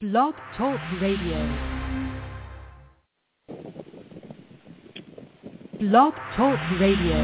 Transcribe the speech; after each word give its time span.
Blog 0.00 0.32
Talk 0.56 0.78
Radio. 1.02 1.38
Blog 5.80 6.14
Talk 6.36 6.60
Radio. 6.78 7.18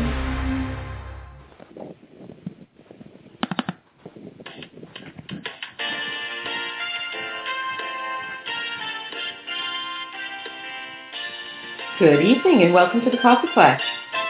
Good 12.01 12.25
evening 12.25 12.63
and 12.63 12.75
welcome 12.75 13.03
to 13.03 13.09
the 13.09 13.17
Coffee 13.23 13.47
Klatch. 13.55 13.79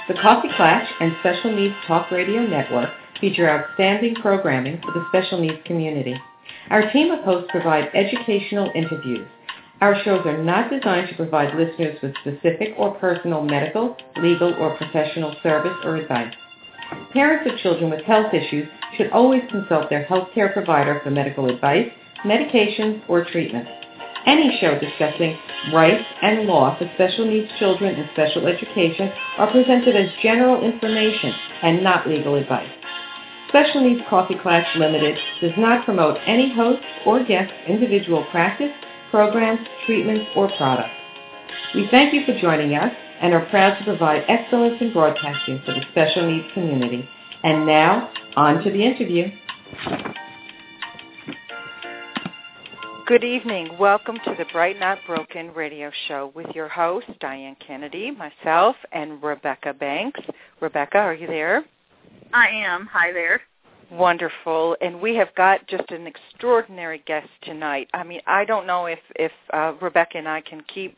The 0.06 0.12
Coffee 0.20 0.48
Klatch 0.48 0.86
and 1.00 1.16
Special 1.20 1.50
Needs 1.56 1.74
Talk 1.86 2.10
Radio 2.10 2.42
Network 2.46 2.90
feature 3.18 3.48
outstanding 3.48 4.16
programming 4.16 4.82
for 4.82 4.92
the 4.92 5.02
special 5.08 5.40
needs 5.40 5.62
community. 5.64 6.14
Our 6.70 6.90
team 6.92 7.10
of 7.10 7.24
hosts 7.24 7.50
provide 7.50 7.90
educational 7.94 8.70
interviews. 8.74 9.26
Our 9.80 10.02
shows 10.02 10.24
are 10.24 10.42
not 10.42 10.70
designed 10.70 11.08
to 11.10 11.16
provide 11.16 11.54
listeners 11.54 11.98
with 12.02 12.14
specific 12.20 12.74
or 12.78 12.94
personal 12.94 13.42
medical, 13.42 13.96
legal, 14.16 14.54
or 14.54 14.76
professional 14.76 15.36
service 15.42 15.76
or 15.84 15.96
advice. 15.96 16.34
Parents 17.12 17.50
of 17.50 17.58
children 17.58 17.90
with 17.90 18.02
health 18.02 18.32
issues 18.32 18.68
should 18.96 19.10
always 19.10 19.42
consult 19.50 19.90
their 19.90 20.04
healthcare 20.06 20.52
provider 20.52 21.00
for 21.02 21.10
medical 21.10 21.50
advice, 21.50 21.90
medications, 22.24 23.02
or 23.08 23.24
treatment. 23.24 23.68
Any 24.26 24.56
show 24.58 24.78
discussing 24.78 25.36
rights 25.72 26.04
and 26.22 26.46
law 26.46 26.78
for 26.78 26.90
special 26.94 27.26
needs 27.26 27.50
children 27.58 27.94
and 27.94 28.08
special 28.12 28.46
education 28.46 29.12
are 29.36 29.50
presented 29.50 29.96
as 29.96 30.08
general 30.22 30.64
information 30.64 31.34
and 31.62 31.82
not 31.82 32.08
legal 32.08 32.36
advice. 32.36 32.70
Special 33.54 33.88
Needs 33.88 34.02
Coffee 34.10 34.34
Klatch 34.34 34.66
Limited 34.74 35.16
does 35.40 35.52
not 35.56 35.84
promote 35.84 36.18
any 36.26 36.52
host 36.52 36.82
or 37.06 37.22
guest 37.22 37.52
individual 37.68 38.26
practice, 38.32 38.72
programs, 39.12 39.60
treatments, 39.86 40.26
or 40.34 40.50
products. 40.56 40.90
We 41.72 41.86
thank 41.88 42.12
you 42.12 42.26
for 42.26 42.36
joining 42.40 42.74
us 42.74 42.92
and 43.20 43.32
are 43.32 43.46
proud 43.50 43.78
to 43.78 43.84
provide 43.84 44.24
excellence 44.26 44.78
in 44.80 44.92
broadcasting 44.92 45.62
for 45.64 45.72
the 45.72 45.82
special 45.92 46.28
needs 46.28 46.52
community. 46.52 47.08
And 47.44 47.64
now, 47.64 48.10
on 48.34 48.64
to 48.64 48.72
the 48.72 48.82
interview. 48.84 49.30
Good 53.06 53.22
evening. 53.22 53.78
Welcome 53.78 54.16
to 54.24 54.34
the 54.36 54.46
Bright 54.52 54.80
Not 54.80 54.98
Broken 55.06 55.54
radio 55.54 55.92
show 56.08 56.32
with 56.34 56.48
your 56.56 56.66
host, 56.66 57.06
Diane 57.20 57.56
Kennedy, 57.64 58.10
myself, 58.10 58.74
and 58.90 59.22
Rebecca 59.22 59.74
Banks. 59.74 60.18
Rebecca, 60.60 60.98
are 60.98 61.14
you 61.14 61.28
there? 61.28 61.64
I 62.32 62.48
am. 62.48 62.86
Hi 62.92 63.12
there. 63.12 63.40
Wonderful. 63.90 64.76
And 64.80 65.00
we 65.00 65.14
have 65.16 65.28
got 65.36 65.66
just 65.68 65.90
an 65.90 66.06
extraordinary 66.06 67.02
guest 67.06 67.28
tonight. 67.42 67.88
I 67.94 68.02
mean, 68.02 68.20
I 68.26 68.44
don't 68.44 68.66
know 68.66 68.86
if 68.86 68.98
if 69.16 69.30
uh, 69.52 69.74
Rebecca 69.80 70.18
and 70.18 70.28
I 70.28 70.40
can 70.40 70.62
keep 70.72 70.96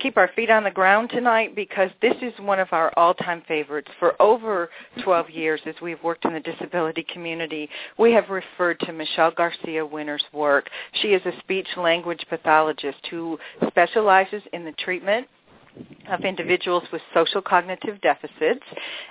keep 0.00 0.16
our 0.16 0.30
feet 0.34 0.48
on 0.48 0.64
the 0.64 0.70
ground 0.70 1.10
tonight 1.10 1.54
because 1.54 1.90
this 2.00 2.14
is 2.22 2.32
one 2.40 2.58
of 2.58 2.68
our 2.72 2.92
all-time 2.96 3.42
favorites. 3.46 3.90
For 3.98 4.20
over 4.20 4.70
12 5.02 5.30
years 5.30 5.60
as 5.66 5.74
we've 5.82 6.02
worked 6.02 6.24
in 6.24 6.32
the 6.32 6.40
disability 6.40 7.04
community, 7.12 7.68
we 7.98 8.12
have 8.12 8.30
referred 8.30 8.80
to 8.80 8.92
Michelle 8.92 9.32
Garcia 9.32 9.84
Winner's 9.84 10.24
work. 10.32 10.70
She 11.02 11.08
is 11.08 11.22
a 11.26 11.38
speech 11.40 11.68
language 11.76 12.24
pathologist 12.30 13.06
who 13.10 13.38
specializes 13.68 14.42
in 14.52 14.64
the 14.64 14.72
treatment 14.72 15.26
of 16.08 16.20
individuals 16.22 16.84
with 16.92 17.02
social 17.12 17.42
cognitive 17.42 18.00
deficits 18.00 18.64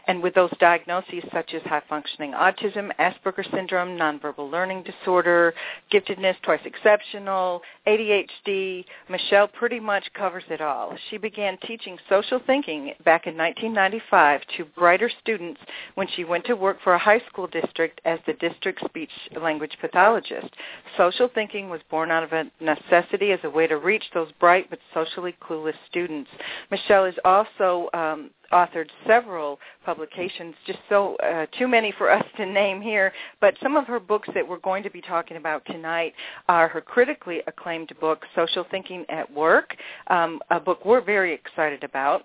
and 0.07 0.21
with 0.21 0.33
those 0.33 0.51
diagnoses 0.59 1.23
such 1.33 1.53
as 1.53 1.61
high 1.63 1.81
functioning 1.87 2.31
autism, 2.31 2.89
Asperger 2.99 3.49
syndrome, 3.53 3.97
nonverbal 3.97 4.49
learning 4.51 4.83
disorder, 4.83 5.53
giftedness, 5.91 6.35
twice 6.43 6.59
exceptional, 6.65 7.61
ADHD. 7.87 8.85
Michelle 9.09 9.47
pretty 9.47 9.79
much 9.79 10.05
covers 10.13 10.43
it 10.49 10.61
all. 10.61 10.95
She 11.09 11.17
began 11.17 11.57
teaching 11.65 11.97
social 12.09 12.39
thinking 12.45 12.93
back 13.05 13.27
in 13.27 13.37
1995 13.37 14.41
to 14.57 14.65
brighter 14.65 15.09
students 15.21 15.61
when 15.95 16.07
she 16.15 16.23
went 16.23 16.45
to 16.45 16.55
work 16.55 16.77
for 16.83 16.93
a 16.93 16.99
high 16.99 17.21
school 17.29 17.47
district 17.47 18.01
as 18.05 18.19
the 18.25 18.33
district 18.33 18.83
speech 18.85 19.11
language 19.41 19.77
pathologist. 19.79 20.49
Social 20.97 21.29
thinking 21.33 21.69
was 21.69 21.81
born 21.89 22.11
out 22.11 22.23
of 22.23 22.33
a 22.33 22.45
necessity 22.59 23.31
as 23.31 23.39
a 23.43 23.49
way 23.49 23.67
to 23.67 23.77
reach 23.77 24.03
those 24.13 24.31
bright 24.39 24.69
but 24.69 24.79
socially 24.93 25.35
clueless 25.41 25.75
students. 25.89 26.29
Michelle 26.71 27.05
has 27.05 27.15
also 27.25 27.89
um, 27.93 28.31
authored 28.51 28.89
several 29.05 29.59
publications, 29.85 30.55
just 30.65 30.79
so 30.89 31.15
uh, 31.17 31.45
too 31.57 31.67
many 31.67 31.93
for 31.97 32.11
us 32.11 32.23
to 32.37 32.45
name 32.45 32.81
here, 32.81 33.11
but 33.41 33.55
some 33.61 33.75
of 33.75 33.85
her 33.87 33.99
books 33.99 34.29
that 34.33 34.47
we're 34.47 34.59
going 34.59 34.83
to 34.83 34.89
be 34.89 35.01
talking 35.01 35.37
about 35.37 35.65
tonight 35.65 36.13
are 36.47 36.67
her 36.67 36.81
critically 36.81 37.41
acclaimed 37.47 37.91
book, 37.99 38.23
Social 38.35 38.65
Thinking 38.69 39.05
at 39.09 39.31
Work, 39.31 39.75
um, 40.07 40.39
a 40.49 40.59
book 40.59 40.85
we're 40.85 41.01
very 41.01 41.33
excited 41.33 41.83
about 41.83 42.23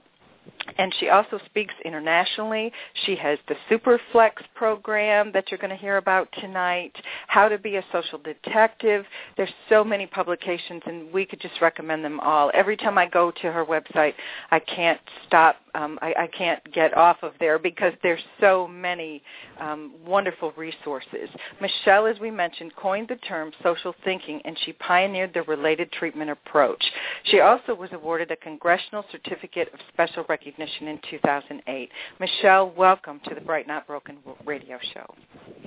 and 0.78 0.94
she 0.98 1.08
also 1.08 1.38
speaks 1.46 1.74
internationally. 1.84 2.72
She 3.04 3.16
has 3.16 3.38
the 3.48 3.56
Superflex 3.70 4.32
program 4.54 5.32
that 5.32 5.50
you're 5.50 5.58
going 5.58 5.70
to 5.70 5.76
hear 5.76 5.96
about 5.96 6.28
tonight, 6.40 6.92
How 7.26 7.48
to 7.48 7.58
Be 7.58 7.76
a 7.76 7.84
Social 7.92 8.18
Detective. 8.18 9.04
There's 9.36 9.52
so 9.68 9.84
many 9.84 10.06
publications, 10.06 10.82
and 10.86 11.12
we 11.12 11.26
could 11.26 11.40
just 11.40 11.60
recommend 11.60 12.04
them 12.04 12.20
all. 12.20 12.50
Every 12.54 12.76
time 12.76 12.98
I 12.98 13.06
go 13.08 13.30
to 13.30 13.52
her 13.52 13.64
website, 13.64 14.14
I 14.50 14.58
can't 14.60 15.00
stop. 15.26 15.56
Um, 15.74 15.98
I, 16.02 16.14
I 16.20 16.26
can't 16.26 16.60
get 16.72 16.96
off 16.96 17.18
of 17.22 17.32
there 17.40 17.58
because 17.58 17.94
there's 18.02 18.20
so 18.40 18.68
many 18.68 19.22
um, 19.58 19.94
wonderful 20.04 20.52
resources. 20.56 21.28
Michelle, 21.60 22.06
as 22.06 22.18
we 22.20 22.30
mentioned, 22.30 22.74
coined 22.76 23.08
the 23.08 23.16
term 23.16 23.52
social 23.62 23.94
thinking, 24.04 24.40
and 24.44 24.58
she 24.64 24.72
pioneered 24.74 25.32
the 25.32 25.42
related 25.42 25.90
treatment 25.92 26.30
approach. 26.30 26.82
She 27.24 27.40
also 27.40 27.74
was 27.74 27.90
awarded 27.92 28.30
a 28.30 28.36
Congressional 28.36 29.04
Certificate 29.10 29.72
of 29.72 29.80
Special 29.92 30.24
recognition 30.28 30.88
in 30.88 31.00
2008. 31.10 31.90
Michelle, 32.20 32.70
welcome 32.76 33.20
to 33.28 33.34
the 33.34 33.40
Bright 33.40 33.66
Not 33.66 33.86
Broken 33.86 34.18
radio 34.44 34.78
show. 34.92 35.14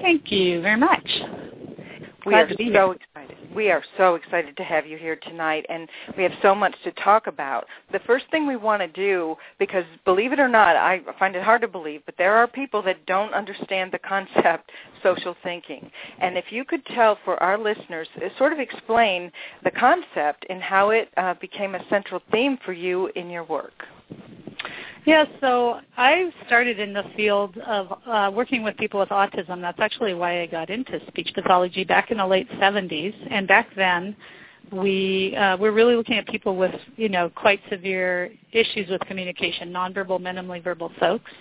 Thank 0.01 0.31
you 0.31 0.61
very 0.61 0.79
much. 0.79 1.09
We 2.25 2.31
Glad 2.31 2.51
are 2.51 2.73
so 2.73 2.91
excited. 2.91 3.37
We 3.55 3.69
are 3.69 3.83
so 3.97 4.15
excited 4.15 4.57
to 4.57 4.63
have 4.63 4.87
you 4.87 4.97
here 4.97 5.15
tonight, 5.15 5.65
and 5.69 5.87
we 6.17 6.23
have 6.23 6.31
so 6.41 6.55
much 6.55 6.73
to 6.83 6.91
talk 6.93 7.27
about. 7.27 7.65
The 7.91 7.99
first 7.99 8.25
thing 8.31 8.47
we 8.47 8.55
want 8.55 8.81
to 8.81 8.87
do, 8.87 9.35
because 9.59 9.85
believe 10.05 10.33
it 10.33 10.39
or 10.39 10.47
not, 10.47 10.75
I 10.75 11.01
find 11.19 11.35
it 11.35 11.43
hard 11.43 11.61
to 11.61 11.67
believe, 11.67 12.01
but 12.05 12.15
there 12.17 12.35
are 12.35 12.47
people 12.47 12.81
that 12.81 13.05
don't 13.05 13.33
understand 13.33 13.91
the 13.91 13.99
concept 13.99 14.71
social 15.03 15.35
thinking. 15.43 15.91
And 16.19 16.35
if 16.35 16.45
you 16.51 16.65
could 16.65 16.83
tell 16.87 17.19
for 17.23 17.41
our 17.43 17.59
listeners, 17.59 18.07
uh, 18.17 18.29
sort 18.39 18.53
of 18.53 18.59
explain 18.59 19.31
the 19.63 19.71
concept 19.71 20.47
and 20.49 20.63
how 20.63 20.89
it 20.89 21.09
uh, 21.17 21.35
became 21.39 21.75
a 21.75 21.85
central 21.89 22.21
theme 22.31 22.57
for 22.65 22.73
you 22.73 23.07
in 23.15 23.29
your 23.29 23.43
work. 23.43 23.85
Yeah, 25.05 25.25
so 25.39 25.81
I 25.97 26.31
started 26.47 26.79
in 26.79 26.91
the 26.91 27.03
field 27.15 27.55
of 27.59 27.93
uh, 28.07 28.31
working 28.33 28.63
with 28.63 28.75
people 28.77 28.99
with 28.99 29.09
autism. 29.09 29.61
That's 29.61 29.79
actually 29.79 30.15
why 30.15 30.41
I 30.41 30.47
got 30.47 30.71
into 30.71 30.99
speech 31.07 31.29
pathology 31.35 31.83
back 31.83 32.09
in 32.09 32.17
the 32.17 32.25
late 32.25 32.49
70s. 32.53 33.13
And 33.29 33.47
back 33.47 33.69
then, 33.75 34.15
we 34.71 35.35
uh, 35.35 35.57
we're 35.57 35.73
really 35.73 35.95
looking 35.95 36.17
at 36.17 36.25
people 36.25 36.55
with 36.55 36.73
you 36.95 37.07
know 37.07 37.29
quite 37.29 37.61
severe 37.69 38.31
issues 38.51 38.89
with 38.89 38.99
communication, 39.01 39.71
nonverbal, 39.71 40.19
minimally 40.19 40.63
verbal 40.63 40.91
folks. 40.99 41.31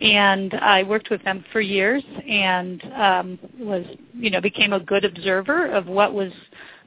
And 0.00 0.52
I 0.54 0.82
worked 0.82 1.08
with 1.08 1.22
them 1.22 1.44
for 1.52 1.60
years, 1.60 2.02
and 2.28 2.82
um, 2.96 3.38
was 3.60 3.86
you 4.12 4.30
know 4.30 4.40
became 4.40 4.72
a 4.72 4.80
good 4.80 5.04
observer 5.04 5.70
of 5.70 5.86
what 5.86 6.14
was 6.14 6.32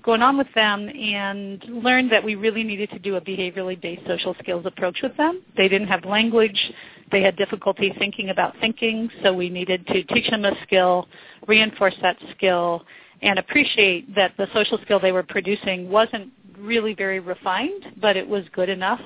going 0.07 0.22
on 0.22 0.38
with 0.38 0.47
them 0.56 0.88
and 0.88 1.62
learned 1.66 2.09
that 2.09 2.23
we 2.23 2.35
really 2.35 2.63
needed 2.63 2.90
to 2.90 2.97
do 2.97 3.18
a 3.18 3.22
behaviorally 3.22 3.79
based 3.79 4.01
social 4.07 4.34
skills 4.40 4.66
approach 4.66 5.00
with 5.03 5.16
them. 5.18 5.44
They 5.57 5.68
didn't 5.68 5.90
have 5.90 6.06
language. 6.06 6.57
They 7.12 7.22
had 7.22 7.35
difficulty 7.35 7.94
thinking 8.00 8.29
about 8.29 8.53
thinking, 8.62 9.09
so 9.22 9.34
we 9.34 9.50
needed 9.50 9.85
to 9.88 10.03
teach 10.06 10.29
them 10.29 10.45
a 10.45 10.53
skill, 10.63 11.09
reinforce 11.45 11.95
that 12.01 12.16
skill, 12.31 12.85
and 13.22 13.38
appreciate 13.38 14.16
that 14.16 14.31
the 14.38 14.47
social 14.53 14.79
skill 14.84 14.97
they 14.97 15.12
were 15.12 15.23
producing 15.23 15.90
wasn't 15.90 16.31
really 16.57 16.94
very 16.94 17.19
refined, 17.19 17.88
but 18.00 18.15
it 18.15 18.25
was 18.25 18.45
good 18.54 18.69
enough 18.69 19.01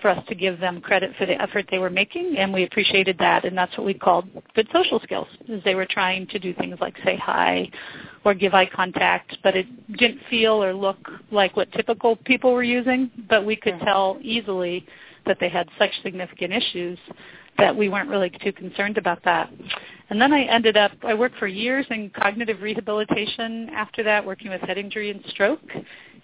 for 0.00 0.08
us 0.08 0.24
to 0.28 0.34
give 0.34 0.60
them 0.60 0.80
credit 0.80 1.12
for 1.18 1.26
the 1.26 1.40
effort 1.40 1.66
they 1.70 1.78
were 1.78 1.90
making, 1.90 2.36
and 2.38 2.52
we 2.52 2.64
appreciated 2.64 3.16
that, 3.18 3.44
and 3.44 3.56
that's 3.56 3.76
what 3.76 3.86
we 3.86 3.94
called 3.94 4.28
good 4.54 4.68
social 4.72 5.00
skills, 5.00 5.28
is 5.48 5.62
they 5.64 5.74
were 5.74 5.86
trying 5.86 6.26
to 6.28 6.38
do 6.38 6.54
things 6.54 6.76
like 6.80 6.94
say 7.04 7.16
hi 7.16 7.70
or 8.24 8.34
give 8.34 8.54
eye 8.54 8.66
contact, 8.66 9.38
but 9.42 9.56
it 9.56 9.66
didn't 9.96 10.20
feel 10.28 10.62
or 10.62 10.72
look 10.74 10.98
like 11.30 11.56
what 11.56 11.70
typical 11.72 12.16
people 12.16 12.52
were 12.52 12.62
using, 12.62 13.10
but 13.28 13.44
we 13.44 13.56
could 13.56 13.74
mm. 13.74 13.84
tell 13.84 14.18
easily 14.22 14.86
that 15.26 15.38
they 15.40 15.48
had 15.48 15.68
such 15.78 15.90
significant 16.02 16.52
issues 16.52 16.98
that 17.58 17.76
we 17.76 17.88
weren't 17.88 18.08
really 18.08 18.30
too 18.42 18.52
concerned 18.52 18.96
about 18.96 19.22
that. 19.24 19.50
And 20.08 20.20
then 20.20 20.32
I 20.32 20.42
ended 20.44 20.76
up, 20.76 20.92
I 21.02 21.14
worked 21.14 21.36
for 21.36 21.46
years 21.46 21.86
in 21.90 22.10
cognitive 22.10 22.62
rehabilitation 22.62 23.68
after 23.70 24.02
that, 24.02 24.24
working 24.24 24.50
with 24.50 24.60
head 24.62 24.78
injury 24.78 25.10
and 25.10 25.22
stroke, 25.28 25.60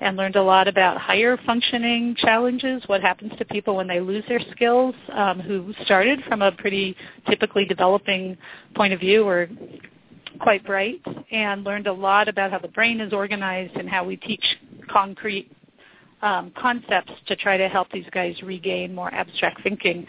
and 0.01 0.17
learned 0.17 0.37
a 0.37 0.43
lot 0.43 0.69
about 0.69 0.99
higher 0.99 1.39
functioning 1.47 2.15
challenges, 2.19 2.83
what 2.87 3.01
happens 3.01 3.33
to 3.39 3.45
people 3.45 3.77
when 3.77 3.87
they 3.87 4.01
lose 4.01 4.25
their 4.29 4.41
skills, 4.53 4.95
um, 5.13 5.41
who 5.41 5.73
started 5.85 6.23
from 6.29 6.43
a 6.43 6.53
pretty 6.53 6.97
typically 7.29 7.65
developing 7.65 8.37
point 8.75 8.93
of 8.93 9.01
view 9.01 9.25
or 9.27 9.49
quite 10.41 10.65
bright 10.65 11.01
and 11.31 11.65
learned 11.65 11.87
a 11.87 11.93
lot 11.93 12.29
about 12.29 12.51
how 12.51 12.59
the 12.59 12.69
brain 12.69 13.01
is 13.01 13.13
organized 13.13 13.75
and 13.77 13.89
how 13.89 14.05
we 14.05 14.17
teach 14.17 14.45
concrete 14.91 15.51
um, 16.23 16.53
concepts 16.57 17.13
to 17.27 17.37
try 17.37 17.57
to 17.57 17.69
help 17.69 17.91
these 17.91 18.07
guys 18.13 18.35
regain 18.43 18.95
more 18.95 19.13
abstract 19.13 19.63
thinking. 19.63 20.07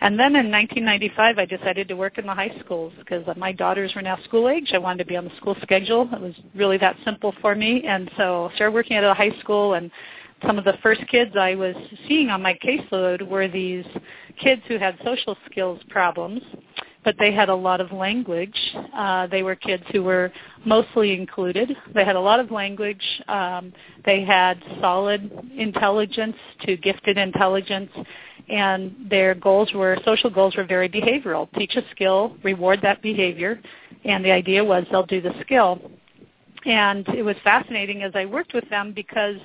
And 0.00 0.18
then 0.18 0.36
in 0.36 0.50
1995, 0.50 1.38
I 1.38 1.44
decided 1.46 1.88
to 1.88 1.94
work 1.96 2.18
in 2.18 2.26
the 2.26 2.34
high 2.34 2.54
schools 2.60 2.92
because 2.98 3.24
my 3.36 3.52
daughters 3.52 3.92
were 3.94 4.02
now 4.02 4.18
school 4.24 4.48
age. 4.48 4.70
I 4.74 4.78
wanted 4.78 4.98
to 4.98 5.06
be 5.06 5.16
on 5.16 5.24
the 5.24 5.36
school 5.36 5.56
schedule. 5.62 6.08
It 6.12 6.20
was 6.20 6.34
really 6.54 6.76
that 6.78 6.96
simple 7.04 7.34
for 7.40 7.54
me. 7.54 7.82
And 7.86 8.10
so 8.16 8.50
I 8.52 8.54
started 8.56 8.74
working 8.74 8.96
at 8.96 9.04
a 9.04 9.14
high 9.14 9.36
school 9.40 9.74
and 9.74 9.90
some 10.44 10.58
of 10.58 10.64
the 10.64 10.76
first 10.82 11.00
kids 11.08 11.32
I 11.38 11.54
was 11.54 11.74
seeing 12.06 12.28
on 12.28 12.42
my 12.42 12.54
caseload 12.62 13.26
were 13.26 13.48
these 13.48 13.86
kids 14.38 14.60
who 14.68 14.76
had 14.78 14.98
social 15.02 15.36
skills 15.50 15.80
problems, 15.88 16.42
but 17.04 17.14
they 17.18 17.32
had 17.32 17.48
a 17.48 17.54
lot 17.54 17.80
of 17.80 17.90
language. 17.90 18.56
Uh, 18.94 19.26
they 19.28 19.42
were 19.42 19.54
kids 19.54 19.82
who 19.92 20.02
were 20.02 20.30
mostly 20.66 21.14
included. 21.14 21.74
They 21.94 22.04
had 22.04 22.16
a 22.16 22.20
lot 22.20 22.38
of 22.38 22.50
language. 22.50 23.02
Um, 23.28 23.72
they 24.04 24.24
had 24.24 24.62
solid 24.80 25.30
intelligence 25.56 26.36
to 26.62 26.76
gifted 26.76 27.16
intelligence, 27.16 27.90
and 28.48 28.94
their 29.10 29.34
goals 29.34 29.72
were 29.74 29.98
social 30.04 30.30
goals 30.30 30.56
were 30.56 30.64
very 30.64 30.88
behavioral. 30.88 31.52
Teach 31.54 31.76
a 31.76 31.82
skill, 31.90 32.36
reward 32.42 32.80
that 32.82 33.02
behavior, 33.02 33.60
and 34.04 34.24
the 34.24 34.30
idea 34.30 34.64
was 34.64 34.84
they'll 34.90 35.06
do 35.06 35.20
the 35.20 35.34
skill. 35.42 35.80
And 36.64 37.06
it 37.08 37.22
was 37.22 37.36
fascinating 37.44 38.02
as 38.02 38.12
I 38.14 38.24
worked 38.24 38.54
with 38.54 38.68
them 38.70 38.92
because 38.92 39.36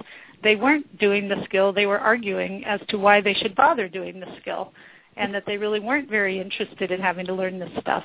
they 0.44 0.56
weren't 0.56 0.98
doing 1.00 1.28
the 1.28 1.44
skill, 1.46 1.72
they 1.72 1.86
were 1.86 2.00
arguing 2.00 2.64
as 2.66 2.80
to 2.90 2.98
why 2.98 3.22
they 3.22 3.34
should 3.36 3.56
bother 3.56 3.88
doing 3.88 4.20
the 4.20 4.28
skill 4.42 4.74
and 5.18 5.34
that 5.34 5.44
they 5.46 5.58
really 5.58 5.80
weren't 5.80 6.10
very 6.10 6.40
interested 6.40 6.92
in 6.92 7.00
having 7.00 7.26
to 7.26 7.34
learn 7.34 7.60
this 7.60 7.70
stuff. 7.80 8.04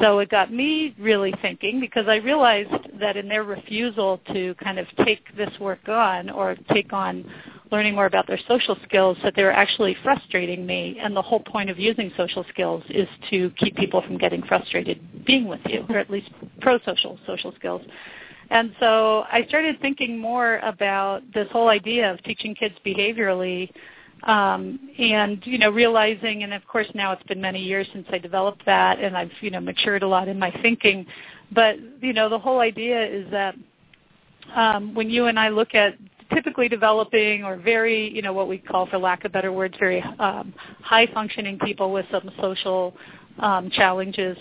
So 0.00 0.20
it 0.20 0.30
got 0.30 0.52
me 0.52 0.94
really 0.98 1.34
thinking 1.42 1.80
because 1.80 2.06
I 2.08 2.16
realized 2.16 2.72
that 2.98 3.16
in 3.16 3.28
their 3.28 3.44
refusal 3.44 4.20
to 4.32 4.54
kind 4.54 4.78
of 4.78 4.86
take 5.04 5.36
this 5.36 5.50
work 5.60 5.88
on 5.88 6.30
or 6.30 6.56
take 6.72 6.92
on 6.92 7.30
learning 7.70 7.94
more 7.94 8.06
about 8.06 8.26
their 8.26 8.38
social 8.48 8.76
skills 8.84 9.16
that 9.22 9.34
they 9.36 9.42
were 9.42 9.52
actually 9.52 9.96
frustrating 10.02 10.66
me 10.66 10.98
and 11.00 11.14
the 11.16 11.22
whole 11.22 11.40
point 11.40 11.70
of 11.70 11.78
using 11.78 12.10
social 12.16 12.44
skills 12.48 12.82
is 12.90 13.08
to 13.30 13.50
keep 13.58 13.76
people 13.76 14.02
from 14.02 14.18
getting 14.18 14.42
frustrated 14.42 15.00
being 15.24 15.46
with 15.46 15.60
you 15.66 15.84
or 15.88 15.98
at 15.98 16.10
least 16.10 16.30
pro-social 16.60 17.18
social 17.26 17.52
skills. 17.56 17.82
And 18.50 18.74
so 18.80 19.24
I 19.30 19.44
started 19.48 19.80
thinking 19.80 20.18
more 20.18 20.58
about 20.58 21.22
this 21.32 21.46
whole 21.52 21.68
idea 21.68 22.12
of 22.12 22.22
teaching 22.24 22.54
kids 22.54 22.74
behaviorally 22.84 23.70
um, 24.24 24.90
and 24.98 25.40
you 25.46 25.56
know 25.56 25.70
realizing 25.70 26.42
and 26.42 26.52
of 26.52 26.66
course 26.66 26.88
now 26.94 27.12
it's 27.12 27.22
been 27.22 27.40
many 27.40 27.62
years 27.62 27.86
since 27.92 28.06
I 28.10 28.18
developed 28.18 28.66
that 28.66 28.98
and 28.98 29.16
I've 29.16 29.30
you 29.40 29.50
know 29.50 29.60
matured 29.60 30.02
a 30.02 30.08
lot 30.08 30.28
in 30.28 30.38
my 30.38 30.50
thinking 30.62 31.06
but 31.52 31.76
you 32.02 32.12
know 32.12 32.28
the 32.28 32.38
whole 32.38 32.60
idea 32.60 33.02
is 33.02 33.30
that 33.30 33.54
um, 34.54 34.94
when 34.94 35.08
you 35.08 35.26
and 35.26 35.38
I 35.38 35.48
look 35.48 35.74
at 35.74 35.94
typically 36.34 36.68
developing 36.68 37.44
or 37.44 37.56
very 37.56 38.12
you 38.14 38.22
know 38.22 38.32
what 38.32 38.48
we 38.48 38.58
call 38.58 38.86
for 38.86 38.98
lack 38.98 39.24
of 39.24 39.32
better 39.32 39.52
words 39.52 39.74
very 39.78 40.02
um, 40.18 40.52
high 40.82 41.06
functioning 41.12 41.58
people 41.58 41.92
with 41.92 42.06
some 42.10 42.30
social 42.40 42.94
um, 43.38 43.70
challenges 43.70 44.36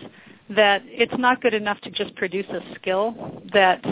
that 0.49 0.81
it's 0.85 1.13
not 1.17 1.41
good 1.41 1.53
enough 1.53 1.79
to 1.81 1.91
just 1.91 2.15
produce 2.15 2.47
a 2.49 2.75
skill 2.75 3.41
that 3.53 3.83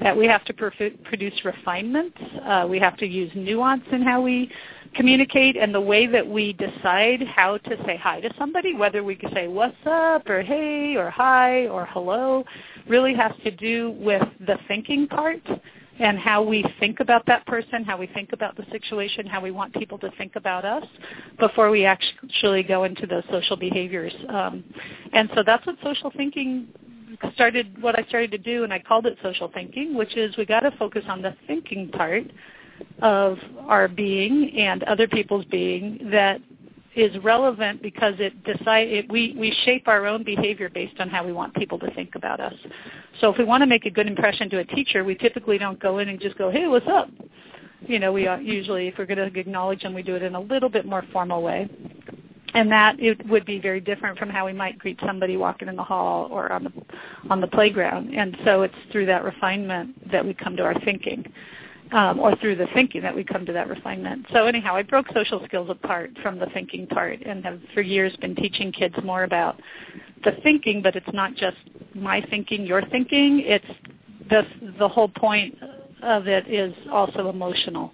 that 0.00 0.16
we 0.16 0.26
have 0.26 0.44
to 0.44 0.54
produce 0.54 1.34
refinement 1.44 2.12
uh, 2.44 2.66
we 2.68 2.78
have 2.78 2.96
to 2.96 3.06
use 3.06 3.30
nuance 3.34 3.84
in 3.92 4.02
how 4.02 4.20
we 4.20 4.50
communicate 4.94 5.56
and 5.56 5.74
the 5.74 5.80
way 5.80 6.06
that 6.06 6.26
we 6.26 6.52
decide 6.54 7.22
how 7.22 7.56
to 7.58 7.76
say 7.86 7.96
hi 7.96 8.20
to 8.20 8.30
somebody, 8.38 8.74
whether 8.74 9.02
we 9.02 9.14
can 9.14 9.32
say 9.32 9.48
what's 9.48 9.76
up? 9.86 10.28
or 10.28 10.42
hey 10.42 10.96
or 10.96 11.10
hi 11.10 11.66
or 11.68 11.86
hello, 11.86 12.44
really 12.88 13.14
has 13.14 13.32
to 13.44 13.50
do 13.50 13.92
with 13.92 14.22
the 14.46 14.58
thinking 14.68 15.06
part 15.06 15.40
and 16.02 16.18
how 16.18 16.42
we 16.42 16.64
think 16.80 16.98
about 16.98 17.24
that 17.26 17.46
person, 17.46 17.84
how 17.84 17.96
we 17.96 18.08
think 18.08 18.32
about 18.32 18.56
the 18.56 18.64
situation, 18.72 19.24
how 19.24 19.40
we 19.40 19.52
want 19.52 19.72
people 19.72 19.96
to 19.98 20.10
think 20.18 20.34
about 20.34 20.64
us 20.64 20.84
before 21.38 21.70
we 21.70 21.84
actually 21.84 22.64
go 22.64 22.82
into 22.82 23.06
those 23.06 23.22
social 23.30 23.56
behaviors. 23.56 24.12
Um, 24.28 24.64
and 25.12 25.30
so 25.36 25.44
that's 25.46 25.64
what 25.64 25.76
social 25.80 26.10
thinking 26.16 26.66
started, 27.34 27.80
what 27.80 27.96
I 27.96 28.02
started 28.08 28.32
to 28.32 28.38
do, 28.38 28.64
and 28.64 28.72
I 28.72 28.80
called 28.80 29.06
it 29.06 29.16
social 29.22 29.48
thinking, 29.54 29.94
which 29.94 30.16
is 30.16 30.36
we 30.36 30.44
got 30.44 30.60
to 30.60 30.72
focus 30.72 31.04
on 31.08 31.22
the 31.22 31.36
thinking 31.46 31.88
part 31.90 32.24
of 33.00 33.38
our 33.68 33.86
being 33.86 34.54
and 34.58 34.82
other 34.84 35.06
people's 35.06 35.44
being 35.44 36.08
that 36.10 36.40
is 36.94 37.16
relevant 37.22 37.82
because 37.82 38.14
it 38.18 38.44
decide 38.44 38.88
it, 38.88 39.10
we 39.10 39.34
we 39.38 39.56
shape 39.64 39.88
our 39.88 40.06
own 40.06 40.22
behavior 40.22 40.68
based 40.68 41.00
on 41.00 41.08
how 41.08 41.24
we 41.24 41.32
want 41.32 41.54
people 41.54 41.78
to 41.78 41.90
think 41.94 42.14
about 42.14 42.40
us. 42.40 42.54
So 43.20 43.30
if 43.30 43.38
we 43.38 43.44
want 43.44 43.62
to 43.62 43.66
make 43.66 43.86
a 43.86 43.90
good 43.90 44.06
impression 44.06 44.50
to 44.50 44.58
a 44.58 44.64
teacher, 44.64 45.04
we 45.04 45.14
typically 45.14 45.58
don't 45.58 45.80
go 45.80 45.98
in 45.98 46.08
and 46.08 46.20
just 46.20 46.36
go, 46.36 46.50
"Hey, 46.50 46.66
what's 46.68 46.86
up?" 46.86 47.08
You 47.86 47.98
know, 47.98 48.12
we 48.12 48.26
uh, 48.26 48.36
usually 48.38 48.88
if 48.88 48.98
we're 48.98 49.06
going 49.06 49.32
to 49.32 49.40
acknowledge 49.40 49.82
them, 49.82 49.94
we 49.94 50.02
do 50.02 50.14
it 50.16 50.22
in 50.22 50.34
a 50.34 50.40
little 50.40 50.68
bit 50.68 50.84
more 50.84 51.02
formal 51.12 51.42
way. 51.42 51.68
And 52.54 52.70
that 52.70 53.00
it 53.00 53.26
would 53.28 53.46
be 53.46 53.58
very 53.58 53.80
different 53.80 54.18
from 54.18 54.28
how 54.28 54.44
we 54.44 54.52
might 54.52 54.78
greet 54.78 55.00
somebody 55.06 55.38
walking 55.38 55.68
in 55.68 55.76
the 55.76 55.82
hall 55.82 56.28
or 56.30 56.52
on 56.52 56.64
the 56.64 56.72
on 57.30 57.40
the 57.40 57.46
playground. 57.46 58.14
And 58.14 58.36
so 58.44 58.62
it's 58.62 58.74
through 58.90 59.06
that 59.06 59.24
refinement 59.24 60.12
that 60.12 60.24
we 60.24 60.34
come 60.34 60.56
to 60.56 60.62
our 60.62 60.78
thinking 60.80 61.24
um, 61.92 62.18
or 62.18 62.34
through 62.36 62.56
the 62.56 62.66
thinking 62.74 63.02
that 63.02 63.14
we 63.14 63.22
come 63.22 63.44
to 63.46 63.52
that 63.52 63.68
refinement. 63.68 64.26
So 64.32 64.46
anyhow, 64.46 64.74
I 64.74 64.82
broke 64.82 65.06
social 65.14 65.42
skills 65.44 65.68
apart 65.70 66.10
from 66.22 66.38
the 66.38 66.46
thinking 66.46 66.86
part 66.86 67.20
and 67.24 67.44
have 67.44 67.60
for 67.74 67.82
years 67.82 68.14
been 68.16 68.34
teaching 68.34 68.72
kids 68.72 68.94
more 69.04 69.24
about 69.24 69.60
the 70.24 70.32
thinking, 70.42 70.82
but 70.82 70.96
it's 70.96 71.12
not 71.12 71.34
just 71.34 71.56
my 71.94 72.22
thinking, 72.30 72.64
your 72.64 72.82
thinking. 72.86 73.42
It's 73.44 73.64
the 74.30 74.42
the 74.78 74.88
whole 74.88 75.08
point 75.08 75.56
of 76.02 76.26
it 76.26 76.48
is 76.48 76.74
also 76.90 77.28
emotional. 77.28 77.92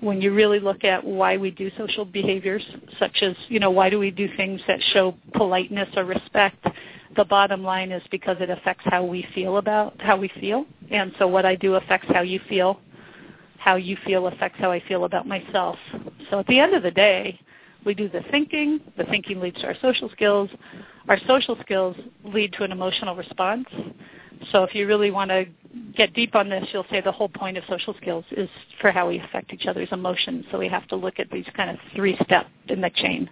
When 0.00 0.20
you 0.20 0.34
really 0.34 0.58
look 0.58 0.82
at 0.82 1.04
why 1.04 1.36
we 1.36 1.50
do 1.50 1.70
social 1.76 2.04
behaviors, 2.04 2.62
such 2.98 3.18
as 3.22 3.36
you 3.48 3.60
know 3.60 3.70
why 3.70 3.90
do 3.90 3.98
we 3.98 4.10
do 4.10 4.28
things 4.36 4.60
that 4.66 4.80
show 4.92 5.14
politeness 5.34 5.88
or 5.96 6.04
respect, 6.04 6.66
the 7.16 7.24
bottom 7.24 7.62
line 7.62 7.92
is 7.92 8.02
because 8.10 8.36
it 8.40 8.50
affects 8.50 8.84
how 8.86 9.04
we 9.04 9.26
feel 9.34 9.58
about 9.58 10.00
how 10.00 10.16
we 10.16 10.30
feel. 10.40 10.64
And 10.90 11.12
so 11.18 11.28
what 11.28 11.44
I 11.44 11.54
do 11.56 11.74
affects 11.74 12.08
how 12.12 12.22
you 12.22 12.40
feel 12.48 12.80
how 13.64 13.76
you 13.76 13.96
feel 14.04 14.26
affects 14.26 14.58
how 14.60 14.70
I 14.70 14.82
feel 14.86 15.04
about 15.04 15.26
myself. 15.26 15.78
So 16.30 16.38
at 16.38 16.46
the 16.48 16.60
end 16.60 16.74
of 16.74 16.82
the 16.82 16.90
day, 16.90 17.40
we 17.86 17.94
do 17.94 18.10
the 18.10 18.20
thinking. 18.30 18.78
The 18.98 19.04
thinking 19.04 19.40
leads 19.40 19.58
to 19.60 19.66
our 19.66 19.76
social 19.80 20.10
skills. 20.10 20.50
Our 21.08 21.18
social 21.26 21.56
skills 21.62 21.96
lead 22.24 22.52
to 22.54 22.64
an 22.64 22.72
emotional 22.72 23.16
response. 23.16 23.64
So 24.52 24.64
if 24.64 24.74
you 24.74 24.86
really 24.86 25.10
want 25.10 25.30
to 25.30 25.46
get 25.96 26.12
deep 26.12 26.34
on 26.34 26.50
this, 26.50 26.62
you'll 26.74 26.84
say 26.90 27.00
the 27.00 27.10
whole 27.10 27.30
point 27.30 27.56
of 27.56 27.64
social 27.66 27.94
skills 27.94 28.26
is 28.32 28.50
for 28.82 28.90
how 28.90 29.08
we 29.08 29.18
affect 29.18 29.54
each 29.54 29.64
other's 29.64 29.88
emotions. 29.92 30.44
So 30.52 30.58
we 30.58 30.68
have 30.68 30.86
to 30.88 30.96
look 30.96 31.18
at 31.18 31.30
these 31.30 31.46
kind 31.56 31.70
of 31.70 31.76
three 31.96 32.18
steps 32.22 32.50
in 32.68 32.82
the 32.82 32.90
chain. 32.90 33.30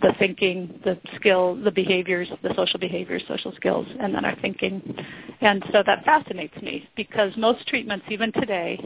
The 0.00 0.14
thinking, 0.18 0.80
the 0.84 0.98
skill, 1.16 1.54
the 1.62 1.70
behaviors, 1.70 2.28
the 2.42 2.54
social 2.56 2.80
behaviors, 2.80 3.22
social 3.28 3.52
skills, 3.56 3.86
and 4.00 4.14
then 4.14 4.24
our 4.24 4.36
thinking. 4.40 4.96
And 5.42 5.62
so 5.70 5.82
that 5.84 6.02
fascinates 6.06 6.56
me 6.62 6.88
because 6.96 7.36
most 7.36 7.66
treatments, 7.66 8.06
even 8.08 8.32
today, 8.32 8.80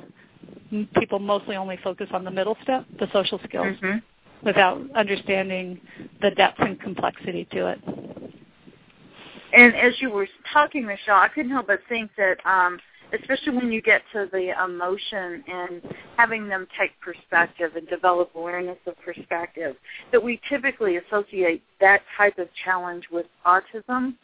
people 0.96 1.18
mostly 1.18 1.56
only 1.56 1.78
focus 1.82 2.08
on 2.12 2.24
the 2.24 2.30
middle 2.30 2.56
step, 2.62 2.84
the 2.98 3.06
social 3.12 3.40
skills, 3.44 3.76
mm-hmm. 3.82 3.98
without 4.46 4.80
understanding 4.94 5.80
the 6.20 6.30
depth 6.32 6.60
and 6.60 6.80
complexity 6.80 7.46
to 7.52 7.66
it. 7.68 7.80
And 9.56 9.74
as 9.76 9.94
you 10.00 10.10
were 10.10 10.26
talking, 10.52 10.84
Michelle, 10.84 11.16
I 11.16 11.28
couldn't 11.28 11.52
help 11.52 11.68
but 11.68 11.80
think 11.88 12.10
that, 12.16 12.44
um, 12.44 12.78
especially 13.12 13.54
when 13.54 13.70
you 13.70 13.80
get 13.80 14.02
to 14.12 14.28
the 14.32 14.52
emotion 14.64 15.44
and 15.46 15.80
having 16.16 16.48
them 16.48 16.66
take 16.78 16.90
perspective 17.00 17.76
and 17.76 17.86
develop 17.88 18.32
awareness 18.34 18.78
of 18.86 18.94
perspective, 19.00 19.76
that 20.10 20.22
we 20.22 20.40
typically 20.48 20.96
associate 20.96 21.62
that 21.80 22.02
type 22.16 22.38
of 22.38 22.48
challenge 22.64 23.04
with 23.12 23.26
autism. 23.46 24.14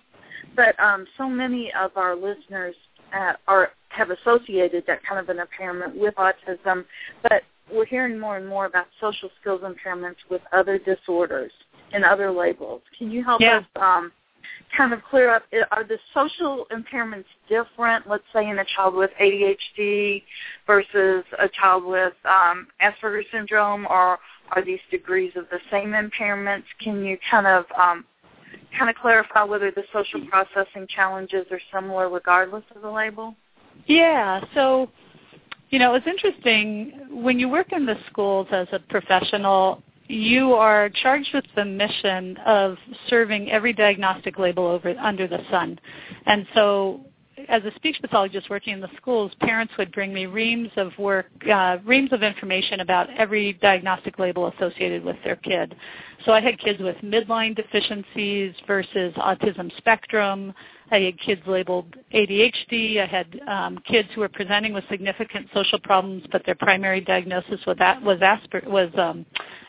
But 0.56 0.78
um, 0.80 1.06
so 1.16 1.28
many 1.28 1.72
of 1.80 1.92
our 1.96 2.16
listeners 2.16 2.74
uh, 3.14 3.32
are 3.46 3.70
have 3.88 4.10
associated 4.10 4.84
that 4.86 5.00
kind 5.04 5.20
of 5.20 5.28
an 5.28 5.40
impairment 5.40 5.96
with 5.96 6.14
autism, 6.14 6.84
but 7.22 7.42
we're 7.72 7.86
hearing 7.86 8.18
more 8.18 8.36
and 8.36 8.46
more 8.48 8.66
about 8.66 8.86
social 9.00 9.30
skills 9.40 9.62
impairments 9.62 10.16
with 10.30 10.40
other 10.52 10.78
disorders 10.78 11.52
and 11.92 12.04
other 12.04 12.30
labels. 12.30 12.82
Can 12.96 13.10
you 13.10 13.24
help 13.24 13.40
yeah. 13.40 13.58
us 13.58 13.64
um, 13.76 14.12
kind 14.76 14.92
of 14.92 15.00
clear 15.08 15.34
up? 15.34 15.42
Are 15.70 15.84
the 15.84 15.98
social 16.14 16.66
impairments 16.72 17.24
different, 17.48 18.08
let's 18.08 18.24
say, 18.32 18.48
in 18.48 18.58
a 18.58 18.64
child 18.76 18.94
with 18.94 19.10
ADHD 19.20 20.22
versus 20.66 21.24
a 21.38 21.48
child 21.48 21.84
with 21.84 22.14
um, 22.24 22.68
Asperger's 22.82 23.26
syndrome, 23.32 23.86
or 23.86 24.18
are 24.52 24.64
these 24.64 24.80
degrees 24.90 25.32
of 25.36 25.46
the 25.50 25.60
same 25.70 25.90
impairments? 25.90 26.64
Can 26.80 27.04
you 27.04 27.18
kind 27.30 27.46
of 27.46 27.64
um, 27.78 28.04
kind 28.76 28.90
of 28.90 28.96
clarify 28.96 29.44
whether 29.44 29.70
the 29.70 29.84
social 29.92 30.26
processing 30.28 30.86
challenges 30.88 31.46
are 31.50 31.60
similar 31.72 32.08
regardless 32.08 32.64
of 32.74 32.82
the 32.82 32.90
label? 32.90 33.34
Yeah. 33.86 34.40
So, 34.54 34.90
you 35.70 35.78
know, 35.78 35.94
it's 35.94 36.06
interesting 36.06 36.92
when 37.10 37.38
you 37.38 37.48
work 37.48 37.72
in 37.72 37.86
the 37.86 37.96
schools 38.10 38.48
as 38.52 38.68
a 38.72 38.78
professional. 38.78 39.82
You 40.08 40.54
are 40.54 40.88
charged 40.88 41.28
with 41.32 41.44
the 41.54 41.64
mission 41.64 42.36
of 42.38 42.76
serving 43.08 43.50
every 43.52 43.72
diagnostic 43.72 44.40
label 44.40 44.66
over 44.66 44.90
under 44.98 45.28
the 45.28 45.38
sun, 45.52 45.78
and 46.26 46.46
so 46.52 47.02
as 47.48 47.64
a 47.64 47.74
speech 47.76 47.96
pathologist 48.00 48.50
working 48.50 48.74
in 48.74 48.80
the 48.80 48.90
schools, 48.96 49.32
parents 49.40 49.72
would 49.78 49.92
bring 49.92 50.12
me 50.12 50.26
reams 50.26 50.70
of 50.76 50.92
work, 50.98 51.26
uh, 51.50 51.78
reams 51.84 52.12
of 52.12 52.22
information 52.22 52.80
about 52.80 53.08
every 53.16 53.54
diagnostic 53.54 54.18
label 54.18 54.48
associated 54.48 55.04
with 55.04 55.16
their 55.24 55.36
kid. 55.36 55.74
So 56.24 56.32
I 56.32 56.40
had 56.40 56.58
kids 56.58 56.80
with 56.80 56.96
midline 56.96 57.56
deficiencies 57.56 58.54
versus 58.66 59.14
autism 59.14 59.74
spectrum. 59.78 60.52
I 60.90 60.98
had 60.98 61.18
kids 61.20 61.42
labeled 61.46 61.96
ADHD. 62.12 63.00
I 63.00 63.06
had 63.06 63.40
um, 63.48 63.78
kids 63.86 64.08
who 64.14 64.20
were 64.20 64.28
presenting 64.28 64.72
with 64.72 64.84
significant 64.90 65.48
social 65.54 65.78
problems, 65.78 66.24
but 66.32 66.44
their 66.44 66.56
primary 66.56 67.00
diagnosis 67.00 67.60
was, 67.66 67.76
that 67.78 68.02
was, 68.02 68.18
Asper- 68.22 68.64
was 68.66 68.90
um, 68.98 69.24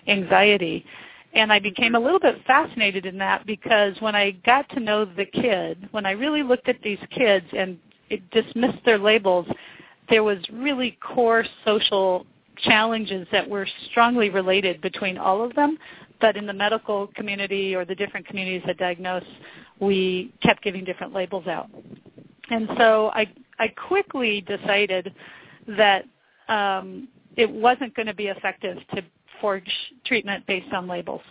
anxiety. 0.08 0.86
And 1.33 1.51
I 1.51 1.59
became 1.59 1.95
a 1.95 2.00
little 2.00 2.19
bit 2.19 2.35
fascinated 2.45 3.05
in 3.05 3.17
that 3.19 3.45
because 3.45 3.95
when 4.01 4.15
I 4.15 4.31
got 4.45 4.67
to 4.69 4.79
know 4.79 5.05
the 5.05 5.25
kid, 5.25 5.88
when 5.91 6.05
I 6.05 6.11
really 6.11 6.43
looked 6.43 6.67
at 6.67 6.81
these 6.83 7.00
kids 7.09 7.45
and 7.57 7.77
dismissed 8.31 8.83
their 8.85 8.97
labels, 8.97 9.47
there 10.09 10.23
was 10.23 10.39
really 10.51 10.97
core 11.01 11.45
social 11.65 12.25
challenges 12.57 13.25
that 13.31 13.47
were 13.47 13.65
strongly 13.89 14.29
related 14.29 14.81
between 14.81 15.17
all 15.17 15.43
of 15.43 15.55
them. 15.55 15.77
But 16.19 16.35
in 16.35 16.45
the 16.45 16.53
medical 16.53 17.07
community 17.15 17.73
or 17.75 17.85
the 17.85 17.95
different 17.95 18.27
communities 18.27 18.61
that 18.67 18.77
diagnose, 18.77 19.23
we 19.79 20.33
kept 20.43 20.61
giving 20.63 20.83
different 20.83 21.13
labels 21.13 21.47
out. 21.47 21.69
And 22.50 22.69
so 22.77 23.09
I, 23.15 23.31
I 23.57 23.69
quickly 23.69 24.41
decided 24.41 25.13
that 25.69 26.05
um, 26.50 27.07
it 27.38 27.50
wasn't 27.50 27.95
going 27.95 28.07
to 28.07 28.13
be 28.13 28.27
effective 28.27 28.77
to 28.93 29.01
forge 29.41 29.69
treatment 30.05 30.45
based 30.48 30.71
on 30.74 30.88
labels 30.88 31.21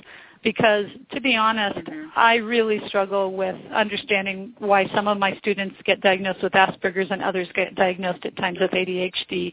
because 0.42 0.86
to 1.12 1.20
be 1.20 1.36
honest, 1.36 1.78
mm-hmm. 1.78 2.08
I 2.16 2.36
really 2.36 2.80
struggle 2.88 3.32
with 3.32 3.56
understanding 3.72 4.52
why 4.58 4.88
some 4.94 5.08
of 5.08 5.18
my 5.18 5.36
students 5.36 5.76
get 5.84 6.00
diagnosed 6.00 6.42
with 6.42 6.52
Asperger's 6.52 7.10
and 7.10 7.22
others 7.22 7.48
get 7.54 7.74
diagnosed 7.74 8.24
at 8.24 8.36
times 8.36 8.58
with 8.60 8.70
ADHD 8.70 9.52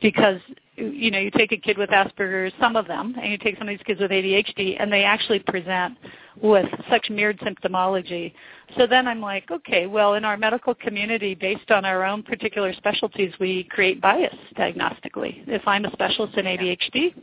because 0.00 0.40
you 0.76 1.10
know, 1.10 1.18
you 1.18 1.30
take 1.30 1.52
a 1.52 1.56
kid 1.56 1.78
with 1.78 1.90
Asperger's, 1.90 2.52
some 2.60 2.74
of 2.74 2.86
them, 2.86 3.14
and 3.20 3.30
you 3.30 3.38
take 3.38 3.56
some 3.58 3.68
of 3.68 3.72
these 3.72 3.86
kids 3.86 4.00
with 4.00 4.10
ADHD, 4.10 4.76
and 4.80 4.92
they 4.92 5.04
actually 5.04 5.38
present 5.38 5.96
with 6.42 6.66
such 6.90 7.08
mirrored 7.10 7.38
symptomology. 7.38 8.32
So 8.76 8.86
then 8.86 9.06
I'm 9.06 9.20
like, 9.20 9.50
okay, 9.50 9.86
well, 9.86 10.14
in 10.14 10.24
our 10.24 10.36
medical 10.36 10.74
community, 10.74 11.34
based 11.34 11.70
on 11.70 11.84
our 11.84 12.04
own 12.04 12.24
particular 12.24 12.74
specialties, 12.74 13.32
we 13.38 13.64
create 13.70 14.00
bias 14.00 14.34
diagnostically. 14.56 15.44
If 15.46 15.62
I'm 15.66 15.84
a 15.84 15.92
specialist 15.92 16.36
in 16.36 16.46
ADHD, 16.46 17.14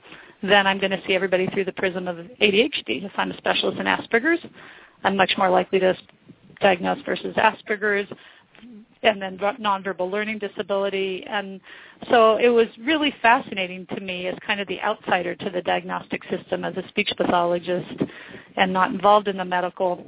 then 0.44 0.68
I'm 0.68 0.80
going 0.80 0.92
to 0.92 1.02
see 1.06 1.14
everybody 1.14 1.48
through 1.48 1.66
the 1.66 1.72
prism 1.74 2.08
of 2.08 2.18
ADHD. 2.18 3.04
If 3.04 3.12
I'm 3.16 3.32
a 3.32 3.38
specialist 3.38 3.80
in 3.80 3.86
Asperger's, 3.86 4.44
I'm 5.04 5.16
much 5.16 5.34
more 5.38 5.50
likely 5.50 5.80
to 5.80 5.96
diagnose 6.60 7.00
versus 7.06 7.36
Asperger's 7.36 8.08
and 9.04 9.22
then 9.22 9.38
nonverbal 9.38 10.12
learning 10.12 10.40
disability. 10.40 11.26
And 11.28 11.60
so 12.10 12.38
it 12.38 12.50
was 12.50 12.68
really 12.80 13.14
fascinating 13.22 13.88
to 13.96 14.00
me 14.00 14.28
as 14.28 14.36
kind 14.46 14.60
of 14.60 14.68
the 14.68 14.80
outsider 14.82 15.36
to 15.36 15.50
the 15.50 15.62
diagnostic 15.62 16.22
system 16.30 16.64
as 16.64 16.76
a 16.78 16.88
speech 16.90 17.12
pathologist 17.18 18.02
and 18.58 18.72
not 18.72 18.92
involved 18.92 19.28
in 19.28 19.38
the 19.38 19.46
medical. 19.46 20.06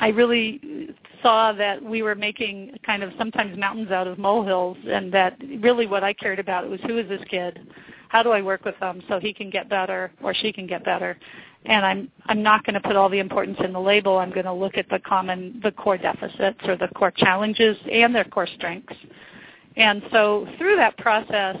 I 0.00 0.08
really 0.08 0.96
saw 1.22 1.52
that 1.52 1.82
we 1.82 2.02
were 2.02 2.14
making 2.14 2.76
kind 2.84 3.02
of 3.02 3.12
sometimes 3.18 3.56
mountains 3.58 3.90
out 3.90 4.06
of 4.06 4.18
molehills 4.18 4.76
and 4.86 5.12
that 5.12 5.36
really 5.60 5.86
what 5.86 6.04
I 6.04 6.12
cared 6.12 6.38
about 6.38 6.68
was 6.68 6.80
who 6.86 6.98
is 6.98 7.08
this 7.08 7.22
kid? 7.30 7.60
How 8.08 8.22
do 8.22 8.30
I 8.30 8.42
work 8.42 8.64
with 8.64 8.78
them 8.80 9.02
so 9.08 9.20
he 9.20 9.32
can 9.32 9.50
get 9.50 9.68
better 9.68 10.10
or 10.22 10.34
she 10.34 10.52
can 10.52 10.66
get 10.66 10.84
better? 10.84 11.16
and 11.64 11.84
I'm 11.84 12.10
I'm 12.26 12.42
not 12.42 12.64
going 12.64 12.74
to 12.74 12.80
put 12.80 12.96
all 12.96 13.08
the 13.08 13.18
importance 13.18 13.58
in 13.62 13.72
the 13.72 13.80
label. 13.80 14.18
I'm 14.18 14.30
going 14.30 14.46
to 14.46 14.52
look 14.52 14.76
at 14.76 14.88
the 14.88 14.98
common 15.00 15.60
the 15.62 15.72
core 15.72 15.98
deficits 15.98 16.58
or 16.64 16.76
the 16.76 16.88
core 16.94 17.10
challenges 17.10 17.76
and 17.90 18.14
their 18.14 18.24
core 18.24 18.48
strengths. 18.56 18.96
And 19.76 20.02
so 20.10 20.46
through 20.58 20.76
that 20.76 20.96
process, 20.98 21.56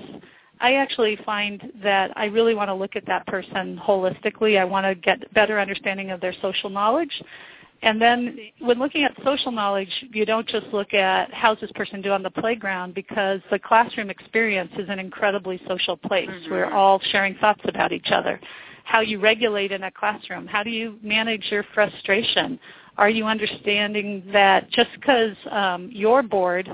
I 0.60 0.74
actually 0.74 1.16
find 1.24 1.72
that 1.82 2.16
I 2.16 2.24
really 2.26 2.54
want 2.54 2.68
to 2.68 2.74
look 2.74 2.96
at 2.96 3.06
that 3.06 3.26
person 3.26 3.80
holistically. 3.82 4.58
I 4.58 4.64
want 4.64 4.86
to 4.86 4.94
get 4.94 5.32
better 5.34 5.60
understanding 5.60 6.10
of 6.10 6.20
their 6.20 6.34
social 6.42 6.70
knowledge. 6.70 7.22
And 7.82 8.02
then 8.02 8.36
when 8.58 8.78
looking 8.78 9.04
at 9.04 9.12
social 9.24 9.52
knowledge, 9.52 9.92
you 10.12 10.26
don't 10.26 10.48
just 10.48 10.66
look 10.72 10.94
at 10.94 11.32
how's 11.32 11.60
this 11.60 11.70
person 11.72 12.02
do 12.02 12.10
on 12.10 12.24
the 12.24 12.30
playground 12.30 12.94
because 12.94 13.40
the 13.50 13.58
classroom 13.58 14.10
experience 14.10 14.72
is 14.78 14.88
an 14.88 14.98
incredibly 14.98 15.60
social 15.68 15.96
place. 15.96 16.28
Mm-hmm. 16.28 16.50
We're 16.50 16.72
all 16.72 17.00
sharing 17.12 17.36
thoughts 17.36 17.60
about 17.64 17.92
each 17.92 18.08
other 18.10 18.40
how 18.88 19.00
you 19.00 19.20
regulate 19.20 19.70
in 19.70 19.82
a 19.82 19.90
classroom. 19.90 20.46
How 20.46 20.62
do 20.62 20.70
you 20.70 20.98
manage 21.02 21.48
your 21.50 21.62
frustration? 21.74 22.58
Are 22.96 23.10
you 23.10 23.26
understanding 23.26 24.24
that 24.32 24.70
just 24.70 24.88
because 24.94 25.36
um, 25.50 25.90
you're 25.92 26.22
bored 26.22 26.70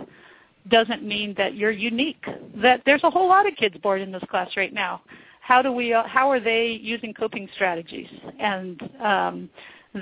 doesn't 0.69 1.03
mean 1.03 1.35
that 1.37 1.57
you're 1.57 1.73
unique? 1.73 2.25
That 2.63 2.83
there's 2.87 3.03
a 3.03 3.11
whole 3.11 3.29
lot 3.29 3.49
of 3.49 3.57
kids 3.57 3.77
bored 3.83 4.01
in 4.01 4.13
this 4.13 4.23
class 4.31 4.49
right 4.57 4.73
now. 4.73 5.03
How 5.41 5.61
do 5.61 5.73
we? 5.73 5.93
Uh, 5.93 6.05
how 6.07 6.31
are 6.31 6.39
they 6.39 6.79
using 6.81 7.13
coping 7.13 7.49
strategies? 7.53 8.09
And 8.39 8.81
um, 9.03 9.51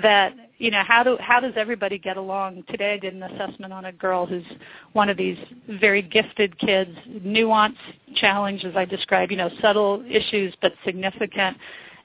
that 0.01 0.33
you 0.57 0.71
know 0.71 0.83
how 0.87 1.03
do 1.03 1.17
how 1.19 1.39
does 1.39 1.53
everybody 1.55 1.99
get 1.99 2.17
along 2.17 2.63
today 2.67 2.93
i 2.93 2.97
did 2.97 3.13
an 3.13 3.21
assessment 3.23 3.71
on 3.71 3.85
a 3.85 3.91
girl 3.91 4.25
who's 4.25 4.45
one 4.93 5.07
of 5.07 5.17
these 5.17 5.37
very 5.79 6.01
gifted 6.01 6.57
kids 6.57 6.89
nuance 7.21 7.77
challenge 8.15 8.65
as 8.65 8.75
i 8.75 8.85
describe 8.85 9.29
you 9.29 9.37
know 9.37 9.51
subtle 9.61 10.03
issues 10.09 10.53
but 10.61 10.73
significant 10.83 11.55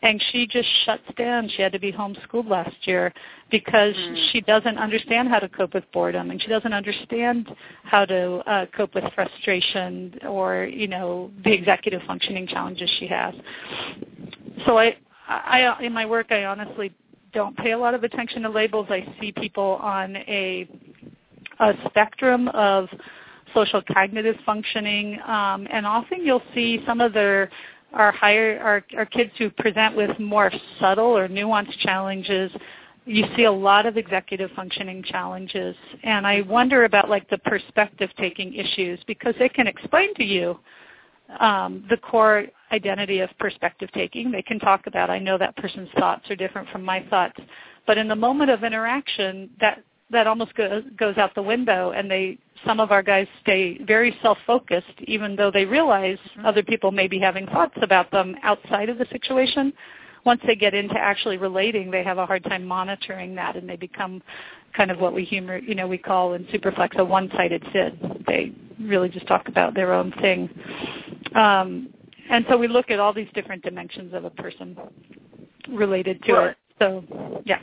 and 0.03 0.23
she 0.31 0.47
just 0.47 0.69
shuts 0.85 1.03
down. 1.17 1.49
She 1.49 1.63
had 1.63 1.73
to 1.73 1.79
be 1.79 1.93
homeschooled 1.93 2.49
last 2.49 2.77
year 2.87 3.13
because 3.51 3.95
mm. 3.95 4.31
she 4.31 4.41
doesn't 4.41 4.79
understand 4.79 5.29
how 5.29 5.41
to 5.41 5.49
cope 5.49 5.75
with 5.75 5.91
boredom, 5.93 6.31
and 6.31 6.41
she 6.41 6.49
doesn't 6.49 6.73
understand 6.73 7.51
how 7.83 8.05
to 8.05 8.37
uh, 8.47 8.67
cope 8.77 8.95
with 8.95 9.05
frustration 9.15 10.17
or 10.29 10.65
you 10.65 10.87
know 10.87 11.31
the 11.45 11.53
executive 11.53 12.01
functioning 12.07 12.47
challenges 12.47 12.89
she 13.01 13.09
has. 13.09 13.35
So 14.67 14.79
I, 14.79 14.97
I 15.29 15.83
in 15.83 15.93
my 15.93 16.07
work, 16.07 16.31
I 16.31 16.45
honestly 16.45 16.95
don't 17.33 17.57
pay 17.57 17.73
a 17.73 17.79
lot 17.79 17.95
of 17.95 18.05
attention 18.05 18.43
to 18.43 18.51
labels. 18.51 18.87
I 18.91 19.07
see 19.21 19.33
people 19.33 19.79
on 19.83 20.17
a 20.17 20.69
a 21.61 21.73
spectrum 21.89 22.49
of 22.49 22.89
social 23.55 23.83
cognitive 23.93 24.37
functioning, 24.47 25.19
um, 25.27 25.67
and 25.71 25.85
often 25.87 26.25
you'll 26.25 26.43
see 26.55 26.83
some 26.87 27.01
of 27.01 27.13
their 27.13 27.51
our 27.93 28.13
higher 28.13 28.61
our, 28.61 28.85
our 28.97 29.07
kids 29.07 29.31
who 29.39 29.51
present 29.51 29.97
with 29.97 30.19
more 30.19 30.53
subtle 30.79 31.17
or 31.17 31.29
nuanced 31.29 31.79
challenges 31.81 32.51
you 33.07 33.25
see 33.37 33.45
a 33.45 33.53
lot 33.53 33.87
of 33.87 33.97
executive 33.97 34.51
functioning 34.55 35.03
challenges 35.03 35.75
and 36.03 36.27
i 36.27 36.43
wonder 36.43 36.85
about 36.85 37.09
like 37.09 37.29
the 37.31 37.39
perspective 37.39 38.11
taking 38.19 38.55
issues 38.55 39.01
because 39.07 39.35
they 39.39 39.49
can 39.49 39.67
explain 39.67 40.15
to 40.15 40.25
you 40.25 40.59
um, 41.41 41.85
the 41.89 41.97
core 41.97 42.45
identity 42.73 43.21
of 43.21 43.31
perspective 43.39 43.91
taking. 43.93 44.31
They 44.31 44.43
can 44.43 44.59
talk 44.59 44.87
about 44.87 45.11
i 45.11 45.19
know 45.19 45.39
that 45.39 45.57
person's 45.57 45.89
thoughts 45.99 46.31
are 46.31 46.37
different 46.37 46.69
from 46.71 46.85
my 46.85 47.05
thoughts. 47.09 47.39
But 47.87 47.99
in 47.99 48.09
the 48.09 48.17
moment 48.17 48.51
of 48.51 48.65
interaction 48.65 49.51
that 49.61 49.83
that 50.11 50.27
almost 50.27 50.55
goes 50.55 50.83
goes 50.97 51.17
out 51.19 51.35
the 51.35 51.43
window 51.43 51.93
and 51.93 52.11
they 52.11 52.39
some 52.67 52.81
of 52.81 52.91
our 52.91 53.03
guys 53.03 53.27
stay 53.43 53.79
very 53.85 54.17
self-focused 54.23 55.01
even 55.07 55.37
though 55.37 55.51
they 55.51 55.65
realize 55.65 56.19
mm-hmm. 56.31 56.47
other 56.47 56.63
people 56.63 56.91
may 56.91 57.07
be 57.07 57.19
having 57.19 57.47
thoughts 57.47 57.77
about 57.83 58.11
them 58.11 58.35
outside 58.43 58.89
of 58.89 58.99
the 58.99 59.07
situation. 59.11 59.73
Once 60.25 60.41
they 60.47 60.57
get 60.57 60.75
into 60.75 60.99
actually 60.99 61.37
relating 61.37 61.91
they 61.91 62.03
have 62.03 62.19
a 62.19 62.27
hard 62.27 62.45
time 62.45 62.65
monitoring 62.65 63.35
that 63.35 63.57
and 63.57 63.69
they 63.69 63.77
become 63.77 64.23
kind 64.77 64.91
of 64.91 64.99
what 64.99 65.15
we 65.15 65.25
humor 65.25 65.59
you 65.59 65.75
know 65.75 65.87
we 65.87 65.99
call 65.99 66.35
in 66.35 66.45
superflex 66.47 66.97
a 66.99 67.05
one-sided 67.05 67.63
sid. 67.73 68.25
They 68.27 68.53
really 68.81 69.09
just 69.09 69.27
talk 69.27 69.49
about 69.49 69.75
their 69.75 69.93
own 69.93 70.13
thing. 70.21 70.49
Um, 71.35 71.89
and 72.31 72.45
so 72.49 72.57
we 72.57 72.69
look 72.69 72.91
at 72.91 73.01
all 73.01 73.13
these 73.13 73.29
different 73.35 73.63
dimensions 73.63 74.13
of 74.15 74.25
a 74.25 74.31
person 74.31 74.77
related 75.71 76.23
to 76.25 76.45
it 76.47 76.57
so 76.79 77.05
yeah 77.45 77.59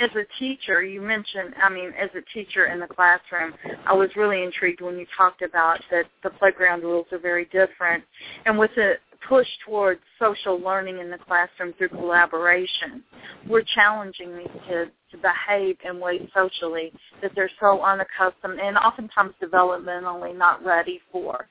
as 0.00 0.10
a 0.14 0.24
teacher, 0.38 0.82
you 0.82 1.00
mentioned, 1.00 1.54
I 1.62 1.68
mean, 1.70 1.92
as 1.98 2.10
a 2.14 2.22
teacher 2.34 2.66
in 2.66 2.80
the 2.80 2.86
classroom, 2.86 3.54
I 3.86 3.94
was 3.94 4.10
really 4.16 4.42
intrigued 4.42 4.80
when 4.80 4.98
you 4.98 5.06
talked 5.16 5.42
about 5.42 5.80
that 5.90 6.04
the 6.22 6.30
playground 6.30 6.82
rules 6.82 7.06
are 7.12 7.18
very 7.18 7.46
different. 7.46 8.04
And 8.44 8.58
with 8.58 8.70
a 8.76 8.94
push 9.28 9.46
towards 9.64 10.00
social 10.20 10.60
learning 10.60 10.98
in 10.98 11.10
the 11.10 11.18
classroom 11.18 11.72
through 11.78 11.88
collaboration, 11.88 13.02
we're 13.48 13.64
challenging 13.74 14.36
these 14.36 14.62
kids 14.68 14.90
to 15.10 15.18
behave 15.18 15.76
in 15.88 15.98
ways 15.98 16.28
socially 16.34 16.92
that 17.22 17.32
they're 17.34 17.50
so 17.60 17.82
unaccustomed 17.82 18.60
and 18.60 18.76
oftentimes 18.76 19.32
developmentally 19.42 20.36
not 20.36 20.64
ready 20.64 21.00
for. 21.10 21.46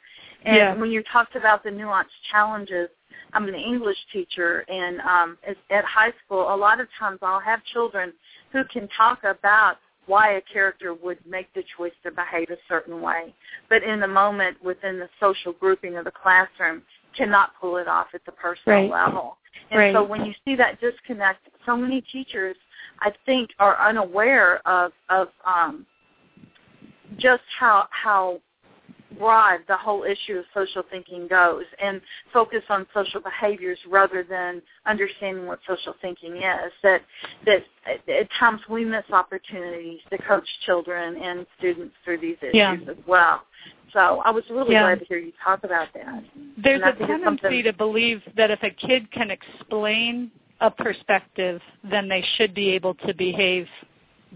And 0.46 0.56
yeah. 0.56 0.76
when 0.76 0.92
you 0.92 1.04
talked 1.12 1.36
about 1.36 1.64
the 1.64 1.70
nuanced 1.70 2.06
challenges, 2.32 2.90
I'm 3.34 3.48
an 3.48 3.56
English 3.56 3.98
teacher, 4.14 4.64
and 4.70 5.02
um, 5.02 5.38
at 5.70 5.84
high 5.84 6.14
school, 6.24 6.54
a 6.54 6.56
lot 6.56 6.80
of 6.80 6.88
times 6.98 7.20
I'll 7.22 7.40
have 7.40 7.64
children 7.74 8.14
who 8.52 8.64
can 8.66 8.88
talk 8.96 9.24
about 9.24 9.78
why 10.06 10.34
a 10.34 10.42
character 10.42 10.94
would 10.94 11.18
make 11.28 11.52
the 11.54 11.64
choice 11.76 11.92
to 12.04 12.12
behave 12.12 12.50
a 12.50 12.58
certain 12.70 13.02
way, 13.02 13.34
but 13.70 13.84
in 13.84 14.00
the 14.00 14.08
moment 14.08 14.64
within 14.64 15.00
the 15.00 15.10
social 15.20 15.54
grouping 15.54 15.98
of 15.98 16.06
the 16.06 16.12
classroom 16.12 16.84
cannot 17.18 17.52
pull 17.60 17.78
it 17.78 17.88
off 17.88 18.08
at 18.14 18.24
the 18.26 18.32
personal 18.32 18.82
right. 18.82 18.92
level. 18.92 19.38
And 19.72 19.80
right. 19.80 19.94
so 19.94 20.04
when 20.04 20.26
you 20.26 20.34
see 20.46 20.56
that 20.56 20.80
disconnect, 20.80 21.48
so 21.66 21.76
many 21.76 22.02
teachers 22.02 22.56
I 23.02 23.12
think 23.26 23.50
are 23.60 23.78
unaware 23.88 24.66
of 24.68 24.92
of 25.10 25.30
um 25.46 25.86
just 27.18 27.44
how 27.58 27.88
how 27.90 28.40
broad 29.18 29.60
the 29.68 29.78
whole 29.78 30.04
issue 30.04 30.38
of 30.38 30.46
social 30.54 30.84
thinking 30.90 31.28
goes 31.28 31.64
and 31.82 32.02
focus 32.34 32.62
on 32.70 32.86
social 32.94 33.22
behaviors 33.22 33.78
rather 33.90 34.24
than 34.24 34.62
understanding 34.86 35.46
what 35.48 35.60
social 35.68 35.96
thinking 36.02 36.38
is 36.38 36.72
that 36.84 37.02
that 37.46 37.64
at 37.88 38.28
times 38.40 38.62
we 38.70 38.86
miss 38.86 39.04
opportunities 39.12 40.00
to 40.10 40.18
coach 40.20 40.48
children 40.66 41.16
and 41.22 41.46
students 41.58 41.96
through 42.04 42.18
these 42.20 42.38
issues 42.42 42.54
Yeah. 42.54 42.78
as 42.90 42.98
well 43.08 43.44
so 43.94 44.22
i 44.26 44.32
was 44.32 44.44
really 44.50 44.74
Yeah. 44.74 44.84
glad 44.84 45.00
to 45.00 45.06
hear 45.06 45.18
you 45.18 45.34
talk 45.44 45.64
about 45.64 45.92
that 45.94 46.24
There's 46.58 46.82
a 46.82 46.94
tendency 47.06 47.62
to 47.64 47.74
believe 47.74 48.22
that 48.36 48.52
if 48.52 48.64
a 48.64 48.70
kid 48.70 49.12
can 49.12 49.30
explain 49.32 50.32
a 50.62 50.72
perspective, 50.72 51.62
then 51.84 52.08
they 52.08 52.24
should 52.38 52.54
be 52.54 52.70
able 52.70 52.94
to 52.94 53.14
behave 53.14 53.68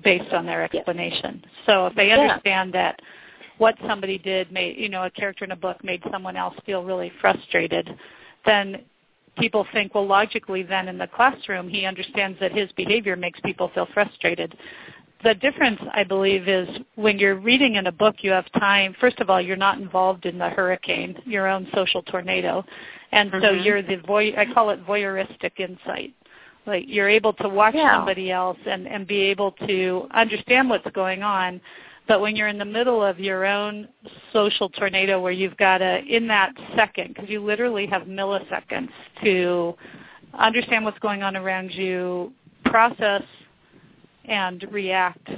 based 0.04 0.34
on 0.34 0.46
their 0.46 0.64
explanation. 0.64 1.44
So 1.66 1.88
if 1.88 1.96
they 1.96 2.10
Yeah. 2.10 2.20
understand 2.20 2.74
that 2.74 3.02
what 3.60 3.75
somebody 3.86 4.18
did 4.18 4.51
made, 4.51 4.78
you 4.78 4.89
know, 4.89 5.04
a 5.04 5.12
character 5.12 5.46
in 5.46 5.51
a 5.51 5.56
book 5.56 5.84
made 5.84 6.01
someone 6.12 6.36
else 6.36 6.56
feel 6.66 6.84
really 6.84 7.12
frustrated, 7.22 7.96
then 8.46 8.82
people 9.38 9.66
think, 9.74 9.94
well, 9.94 10.08
logically 10.08 10.63
then 10.63 10.88
in 10.88 10.98
the 10.98 11.08
classroom 11.08 11.70
he 11.70 11.86
understands 11.86 12.39
that 12.39 12.51
his 12.51 12.72
behavior 12.74 13.16
makes 13.16 13.39
people 13.42 13.70
feel 13.74 13.88
frustrated. 13.94 14.58
The 15.24 15.36
difference, 15.36 15.82
I 15.94 16.06
believe, 16.06 16.48
is 16.48 16.68
when 16.96 17.20
you're 17.20 17.36
reading 17.36 17.75
in 17.75 17.88
a 17.88 17.92
book, 17.92 18.16
you 18.22 18.32
have 18.32 18.50
time. 18.54 18.96
First 19.01 19.20
of 19.20 19.30
all, 19.30 19.42
you're 19.42 19.58
not 19.58 19.78
involved 19.78 20.25
in 20.25 20.38
the 20.38 20.50
hurricane, 20.50 21.22
your 21.25 21.46
own 21.46 21.68
social 21.74 22.01
tornado, 22.01 22.66
and 23.12 23.30
so 23.32 23.54
Mhm. 23.54 23.66
you're 23.66 23.82
the 23.82 23.98
voy. 23.98 24.34
I 24.38 24.46
call 24.46 24.70
it 24.70 24.86
voyeuristic 24.86 25.60
insight. 25.60 26.13
Like 26.66 26.86
you're 26.88 27.10
able 27.10 27.34
to 27.34 27.50
watch 27.50 27.75
Yeah. 27.75 27.98
somebody 27.98 28.32
else 28.32 28.60
and 28.66 28.88
and 28.88 29.06
be 29.06 29.20
able 29.24 29.51
to 29.68 30.08
understand 30.12 30.70
what's 30.70 30.89
going 30.92 31.22
on. 31.22 31.60
But 32.10 32.22
when 32.22 32.36
you're 32.36 32.48
in 32.48 32.58
the 32.58 32.66
middle 32.66 33.04
of 33.04 33.20
your 33.20 33.46
own 33.46 33.88
social 34.34 34.68
tornado, 34.68 35.22
where 35.22 35.32
you've 35.32 35.56
got 35.58 35.78
to 35.78 36.00
in 36.04 36.28
that 36.28 36.51
second, 36.75 37.13
because 37.13 37.30
you 37.30 37.39
literally 37.39 37.86
have 37.86 38.01
milliseconds 38.08 38.89
to 39.24 39.75
understand 40.34 40.86
what's 40.86 40.98
going 40.98 41.22
on 41.22 41.38
around 41.38 41.72
you, 41.72 42.34
process 42.66 43.22
and 44.25 44.66
react 44.72 45.30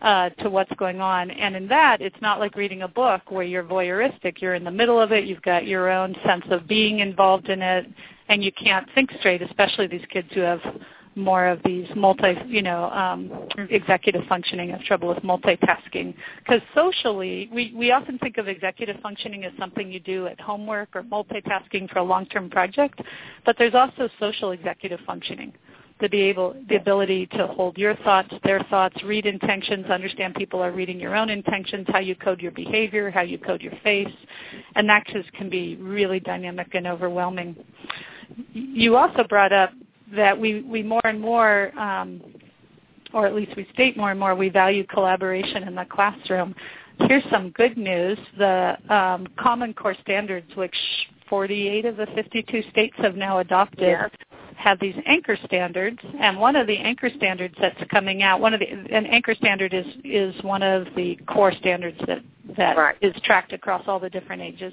uh, 0.00 0.30
to 0.30 0.48
what's 0.48 0.72
going 0.76 1.02
on. 1.02 1.30
And 1.30 1.54
in 1.54 1.68
that, 1.68 2.00
it's 2.00 2.20
not 2.22 2.40
like 2.40 2.56
reading 2.56 2.80
a 2.80 2.88
book 2.88 3.30
where 3.30 3.44
you're 3.44 3.62
voyeuristic. 3.62 4.40
You're 4.40 4.54
in 4.54 4.64
the 4.64 4.70
middle 4.70 4.98
of 4.98 5.12
it. 5.12 5.26
You've 5.26 5.42
got 5.42 5.66
your 5.66 5.90
own 5.90 6.16
sense 6.24 6.44
of 6.50 6.66
being 6.66 7.00
involved 7.00 7.50
in 7.50 7.60
it, 7.60 7.86
and 8.30 8.42
you 8.42 8.52
can't 8.52 8.88
think 8.94 9.10
straight. 9.18 9.42
Especially 9.42 9.86
these 9.86 10.06
kids 10.08 10.28
who 10.32 10.40
have 10.40 10.60
more 11.16 11.46
of 11.46 11.60
these 11.64 11.88
multi, 11.96 12.34
you 12.46 12.62
know, 12.62 12.90
um, 12.90 13.48
executive 13.70 14.22
functioning, 14.28 14.70
have 14.70 14.82
trouble 14.82 15.08
with 15.08 15.18
multitasking. 15.18 16.14
Because 16.38 16.60
socially, 16.74 17.48
we 17.52 17.72
we 17.74 17.90
often 17.90 18.18
think 18.18 18.38
of 18.38 18.48
executive 18.48 18.96
functioning 19.00 19.44
as 19.44 19.52
something 19.58 19.90
you 19.90 20.00
do 20.00 20.26
at 20.26 20.38
homework 20.40 20.94
or 20.94 21.02
multitasking 21.02 21.90
for 21.90 22.00
a 22.00 22.04
long-term 22.04 22.50
project, 22.50 23.00
but 23.44 23.56
there's 23.58 23.74
also 23.74 24.08
social 24.20 24.52
executive 24.52 25.00
functioning 25.06 25.52
to 26.00 26.08
be 26.10 26.20
able 26.20 26.54
the 26.68 26.76
ability 26.76 27.26
to 27.28 27.46
hold 27.46 27.78
your 27.78 27.96
thoughts, 27.96 28.32
their 28.44 28.60
thoughts, 28.68 29.02
read 29.02 29.24
intentions, 29.24 29.86
understand 29.86 30.34
people 30.34 30.62
are 30.62 30.72
reading 30.72 31.00
your 31.00 31.16
own 31.16 31.30
intentions, 31.30 31.86
how 31.88 31.98
you 31.98 32.14
code 32.14 32.40
your 32.40 32.52
behavior, 32.52 33.10
how 33.10 33.22
you 33.22 33.38
code 33.38 33.62
your 33.62 33.72
face, 33.82 34.12
and 34.74 34.86
that 34.88 35.06
just 35.06 35.32
can 35.32 35.48
be 35.48 35.76
really 35.76 36.20
dynamic 36.20 36.74
and 36.74 36.86
overwhelming. 36.86 37.56
You 38.52 38.96
also 38.96 39.24
brought 39.24 39.52
up 39.52 39.70
that 40.16 40.38
we 40.38 40.62
we 40.62 40.82
more 40.82 41.00
and 41.04 41.20
more 41.20 41.76
um, 41.78 42.20
or 43.12 43.26
at 43.26 43.34
least 43.34 43.56
we 43.56 43.66
state 43.72 43.96
more 43.96 44.10
and 44.10 44.20
more 44.20 44.34
we 44.34 44.48
value 44.48 44.84
collaboration 44.86 45.62
in 45.64 45.74
the 45.74 45.84
classroom. 45.84 46.54
Here's 47.00 47.24
some 47.30 47.50
good 47.50 47.76
news. 47.76 48.18
The 48.38 48.76
um, 48.94 49.26
Common 49.38 49.74
Core 49.74 49.96
standards, 50.02 50.50
which 50.56 50.74
48 51.28 51.84
of 51.84 51.96
the 51.96 52.06
52 52.14 52.62
states 52.70 52.94
have 52.98 53.16
now 53.16 53.38
adopted, 53.38 53.80
Yes. 53.88 54.10
have 54.56 54.80
these 54.80 54.94
anchor 55.06 55.36
standards, 55.44 55.98
and 56.18 56.38
one 56.38 56.56
of 56.56 56.66
the 56.66 56.76
anchor 56.76 57.10
standards 57.16 57.54
that's 57.60 57.78
coming 57.90 58.22
out, 58.22 58.40
one 58.40 58.54
of 58.54 58.60
the 58.60 58.66
an 58.66 59.06
anchor 59.06 59.34
standard 59.34 59.74
is 59.74 59.86
is 60.04 60.34
one 60.42 60.62
of 60.62 60.86
the 60.96 61.16
core 61.26 61.52
standards 61.52 61.98
that 62.06 62.20
that 62.56 62.76
Right. 62.76 62.96
is 63.02 63.14
tracked 63.22 63.52
across 63.52 63.86
all 63.86 63.98
the 63.98 64.10
different 64.10 64.42
ages. 64.42 64.72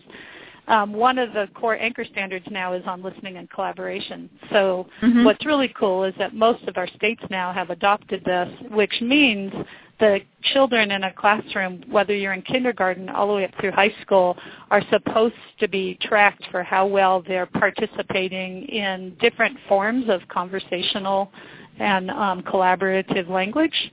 Um, 0.68 0.94
one 0.94 1.18
of 1.18 1.34
the 1.34 1.48
core 1.54 1.78
anchor 1.78 2.06
standards 2.06 2.46
now 2.50 2.74
is 2.74 2.84
on 2.86 3.02
listening 3.02 3.38
and 3.38 3.50
collaboration. 3.50 4.30
So 4.50 4.88
Mhm. 5.02 5.26
what's 5.26 5.46
really 5.46 5.68
cool 5.70 6.04
is 6.06 6.16
that 6.16 6.34
most 6.34 6.64
of 6.68 6.78
our 6.78 6.88
states 6.88 7.22
now 7.30 7.52
have 7.52 7.70
adopted 7.70 8.24
this, 8.24 8.50
which 8.70 9.02
means 9.02 9.54
the 10.00 10.22
children 10.54 10.92
in 10.92 11.04
a 11.04 11.12
classroom, 11.14 11.84
whether 11.90 12.14
you're 12.16 12.34
in 12.34 12.42
kindergarten 12.42 13.10
all 13.10 13.28
the 13.28 13.34
way 13.34 13.46
up 13.46 13.56
through 13.60 13.72
high 13.72 13.94
school, 14.02 14.38
are 14.72 14.82
supposed 14.90 15.36
to 15.60 15.68
be 15.68 15.96
tracked 16.02 16.46
for 16.48 16.64
how 16.64 16.86
well 16.86 17.22
they're 17.22 17.46
participating 17.46 18.64
in 18.68 19.16
different 19.20 19.58
forms 19.68 20.10
of 20.10 20.28
conversational 20.30 21.32
and 21.80 22.10
um, 22.12 22.42
collaborative 22.44 23.30
language. 23.30 23.92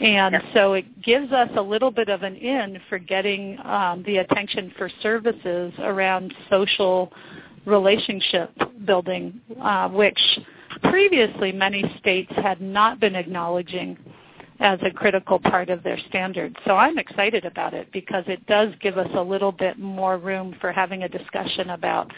And 0.00 0.34
Yes. 0.34 0.44
so 0.54 0.74
it 0.74 1.02
gives 1.02 1.32
us 1.32 1.50
a 1.56 1.62
little 1.62 1.90
bit 1.90 2.08
of 2.08 2.22
an 2.22 2.36
in 2.36 2.80
for 2.88 2.98
getting 2.98 3.58
um, 3.64 4.02
the 4.04 4.18
attention 4.18 4.70
for 4.78 4.88
services 5.02 5.72
around 5.80 6.32
social 6.48 7.12
relationship 7.64 8.50
building, 8.84 9.40
uh, 9.60 9.88
which 9.88 10.20
previously 10.84 11.52
many 11.52 11.84
states 11.98 12.32
had 12.36 12.60
not 12.60 13.00
been 13.00 13.16
acknowledging 13.16 13.98
as 14.60 14.78
a 14.82 14.90
critical 14.90 15.38
part 15.38 15.70
of 15.70 15.82
their 15.82 15.98
standards. 16.08 16.56
So 16.64 16.76
I'm 16.76 16.98
excited 16.98 17.44
about 17.44 17.74
it 17.74 17.90
because 17.92 18.24
it 18.26 18.44
does 18.46 18.72
give 18.80 18.98
us 18.98 19.08
a 19.14 19.22
little 19.22 19.52
bit 19.52 19.78
more 19.78 20.18
room 20.18 20.56
for 20.60 20.72
having 20.72 21.04
a 21.04 21.08
discussion 21.08 21.70
about 21.70 22.10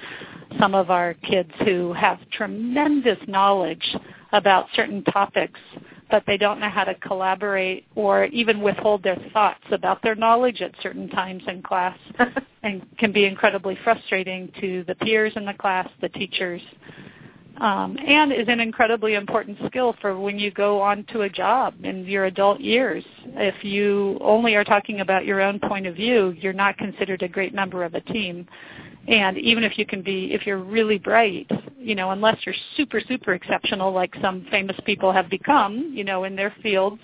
some 0.58 0.74
of 0.74 0.90
our 0.90 1.14
kids 1.14 1.50
who 1.64 1.92
have 1.92 2.18
tremendous 2.32 3.18
knowledge 3.26 3.96
about 4.32 4.66
certain 4.74 5.04
topics, 5.04 5.60
but 6.10 6.24
they 6.26 6.36
don't 6.36 6.60
know 6.60 6.68
how 6.68 6.84
to 6.84 6.94
collaborate 6.96 7.86
or 7.94 8.24
even 8.26 8.60
withhold 8.60 9.02
their 9.02 9.18
thoughts 9.32 9.64
about 9.72 10.02
their 10.02 10.14
knowledge 10.14 10.60
at 10.60 10.72
certain 10.82 11.08
times 11.08 11.42
in 11.46 11.62
class 11.62 11.98
and 12.62 12.86
can 12.98 13.12
be 13.12 13.24
incredibly 13.24 13.78
frustrating 13.84 14.50
to 14.60 14.84
the 14.86 14.94
peers 14.96 15.32
in 15.36 15.44
the 15.44 15.54
class, 15.54 15.88
the 16.00 16.08
teachers, 16.10 16.60
um, 17.60 17.96
and 18.06 18.32
is 18.32 18.48
an 18.48 18.58
incredibly 18.58 19.14
important 19.14 19.58
skill 19.66 19.94
for 20.00 20.18
when 20.18 20.38
you 20.38 20.50
go 20.50 20.80
on 20.80 21.04
to 21.12 21.22
a 21.22 21.28
job 21.28 21.74
in 21.84 22.04
your 22.06 22.24
adult 22.24 22.60
years. 22.60 23.04
If 23.26 23.62
you 23.62 24.18
only 24.22 24.54
are 24.54 24.64
talking 24.64 25.00
about 25.00 25.26
your 25.26 25.40
own 25.42 25.60
point 25.60 25.86
of 25.86 25.94
view, 25.94 26.34
you're 26.40 26.54
not 26.54 26.78
considered 26.78 27.22
a 27.22 27.28
great 27.28 27.54
member 27.54 27.84
of 27.84 27.94
a 27.94 28.00
team. 28.00 28.46
And 29.08 29.38
even 29.38 29.64
if 29.64 29.78
you 29.78 29.86
can 29.86 30.02
be, 30.02 30.32
if 30.32 30.46
you're 30.46 30.58
really 30.58 30.98
bright, 30.98 31.50
you 31.78 31.94
know, 31.94 32.10
unless 32.10 32.36
you're 32.44 32.54
super, 32.76 33.00
super 33.00 33.32
exceptional, 33.32 33.92
like 33.92 34.14
some 34.20 34.46
famous 34.50 34.76
people 34.84 35.12
have 35.12 35.30
become, 35.30 35.92
you 35.94 36.04
know, 36.04 36.24
in 36.24 36.36
their 36.36 36.54
fields, 36.62 37.00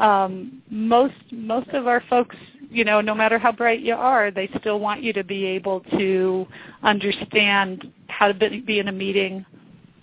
um, 0.00 0.62
most 0.70 1.14
most 1.30 1.68
of 1.68 1.86
our 1.86 2.02
folks, 2.08 2.34
you 2.70 2.84
know, 2.84 3.00
no 3.00 3.14
matter 3.14 3.38
how 3.38 3.52
bright 3.52 3.80
you 3.80 3.94
are, 3.94 4.30
they 4.30 4.48
still 4.58 4.80
want 4.80 5.02
you 5.02 5.12
to 5.12 5.22
be 5.22 5.44
able 5.44 5.80
to 5.98 6.46
understand 6.82 7.92
how 8.08 8.28
to 8.28 8.34
be, 8.34 8.78
in 8.78 8.88
a 8.88 8.92
meeting, 8.92 9.44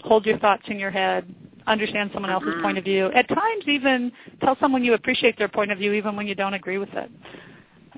hold 0.04 0.26
your 0.26 0.38
thoughts 0.38 0.64
in 0.68 0.80
your 0.80 0.92
head, 0.92 1.26
understand 1.66 2.12
someone 2.14 2.32
else's 2.32 2.54
Mhm. 2.56 2.62
point 2.62 2.78
of 2.78 2.84
view. 2.84 3.12
At 3.14 3.28
times, 3.28 3.68
even 3.68 4.12
tell 4.40 4.56
someone 4.58 4.84
you 4.84 4.94
appreciate 4.94 5.36
their 5.38 5.50
point 5.50 5.72
of 5.72 5.78
view, 5.78 5.94
even 5.94 6.16
when 6.16 6.28
you 6.28 6.36
don't 6.36 6.54
agree 6.54 6.78
with 6.78 6.94
it. 6.94 7.12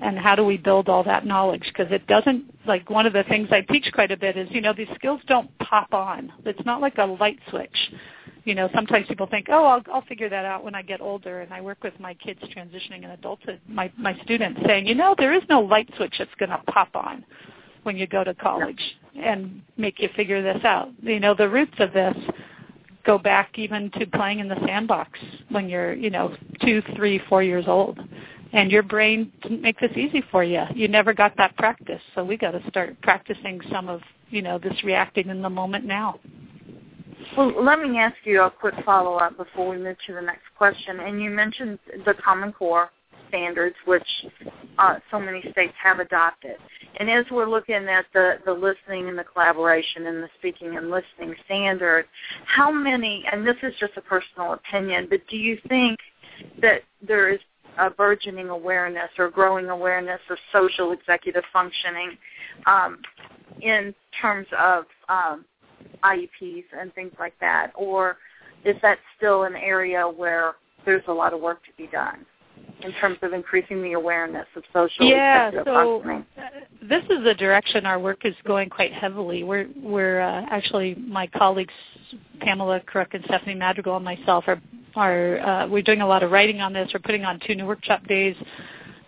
And 0.02 0.18
how 0.18 0.34
do 0.34 0.44
we 0.44 0.56
build 0.56 0.88
all 0.88 1.02
that 1.04 1.26
knowledge? 1.26 1.64
Because 1.64 1.92
it 1.92 2.06
doesn't, 2.06 2.59
like 2.66 2.90
one 2.90 3.06
of 3.06 3.12
the 3.12 3.24
things 3.24 3.48
I 3.50 3.62
teach 3.62 3.90
quite 3.92 4.10
a 4.10 4.16
bit 4.16 4.36
is, 4.36 4.48
you 4.50 4.60
know, 4.60 4.72
these 4.72 4.88
skills 4.94 5.20
don't 5.26 5.50
pop 5.58 5.92
on. 5.94 6.32
It's 6.44 6.64
not 6.64 6.80
like 6.80 6.98
a 6.98 7.04
light 7.04 7.38
switch. 7.48 7.92
You 8.44 8.54
know, 8.54 8.68
sometimes 8.74 9.06
people 9.06 9.26
think, 9.26 9.46
oh, 9.50 9.64
I'll, 9.64 9.82
I'll 9.92 10.02
figure 10.02 10.28
that 10.28 10.44
out 10.44 10.64
when 10.64 10.74
I 10.74 10.82
get 10.82 11.00
older. 11.00 11.40
And 11.40 11.52
I 11.52 11.60
work 11.60 11.82
with 11.82 11.98
my 12.00 12.14
kids 12.14 12.40
transitioning 12.54 13.04
in 13.04 13.10
adulthood, 13.10 13.60
my, 13.68 13.92
my 13.98 14.18
students 14.22 14.60
saying, 14.66 14.86
you 14.86 14.94
know, 14.94 15.14
there 15.16 15.34
is 15.34 15.42
no 15.48 15.60
light 15.60 15.90
switch 15.96 16.14
that's 16.18 16.34
going 16.38 16.50
to 16.50 16.58
pop 16.68 16.94
on 16.94 17.24
when 17.82 17.96
you 17.96 18.06
go 18.06 18.24
to 18.24 18.34
college 18.34 18.80
and 19.16 19.62
make 19.76 20.00
you 20.00 20.08
figure 20.16 20.42
this 20.42 20.62
out. 20.64 20.90
You 21.02 21.20
know, 21.20 21.34
the 21.34 21.48
roots 21.48 21.74
of 21.78 21.92
this 21.92 22.16
go 23.04 23.18
back 23.18 23.58
even 23.58 23.90
to 23.92 24.06
playing 24.06 24.40
in 24.40 24.48
the 24.48 24.58
sandbox 24.66 25.18
when 25.50 25.68
you're, 25.68 25.94
you 25.94 26.10
know, 26.10 26.34
two, 26.62 26.82
three, 26.96 27.20
four 27.28 27.42
years 27.42 27.64
old. 27.66 27.98
And 28.52 28.70
your 28.72 28.82
brain 28.82 29.32
didn't 29.42 29.62
make 29.62 29.78
this 29.78 29.92
easy 29.96 30.22
for 30.30 30.42
you. 30.42 30.62
You 30.74 30.88
never 30.88 31.12
got 31.12 31.36
that 31.36 31.56
practice. 31.56 32.00
So 32.14 32.24
we 32.24 32.36
got 32.36 32.50
to 32.52 32.62
start 32.68 33.00
practicing 33.00 33.60
some 33.70 33.88
of, 33.88 34.00
you 34.30 34.42
know, 34.42 34.58
this 34.58 34.82
reacting 34.82 35.28
in 35.28 35.40
the 35.40 35.50
moment 35.50 35.84
now. 35.84 36.18
Well, 37.36 37.62
let 37.62 37.78
me 37.78 37.98
ask 37.98 38.16
you 38.24 38.42
a 38.42 38.50
quick 38.50 38.74
follow-up 38.84 39.36
before 39.36 39.70
we 39.70 39.78
move 39.78 39.96
to 40.06 40.14
the 40.14 40.20
next 40.20 40.46
question. 40.58 40.98
And 41.00 41.22
you 41.22 41.30
mentioned 41.30 41.78
the 42.04 42.14
Common 42.14 42.52
Core 42.52 42.90
standards, 43.28 43.76
which 43.84 44.06
uh, 44.78 44.96
so 45.12 45.20
many 45.20 45.40
states 45.52 45.74
have 45.80 46.00
adopted. 46.00 46.56
And 46.98 47.08
as 47.08 47.24
we're 47.30 47.48
looking 47.48 47.76
at 47.76 48.06
the, 48.12 48.38
the 48.44 48.52
listening 48.52 49.08
and 49.08 49.16
the 49.16 49.22
collaboration 49.22 50.06
and 50.06 50.20
the 50.20 50.28
speaking 50.38 50.76
and 50.76 50.90
listening 50.90 51.36
standard, 51.44 52.06
how 52.46 52.72
many, 52.72 53.24
and 53.30 53.46
this 53.46 53.56
is 53.62 53.72
just 53.78 53.92
a 53.96 54.00
personal 54.00 54.54
opinion, 54.54 55.06
but 55.08 55.20
do 55.28 55.36
you 55.36 55.56
think 55.68 56.00
that 56.60 56.82
there 57.06 57.32
is 57.32 57.38
a 57.80 57.90
burgeoning 57.90 58.50
awareness 58.50 59.10
or 59.18 59.30
growing 59.30 59.68
awareness 59.68 60.20
of 60.30 60.38
social 60.52 60.92
executive 60.92 61.44
functioning 61.52 62.16
um, 62.66 62.98
in 63.60 63.94
terms 64.20 64.46
of 64.58 64.84
um, 65.08 65.44
IEPs 66.04 66.64
and 66.78 66.94
things 66.94 67.12
like 67.18 67.34
that, 67.40 67.72
or 67.74 68.16
is 68.64 68.76
that 68.82 68.98
still 69.16 69.44
an 69.44 69.56
area 69.56 70.02
where 70.02 70.54
there's 70.84 71.02
a 71.08 71.12
lot 71.12 71.32
of 71.32 71.40
work 71.40 71.64
to 71.64 71.70
be 71.76 71.88
done? 71.90 72.26
in 72.82 72.92
terms 72.92 73.18
of 73.22 73.32
increasing 73.32 73.82
the 73.82 73.92
awareness 73.92 74.46
of 74.56 74.62
social 74.72 75.06
yeah, 75.06 75.50
so 75.64 76.02
uh, 76.02 76.22
this 76.82 77.02
is 77.10 77.22
the 77.24 77.34
direction 77.34 77.84
our 77.84 77.98
work 77.98 78.24
is 78.24 78.34
going 78.46 78.70
quite 78.70 78.92
heavily. 78.92 79.42
We're 79.42 79.68
we're 79.76 80.20
uh, 80.20 80.46
actually 80.50 80.94
my 80.94 81.26
colleagues 81.26 81.74
Pamela 82.40 82.80
Crooke 82.80 83.14
and 83.14 83.24
Stephanie 83.24 83.54
Madrigal 83.54 83.96
and 83.96 84.04
myself 84.04 84.44
are 84.46 84.60
are 84.96 85.38
uh, 85.40 85.66
we're 85.68 85.82
doing 85.82 86.00
a 86.00 86.06
lot 86.06 86.22
of 86.22 86.30
writing 86.30 86.60
on 86.60 86.72
this. 86.72 86.90
We're 86.92 87.00
putting 87.00 87.24
on 87.24 87.40
two 87.46 87.54
new 87.54 87.66
workshop 87.66 88.06
days, 88.06 88.36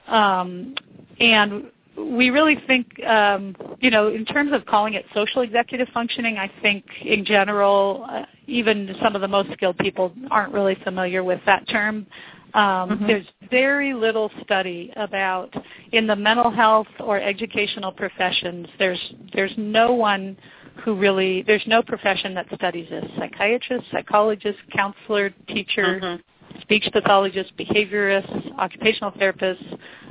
um, 0.08 0.74
and 1.20 1.70
we 1.96 2.30
really 2.30 2.56
think, 2.66 2.86
um, 3.04 3.54
you 3.80 3.90
know, 3.90 4.08
in 4.08 4.24
terms 4.24 4.52
of 4.52 4.64
calling 4.66 4.94
it 4.94 5.04
social 5.14 5.42
executive 5.42 5.88
functioning, 5.92 6.38
I 6.38 6.50
think 6.62 6.84
in 7.04 7.24
general, 7.24 8.06
uh, 8.08 8.22
even 8.46 8.96
some 9.02 9.14
of 9.14 9.20
the 9.20 9.28
most 9.28 9.52
skilled 9.52 9.78
people 9.78 10.12
aren't 10.30 10.52
really 10.52 10.76
familiar 10.84 11.22
with 11.22 11.40
that 11.46 11.68
term. 11.68 12.06
Um, 12.54 12.62
mm-hmm. 12.62 13.06
There's 13.06 13.26
very 13.50 13.94
little 13.94 14.30
study 14.42 14.92
about 14.96 15.54
in 15.92 16.06
the 16.06 16.16
mental 16.16 16.50
health 16.50 16.88
or 17.00 17.18
educational 17.20 17.92
professions. 17.92 18.66
There's 18.78 19.14
there's 19.32 19.54
no 19.56 19.94
one 19.94 20.36
who 20.84 20.96
really 20.96 21.42
there's 21.42 21.62
no 21.66 21.82
profession 21.82 22.34
that 22.34 22.46
studies 22.54 22.88
this. 22.90 23.04
Psychiatrist, 23.16 23.84
psychologist, 23.90 24.58
counselor, 24.74 25.30
teacher, 25.48 26.00
mm-hmm. 26.02 26.60
speech 26.60 26.88
pathologist, 26.92 27.52
behaviorist, 27.56 28.58
occupational 28.58 29.12
therapist. 29.18 29.62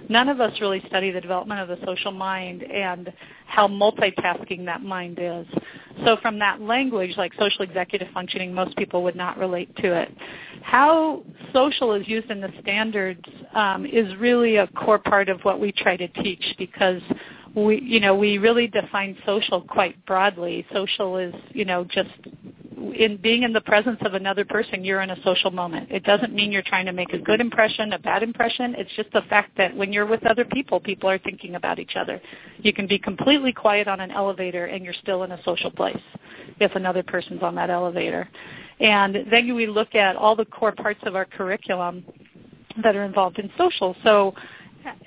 None 0.09 0.29
of 0.29 0.41
us 0.41 0.59
really 0.59 0.83
study 0.87 1.11
the 1.11 1.21
development 1.21 1.61
of 1.61 1.67
the 1.67 1.85
social 1.85 2.11
mind 2.11 2.63
and 2.63 3.13
how 3.45 3.67
multitasking 3.67 4.65
that 4.65 4.81
mind 4.81 5.19
is. 5.21 5.45
So 6.05 6.17
from 6.21 6.39
that 6.39 6.61
language, 6.61 7.11
like 7.17 7.33
social 7.39 7.61
executive 7.61 8.07
functioning, 8.13 8.53
most 8.53 8.75
people 8.75 9.03
would 9.03 9.15
not 9.15 9.37
relate 9.37 9.73
to 9.77 9.93
it. 9.93 10.09
How 10.61 11.23
social 11.53 11.93
is 11.93 12.07
used 12.07 12.29
in 12.29 12.41
the 12.41 12.51
standards 12.61 13.23
um, 13.53 13.85
is 13.85 14.15
really 14.17 14.57
a 14.57 14.67
core 14.67 14.99
part 14.99 15.29
of 15.29 15.41
what 15.41 15.59
we 15.59 15.71
try 15.71 15.97
to 15.97 16.07
teach 16.07 16.43
because 16.57 17.01
we, 17.55 17.81
you 17.81 17.99
know, 17.99 18.15
we 18.15 18.37
really 18.37 18.67
define 18.67 19.17
social 19.25 19.61
quite 19.61 20.03
broadly. 20.05 20.65
Social 20.73 21.17
is, 21.17 21.33
you 21.51 21.65
know, 21.65 21.83
just 21.83 22.09
in 22.95 23.17
being 23.21 23.43
in 23.43 23.53
the 23.53 23.61
presence 23.61 23.99
of 24.01 24.13
another 24.13 24.45
person, 24.45 24.83
you're 24.83 25.01
in 25.01 25.11
a 25.11 25.21
social 25.23 25.51
moment. 25.51 25.91
It 25.91 26.03
doesn't 26.03 26.33
mean 26.33 26.51
you're 26.51 26.63
trying 26.63 26.85
to 26.85 26.91
make 26.91 27.13
a 27.13 27.17
good 27.17 27.39
impression, 27.39 27.93
a 27.93 27.99
bad 27.99 28.23
impression. 28.23 28.75
It's 28.77 28.89
just 28.95 29.11
the 29.11 29.21
fact 29.29 29.51
that 29.57 29.75
when 29.75 29.93
you're 29.93 30.05
with 30.05 30.25
other 30.25 30.45
people, 30.45 30.79
people 30.79 31.09
are 31.09 31.17
thinking 31.19 31.55
about 31.55 31.79
each 31.79 31.95
other. 31.95 32.21
You 32.59 32.73
can 32.73 32.87
be 32.87 32.97
completely 32.97 33.53
quiet 33.53 33.87
on 33.87 33.99
an 33.99 34.11
elevator 34.11 34.65
and 34.65 34.83
you're 34.83 34.95
still 35.01 35.23
in 35.23 35.31
a 35.31 35.43
social 35.43 35.71
place 35.71 36.01
if 36.59 36.75
another 36.75 37.03
person's 37.03 37.43
on 37.43 37.55
that 37.55 37.69
elevator. 37.69 38.27
And 38.79 39.27
then 39.29 39.53
we 39.55 39.67
look 39.67 39.93
at 39.93 40.15
all 40.15 40.35
the 40.35 40.45
core 40.45 40.71
parts 40.71 41.01
of 41.03 41.15
our 41.15 41.25
curriculum 41.25 42.03
that 42.83 42.95
are 42.95 43.03
involved 43.03 43.37
in 43.39 43.49
social. 43.57 43.95
So 44.03 44.33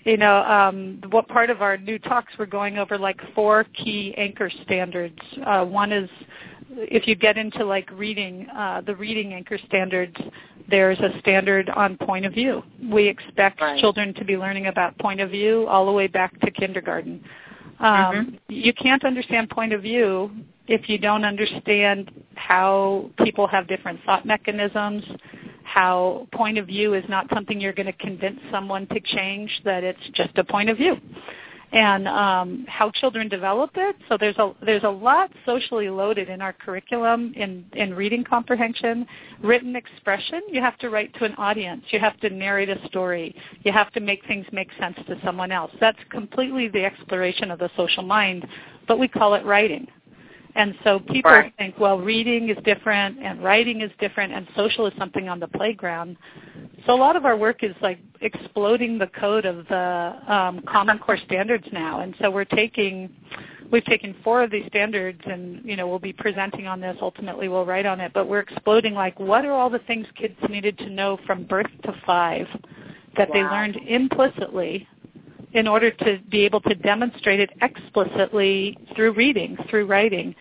you 0.05 0.17
know, 0.17 0.43
um, 0.45 1.01
what 1.11 1.29
part 1.29 1.51
of 1.51 1.63
our 1.63 1.77
new 1.77 1.99
talks 1.99 2.33
we're 2.39 2.47
going 2.47 2.79
over 2.79 2.99
like 2.99 3.21
four 3.35 3.65
key 3.75 4.15
anchor 4.17 4.51
standards. 4.65 5.19
Uh, 5.47 5.65
one 5.65 5.93
is 5.93 6.09
if 6.77 7.07
you 7.07 7.15
get 7.15 7.37
into 7.37 7.65
like 7.65 7.91
reading, 7.93 8.49
uh, 8.51 8.81
the 8.81 8.95
reading 8.95 9.33
anchor 9.33 9.59
standards, 9.67 10.17
there's 10.69 10.99
a 11.01 11.19
standard 11.21 11.69
on 11.71 11.97
point 11.97 12.25
of 12.25 12.33
view. 12.33 12.63
We 12.91 13.07
expect 13.07 13.61
right. 13.61 13.79
children 13.81 14.15
to 14.15 14.25
be 14.25 14.37
learning 14.37 14.67
about 14.67 14.99
point 14.99 15.21
of 15.21 15.31
view 15.31 15.67
all 15.69 15.87
the 15.87 15.93
way 15.93 16.07
back 16.07 16.39
to 16.41 16.51
kindergarten. 16.51 17.23
Um, 17.81 17.87
mm-hmm. 17.89 18.35
You 18.49 18.73
can't 18.73 19.05
understand 19.05 19.51
point 19.51 19.73
of 19.73 19.83
view 19.83 20.31
if 20.67 20.89
you 20.89 20.99
don't 20.99 21.25
understand 21.25 22.11
how 22.37 23.11
people 23.23 23.47
have 23.47 23.69
different 23.69 24.01
thought 24.05 24.25
mechanisms, 24.25 25.05
how 25.65 26.29
point 26.33 26.59
of 26.59 26.67
view 26.67 26.95
is 26.95 27.05
not 27.09 27.27
something 27.33 27.61
you're 27.61 27.73
going 27.73 27.87
to 27.87 27.93
convince 27.93 28.39
someone 28.51 28.87
to 28.89 29.01
change, 29.01 29.51
that 29.65 29.83
it's 29.83 30.01
just 30.15 30.37
a 30.39 30.45
point 30.45 30.71
of 30.71 30.77
view 30.77 30.97
and 31.75 32.07
um, 32.07 32.65
how 32.69 32.89
children 32.93 33.29
develop 33.29 33.71
it. 33.75 33.97
So 34.09 34.17
there's 34.17 34.37
a 34.39 34.53
there's 34.65 34.85
a 34.85 34.89
lot 34.89 35.31
socially 35.45 35.91
loaded 35.91 36.29
in 36.29 36.41
our 36.41 36.53
curriculum 36.53 37.35
in 37.37 37.65
in 37.73 37.95
reading 37.95 38.23
comprehension, 38.23 39.07
written 39.43 39.75
expression. 39.75 40.41
You 40.49 40.61
have 40.61 40.79
to 40.79 40.89
write 40.89 41.13
to 41.15 41.25
an 41.25 41.35
audience. 41.35 41.83
You 41.91 41.99
have 41.99 42.19
to 42.21 42.31
narrate 42.31 42.69
a 42.69 42.79
story. 42.87 43.35
You 43.65 43.73
have 43.73 43.91
to 43.93 44.01
make 44.01 44.25
things 44.27 44.47
make 44.53 44.69
sense 44.79 44.97
to 45.09 45.17
someone 45.25 45.51
else. 45.51 45.73
That's 45.81 45.99
completely 46.11 46.69
the 46.69 46.85
exploration 46.85 47.51
of 47.51 47.59
the 47.59 47.71
social 47.77 48.05
mind, 48.05 48.47
but 48.87 49.01
we 49.01 49.09
call 49.09 49.35
it 49.35 49.45
writing. 49.45 49.89
And 50.57 50.75
so 50.85 51.01
people 51.01 51.33
right. 51.33 51.53
think, 51.59 51.79
well, 51.79 51.99
reading 51.99 52.49
is 52.49 52.57
different 52.65 53.19
and 53.19 53.43
writing 53.43 53.81
is 53.81 53.91
different 53.99 54.33
and 54.33 54.47
social 54.57 54.87
is 54.87 54.93
something 54.99 55.29
on 55.29 55.41
the 55.41 55.49
playground. 55.49 56.17
So 56.87 56.95
a 56.95 56.97
lot 56.97 57.17
of 57.17 57.25
our 57.25 57.37
work 57.37 57.65
is 57.65 57.75
like 57.81 57.99
exploding 58.21 58.99
the 58.99 59.09
code 59.09 59.47
of 59.47 59.67
the 59.67 60.33
um, 60.33 60.63
Common 60.69 60.99
Core 60.99 61.19
standards 61.27 61.67
now. 61.73 62.01
And 62.01 62.15
so 62.21 62.31
we're 62.31 62.45
taking, 62.45 63.11
we've 63.73 63.85
taken 63.85 64.15
four 64.23 64.45
of 64.45 64.51
these 64.53 64.67
standards 64.69 65.21
and, 65.27 65.65
you 65.65 65.75
know, 65.75 65.89
we'll 65.89 65.99
be 65.99 66.13
presenting 66.13 66.69
on 66.69 66.81
this. 66.81 66.97
Ultimately 67.01 67.49
we'll 67.49 67.67
write 67.67 67.87
on 67.87 68.01
it. 68.01 68.13
But 68.15 68.29
we're 68.29 68.41
exploding 68.41 68.95
like 68.95 69.19
what 69.19 69.45
are 69.45 69.53
all 69.53 69.71
the 69.71 69.81
things 69.81 70.07
kids 70.15 70.37
needed 70.49 70.79
to 70.79 70.89
know 70.89 71.19
from 71.27 71.45
birth 71.45 71.71
to 71.83 71.95
five 72.07 72.47
that 73.17 73.29
wow. 73.31 73.35
they 73.35 73.43
learned 73.43 73.77
implicitly 73.89 74.87
in 75.55 75.69
order 75.69 75.91
to 75.91 76.19
be 76.31 76.45
able 76.45 76.61
to 76.61 76.75
demonstrate 76.75 77.41
it 77.41 77.51
explicitly 77.63 78.77
through 78.95 79.13
reading, 79.13 79.57
through 79.71 79.87
writing. 79.87 80.35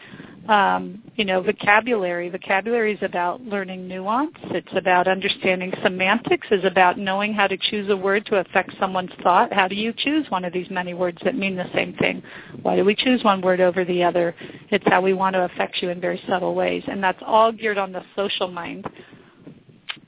Um, 0.50 1.02
you 1.16 1.24
know, 1.24 1.42
vocabulary. 1.42 2.30
Vocabulary 2.30 2.96
is 2.96 3.00
about 3.02 3.40
learning 3.42 3.88
nuance. 3.88 4.36
It's 4.46 4.74
about 4.76 5.08
understanding 5.08 5.72
semantics. 5.82 6.48
Is 6.52 6.66
about 6.66 7.00
knowing 7.00 7.34
how 7.34 7.48
to 7.48 7.56
choose 7.56 7.90
a 7.90 7.96
word 7.96 8.26
to 8.26 8.38
affect 8.38 8.74
someone's 8.78 9.12
thought. 9.22 9.54
How 9.54 9.70
do 9.70 9.76
you 9.76 9.94
choose 9.96 10.26
one 10.30 10.44
of 10.44 10.52
these 10.52 10.70
many 10.70 10.94
words 10.94 11.20
that 11.24 11.36
mean 11.36 11.56
the 11.56 11.72
same 11.74 11.94
thing? 11.94 12.22
Why 12.62 12.76
do 12.76 12.84
we 12.84 12.94
choose 12.94 13.24
one 13.24 13.40
word 13.40 13.62
over 13.62 13.86
the 13.86 14.04
other? 14.04 14.36
It's 14.70 14.84
how 14.88 15.00
we 15.00 15.14
want 15.14 15.36
to 15.36 15.46
affect 15.46 15.82
you 15.82 15.90
in 15.90 16.02
very 16.02 16.22
subtle 16.28 16.56
ways, 16.56 16.84
and 16.88 17.02
that's 17.02 17.22
all 17.26 17.54
geared 17.54 17.78
on 17.78 17.94
the 17.94 18.04
social 18.18 18.50
mind 18.50 18.86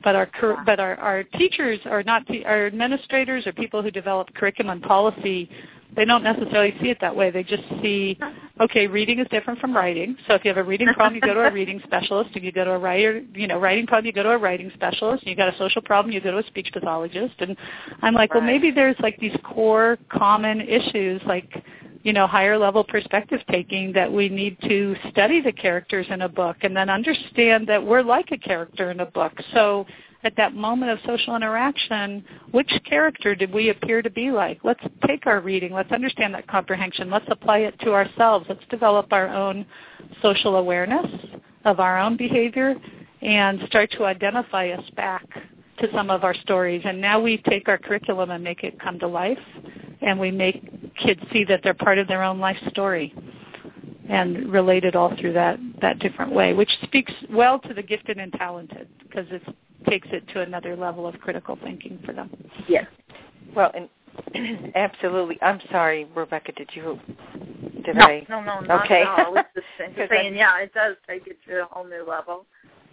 but 0.05 0.15
our 0.15 0.29
but 0.65 0.79
our, 0.79 0.95
our 0.97 1.23
teachers 1.23 1.79
are 1.85 2.03
not 2.03 2.23
our 2.45 2.67
administrators 2.67 3.45
or 3.45 3.51
people 3.51 3.81
who 3.81 3.91
develop 3.91 4.33
curriculum 4.35 4.79
policy 4.79 5.49
they 5.95 6.03
don't 6.03 6.23
necessarily 6.23 6.75
see 6.81 6.89
it 6.89 6.97
that 6.99 7.15
way. 7.15 7.31
They 7.31 7.43
just 7.43 7.63
see 7.81 8.19
okay 8.59 8.85
reading 8.85 9.19
is 9.19 9.27
different 9.31 9.59
from 9.59 9.75
writing. 9.75 10.17
So 10.27 10.33
if 10.33 10.43
you 10.43 10.49
have 10.49 10.57
a 10.57 10.63
reading 10.63 10.87
problem 10.93 11.15
you 11.15 11.21
go 11.21 11.33
to 11.33 11.47
a 11.47 11.51
reading 11.59 11.81
specialist. 11.85 12.31
If 12.35 12.43
you 12.43 12.51
go 12.51 12.65
to 12.65 12.71
a 12.71 12.79
writer 12.79 13.23
you 13.33 13.47
know 13.47 13.59
writing 13.59 13.87
problem 13.87 14.05
you 14.05 14.11
go 14.11 14.23
to 14.23 14.31
a 14.31 14.37
writing 14.37 14.71
specialist. 14.73 15.23
If 15.23 15.29
you 15.29 15.35
got 15.35 15.53
a 15.53 15.57
social 15.57 15.81
problem 15.81 16.13
you 16.13 16.21
go 16.21 16.31
to 16.31 16.39
a 16.39 16.47
speech 16.47 16.69
pathologist. 16.73 17.35
And 17.39 17.55
i'm 18.01 18.13
like 18.13 18.33
right. 18.33 18.41
well 18.41 18.47
maybe 18.47 18.71
there's 18.71 18.97
like 18.99 19.17
these 19.19 19.35
core 19.43 19.97
common 20.09 20.61
issues 20.61 21.21
like 21.25 21.63
you 22.05 22.13
know, 22.13 22.27
higher 22.27 22.55
level 22.55 22.83
perspective 22.83 23.41
taking 23.49 23.91
that 23.91 24.09
we 24.09 24.29
need 24.29 24.55
to 24.61 24.95
study 25.09 25.41
the 25.41 25.51
characters 25.51 26.05
in 26.11 26.21
a 26.21 26.29
book 26.29 26.55
and 26.61 26.77
then 26.77 26.87
understand 26.87 27.65
that 27.67 27.83
we're 27.83 28.03
like 28.03 28.31
a 28.31 28.37
character 28.37 28.91
in 28.91 28.99
a 28.99 29.07
book. 29.07 29.33
So 29.53 29.87
at 30.23 30.35
that 30.37 30.53
moment 30.53 30.91
of 30.91 30.99
social 31.03 31.35
interaction, 31.35 32.23
which 32.51 32.71
character 32.87 33.33
did 33.33 33.51
we 33.51 33.69
appear 33.69 34.03
to 34.03 34.11
be 34.11 34.29
like? 34.29 34.59
Let's 34.63 34.83
take 35.07 35.25
our 35.25 35.41
reading. 35.41 35.73
Let's 35.73 35.91
understand 35.91 36.35
that 36.35 36.45
comprehension. 36.45 37.09
Let's 37.09 37.25
apply 37.27 37.59
it 37.59 37.79
to 37.79 37.93
ourselves. 37.93 38.45
Let's 38.47 38.65
develop 38.69 39.11
our 39.11 39.27
own 39.27 39.65
social 40.21 40.57
awareness 40.57 41.07
of 41.65 41.79
our 41.79 41.99
own 41.99 42.17
behavior 42.17 42.75
and 43.23 43.61
start 43.65 43.89
to 43.93 44.05
identify 44.05 44.69
us 44.69 44.87
back 44.95 45.25
to 45.79 45.87
some 45.91 46.11
of 46.11 46.23
our 46.23 46.35
stories. 46.35 46.83
And 46.85 47.01
now 47.01 47.19
we 47.19 47.39
take 47.49 47.67
our 47.67 47.79
curriculum 47.79 48.29
and 48.29 48.43
make 48.43 48.63
it 48.63 48.79
come 48.79 48.99
to 48.99 49.07
life 49.07 49.39
and 50.01 50.19
we 50.19 50.31
make 50.31 50.95
kids 50.95 51.21
see 51.31 51.43
that 51.45 51.61
they're 51.63 51.73
part 51.73 51.97
of 51.97 52.07
their 52.07 52.23
own 52.23 52.39
life 52.39 52.57
story 52.69 53.13
and 54.09 54.51
relate 54.51 54.85
it 54.85 54.95
all 54.95 55.15
through 55.19 55.33
that 55.33 55.59
that 55.81 55.99
different 55.99 56.31
way, 56.31 56.53
which 56.53 56.69
speaks 56.83 57.13
well 57.29 57.59
to 57.59 57.73
the 57.73 57.81
gifted 57.81 58.17
and 58.17 58.31
talented 58.33 58.87
because 59.03 59.25
it 59.31 59.41
takes 59.87 60.07
it 60.11 60.27
to 60.29 60.41
another 60.41 60.75
level 60.75 61.07
of 61.07 61.19
critical 61.19 61.57
thinking 61.63 61.99
for 62.05 62.13
them. 62.13 62.29
Yes. 62.67 62.85
Well, 63.55 63.71
and 63.73 63.89
absolutely. 64.75 65.37
I'm 65.41 65.59
sorry, 65.71 66.07
Rebecca. 66.15 66.51
Did 66.53 66.69
you? 66.73 66.99
Did 67.83 67.95
no, 67.95 68.05
I? 68.05 68.25
No, 68.29 68.41
no, 68.41 68.59
not 68.61 68.85
okay. 68.85 69.01
at 69.01 69.07
all. 69.07 69.25
I 69.25 69.29
was 69.29 69.45
just 69.53 70.09
saying, 70.09 70.35
yeah, 70.35 70.59
it 70.59 70.73
does 70.73 70.95
take 71.07 71.27
it 71.27 71.37
to 71.47 71.63
a 71.63 71.65
whole 71.65 71.85
new 71.85 72.05
level. 72.07 72.45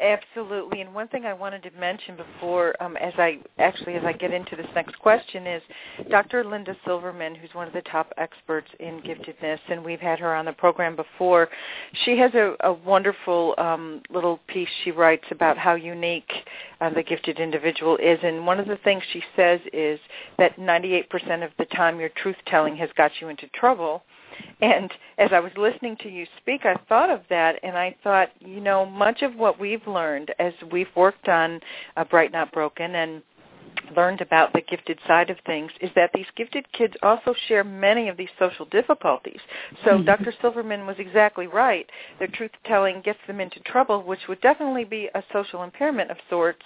Absolutely. 0.03 0.81
And 0.81 0.93
one 0.93 1.07
thing 1.07 1.27
I 1.27 1.33
wanted 1.33 1.63
to 1.63 1.71
mention 1.79 2.17
before, 2.17 2.75
um, 2.83 2.97
as 2.97 3.13
I 3.19 3.39
actually 3.59 3.95
as 3.95 4.05
I 4.05 4.13
get 4.13 4.33
into 4.33 4.57
this 4.57 4.67
next 4.75 4.99
question, 4.99 5.47
is 5.47 5.63
Dr. 6.11 6.43
Linda 6.43 6.77
Silverman, 6.85 7.37
who's 7.37 7.55
one 7.55 7.69
of 7.69 7.73
the 7.73 7.83
top 7.83 8.13
experts 8.17 8.67
in 8.81 9.01
giftedness, 9.03 9.61
and 9.69 9.85
we've 9.85 10.01
had 10.01 10.19
her 10.19 10.35
on 10.35 10.45
the 10.45 10.53
program 10.55 10.97
before. 10.97 11.49
She 12.05 12.19
has 12.19 12.35
a, 12.35 12.57
a 12.65 12.73
wonderful 12.73 13.55
um, 13.59 14.03
little 14.11 14.41
piece 14.49 14.69
she 14.83 14.91
writes 14.91 15.25
about 15.31 15.57
how 15.57 15.75
unique 15.77 16.33
uh, 16.81 16.91
the 16.91 17.05
gifted 17.05 17.39
individual 17.39 17.97
is, 17.99 18.19
and 18.25 18.45
one 18.45 18.59
of 18.59 18.67
the 18.67 18.79
things 18.79 19.05
she 19.13 19.23
says 19.37 19.61
is 19.73 20.01
that 20.37 20.57
98% 20.59 21.45
of 21.45 21.53
the 21.59 21.67
time 21.67 22.01
your 22.01 22.11
truth 22.21 22.37
telling 22.49 22.75
has 22.77 22.91
got 22.97 23.13
you 23.21 23.29
into 23.29 23.47
trouble 23.55 24.03
and 24.61 24.93
as 25.19 25.31
I 25.33 25.41
was 25.41 25.53
listening 25.57 25.97
to 26.03 26.09
you 26.09 26.27
speak, 26.39 26.65
I 26.65 26.77
thought 26.89 27.11
of 27.11 27.21
that, 27.31 27.57
and 27.63 27.77
I 27.77 27.97
thought, 28.03 28.31
you 28.41 28.61
know, 28.61 28.87
much 28.87 29.23
of 29.23 29.35
what 29.37 29.61
we've 29.61 29.87
learned 29.87 30.33
as 30.39 30.53
we've 30.71 30.95
worked 30.97 31.29
on 31.29 31.61
uh, 31.97 32.05
Bright 32.05 32.33
Not 32.33 32.53
Broken 32.53 32.95
and 32.95 33.23
learned 33.97 34.21
about 34.21 34.53
the 34.53 34.63
gifted 34.63 34.99
side 35.07 35.31
of 35.31 35.37
things 35.47 35.71
is 35.81 35.91
that 35.95 36.11
these 36.15 36.27
gifted 36.37 36.71
kids 36.73 36.95
also 37.03 37.35
share 37.49 37.65
many 37.65 38.09
of 38.09 38.17
these 38.17 38.29
social 38.39 38.65
difficulties. 38.67 39.41
So 39.85 39.93
mm-hmm. 39.93 40.05
Dr. 40.05 40.33
Silverman 40.41 40.87
was 40.87 40.97
exactly 40.99 41.47
right. 41.47 41.89
Their 42.19 42.29
truth 42.29 42.51
telling 42.67 43.03
gets 43.03 43.19
them 43.27 43.41
into 43.41 43.61
trouble, 43.61 44.03
which 44.03 44.21
would 44.29 44.41
definitely 44.41 44.85
be 44.85 45.09
a 45.15 45.23
social 45.33 45.63
impairment 45.63 46.11
of 46.11 46.17
sorts, 46.31 46.63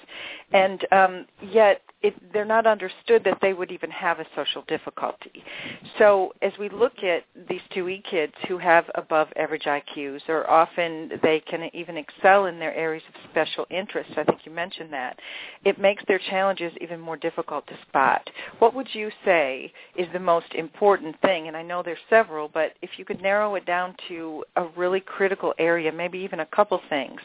and 0.52 0.86
um, 0.92 1.26
yet 1.50 1.82
it, 2.06 2.32
they're 2.32 2.44
not 2.44 2.66
understood 2.66 3.24
that 3.24 3.38
they 3.42 3.52
would 3.52 3.72
even 3.72 3.90
have 3.90 4.20
a 4.20 4.26
social 4.36 4.62
difficulty. 4.68 5.42
So 5.98 6.32
as 6.40 6.52
we 6.58 6.68
look 6.68 7.02
at 7.02 7.24
these 7.48 7.60
2E 7.74 8.04
kids 8.04 8.32
who 8.46 8.58
have 8.58 8.84
above 8.94 9.28
average 9.36 9.64
IQs, 9.64 10.20
or 10.28 10.48
often 10.48 11.10
they 11.22 11.40
can 11.40 11.68
even 11.74 11.96
excel 11.96 12.46
in 12.46 12.60
their 12.60 12.74
areas 12.74 13.02
of 13.08 13.30
special 13.30 13.66
interest, 13.70 14.10
I 14.16 14.22
think 14.22 14.40
you 14.44 14.52
mentioned 14.52 14.92
that, 14.92 15.18
it 15.64 15.80
makes 15.80 16.04
their 16.06 16.20
challenges 16.30 16.72
even 16.80 17.00
more 17.00 17.16
difficult 17.16 17.66
to 17.66 17.74
spot. 17.88 18.28
What 18.60 18.74
would 18.74 18.88
you 18.92 19.10
say 19.24 19.72
is 19.96 20.06
the 20.12 20.20
most 20.20 20.54
important 20.54 21.20
thing? 21.22 21.48
And 21.48 21.56
I 21.56 21.62
know 21.62 21.82
there's 21.82 21.98
several, 22.08 22.48
but 22.48 22.74
if 22.82 22.90
you 22.98 23.04
could 23.04 23.20
narrow 23.20 23.56
it 23.56 23.66
down 23.66 23.96
to 24.08 24.44
a 24.54 24.66
really 24.76 25.00
critical 25.00 25.54
area, 25.58 25.90
maybe 25.90 26.18
even 26.18 26.40
a 26.40 26.46
couple 26.46 26.80
things 26.88 27.20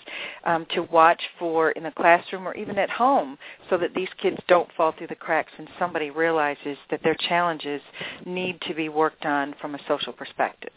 um, 0.45 0.65
to 0.73 0.81
watch 0.83 1.21
for 1.37 1.71
in 1.71 1.83
the 1.83 1.91
classroom 1.91 2.47
or 2.47 2.55
even 2.55 2.79
at 2.79 2.89
home 2.89 3.37
so 3.69 3.77
that 3.77 3.93
these 3.93 4.09
kids 4.19 4.37
don't 4.47 4.70
fall 4.75 4.93
through 4.97 5.07
the 5.07 5.15
cracks 5.15 5.51
and 5.57 5.67
somebody 5.79 6.09
realizes 6.09 6.77
that 6.89 7.01
their 7.03 7.15
challenges 7.15 7.81
need 8.25 8.59
to 8.67 8.73
be 8.73 8.89
worked 8.89 9.25
on 9.25 9.55
from 9.59 9.75
a 9.75 9.79
social 9.87 10.13
perspective. 10.13 10.71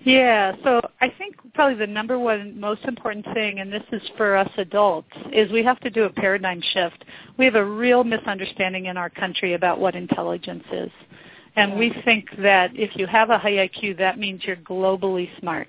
Yeah, 0.00 0.52
so 0.62 0.80
I 1.00 1.08
think 1.18 1.36
probably 1.54 1.76
the 1.76 1.86
number 1.86 2.18
one 2.18 2.58
most 2.58 2.84
important 2.84 3.24
thing, 3.34 3.60
and 3.60 3.72
this 3.72 3.82
is 3.92 4.02
for 4.16 4.36
us 4.36 4.50
adults, 4.58 5.08
is 5.32 5.50
we 5.52 5.62
have 5.62 5.80
to 5.80 5.90
do 5.90 6.04
a 6.04 6.10
paradigm 6.10 6.62
shift. 6.72 7.04
We 7.38 7.44
have 7.44 7.54
a 7.54 7.64
real 7.64 8.04
misunderstanding 8.04 8.86
in 8.86 8.96
our 8.96 9.10
country 9.10 9.54
about 9.54 9.80
what 9.80 9.94
intelligence 9.94 10.64
is. 10.72 10.90
And 11.56 11.78
we 11.78 11.94
think 12.04 12.26
that 12.38 12.72
if 12.74 12.96
you 12.96 13.06
have 13.06 13.30
a 13.30 13.38
high 13.38 13.68
IQ, 13.68 13.98
that 13.98 14.18
means 14.18 14.42
you're 14.44 14.56
globally 14.56 15.28
smart. 15.38 15.68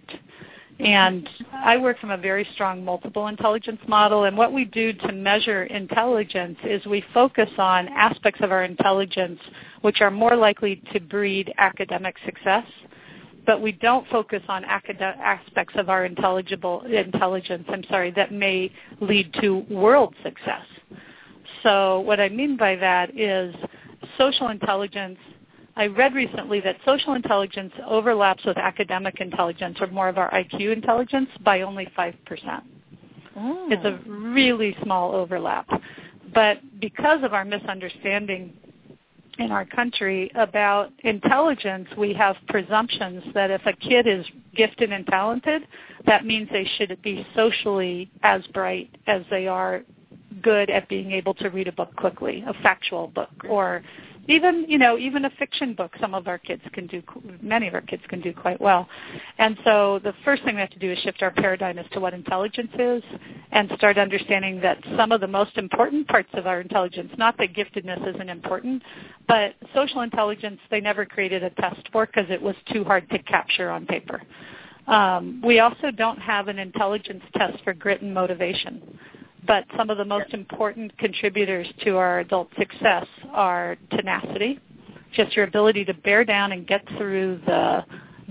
And 0.80 1.28
I 1.54 1.78
work 1.78 2.00
from 2.00 2.12
a 2.12 2.18
very 2.18 2.46
strong 2.54 2.84
multiple 2.84 3.28
intelligence 3.28 3.80
model, 3.88 4.26
and 4.26 4.38
what 4.38 4.52
we 4.52 4.66
do 4.66 4.92
to 4.92 5.12
measure 5.14 5.64
intelligence 5.64 6.58
is 6.66 6.86
we 6.86 7.04
focus 7.14 7.50
on 7.58 7.88
aspects 7.88 8.42
of 8.44 8.52
our 8.52 8.64
intelligence 8.66 9.40
which 9.82 10.02
are 10.02 10.12
more 10.12 10.36
likely 10.36 10.82
to 10.92 11.00
breed 11.00 11.54
academic 11.58 12.16
success 12.26 12.66
but 13.46 13.62
we 13.62 13.72
don't 13.72 14.08
focus 14.10 14.42
on 14.48 14.66
academic 14.66 15.18
aspects 15.20 15.76
of 15.78 15.90
our 15.90 16.06
intelligible 16.06 16.82
intelligence, 16.86 17.66
I'm 17.70 17.84
sorry, 17.90 18.12
that 18.12 18.32
may 18.32 18.72
lead 19.02 19.34
to 19.42 19.60
world 19.70 20.16
success. 20.24 20.66
So 21.64 22.02
what 22.02 22.20
I 22.20 22.30
mean 22.30 22.58
by 22.58 22.76
that 22.76 23.18
is 23.18 23.54
social 24.18 24.50
intelligence 24.50 25.18
I 25.78 25.88
read 25.88 26.14
recently 26.14 26.62
that 26.62 26.78
social 26.86 27.14
intelligence 27.14 27.74
overlaps 27.86 28.46
with 28.46 28.58
academic 28.58 29.20
intelligence 29.20 29.78
or 29.82 29.88
more 29.88 30.08
of 30.08 30.18
our 30.18 30.32
IQ 30.32 30.72
intelligence 30.72 31.30
by 31.44 31.62
only 31.62 31.88
5%. 31.98 32.16
Oh. 33.38 33.68
It's 33.70 33.86
a 33.86 34.00
really 34.10 34.76
small 34.84 35.14
overlap. 35.14 35.68
But 36.34 36.60
because 36.80 37.24
of 37.24 37.34
our 37.34 37.44
misunderstanding 37.44 38.54
in 39.38 39.52
our 39.52 39.66
country 39.66 40.32
about 40.36 40.92
intelligence, 41.00 41.90
we 41.98 42.14
have 42.14 42.38
presumptions 42.48 43.24
that 43.34 43.52
if 43.52 43.62
a 43.66 43.74
kid 43.74 44.08
is 44.08 44.26
gifted 44.56 44.94
and 44.94 45.06
talented, 45.08 45.64
that 46.06 46.26
means 46.26 46.48
they 46.52 46.70
should 46.78 46.98
be 47.02 47.28
socially 47.36 48.10
as 48.24 48.42
bright 48.54 48.96
as 49.08 49.24
they 49.30 49.48
are 49.48 49.82
good 50.42 50.70
at 50.70 50.88
being 50.88 51.12
able 51.12 51.34
to 51.34 51.50
read 51.50 51.68
a 51.68 51.72
book 51.72 51.94
quickly, 51.96 52.44
a 52.48 52.54
factual 52.62 53.08
book, 53.08 53.30
or 53.50 53.84
even 54.28 54.66
you 54.68 54.78
know 54.78 54.98
even 54.98 55.26
a 55.26 55.30
fiction 55.32 55.74
book 55.74 55.94
some 56.00 56.14
of 56.14 56.28
our 56.28 56.38
kids 56.38 56.62
can 56.74 56.88
do 56.88 57.02
many 57.42 57.68
of 57.68 57.74
our 57.74 57.82
kids 57.82 58.04
can 58.08 58.22
do 58.22 58.34
quite 58.34 58.60
well. 58.60 58.88
And 59.38 59.58
so 59.64 60.00
the 60.04 60.14
first 60.24 60.44
thing 60.44 60.56
we 60.56 60.62
have 60.62 60.70
to 60.72 60.80
do 60.80 60.92
is 60.92 61.00
shift 61.00 61.22
our 61.22 61.32
paradigm 61.32 61.78
as 61.78 61.86
to 61.92 62.00
what 62.00 62.14
intelligence 62.14 62.72
is 62.78 63.04
and 63.52 63.72
start 63.78 63.98
understanding 63.98 64.60
that 64.62 64.78
some 64.98 65.12
of 65.12 65.22
the 65.22 65.28
most 65.28 65.58
important 65.58 66.08
parts 66.08 66.30
of 66.34 66.48
our 66.48 66.62
intelligence 66.62 67.12
not 67.18 67.38
that 67.38 67.54
giftedness 67.54 68.16
isn't 68.16 68.30
important 68.30 68.82
but 69.28 69.56
social 69.74 70.02
intelligence 70.02 70.60
they 70.72 70.82
never 70.82 71.06
created 71.06 71.44
a 71.44 71.50
test 71.52 71.88
for 71.92 72.06
because 72.06 72.30
it 72.30 72.42
was 72.42 72.56
too 72.72 72.84
hard 72.84 73.10
to 73.10 73.20
capture 73.20 73.70
on 73.70 73.86
paper. 73.86 74.22
Um, 74.88 75.42
we 75.44 75.60
also 75.60 75.90
don't 75.90 76.20
have 76.20 76.48
an 76.48 76.60
intelligence 76.60 77.24
test 77.36 77.64
for 77.64 77.74
grit 77.74 78.02
and 78.02 78.14
motivation 78.14 79.00
but 79.48 79.66
some 79.78 79.90
of 79.90 79.98
the 79.98 80.06
most 80.06 80.34
important 80.34 80.98
contributors 80.98 81.68
to 81.84 81.98
our 81.98 82.20
adult 82.20 82.50
success 82.58 83.06
are 83.32 83.78
tenacity, 83.92 84.60
just 85.14 85.36
your 85.36 85.46
ability 85.46 85.86
to 85.86 85.94
bear 85.94 86.24
down 86.24 86.52
and 86.52 86.68
get 86.68 86.86
through 86.98 87.40
the 87.46 87.84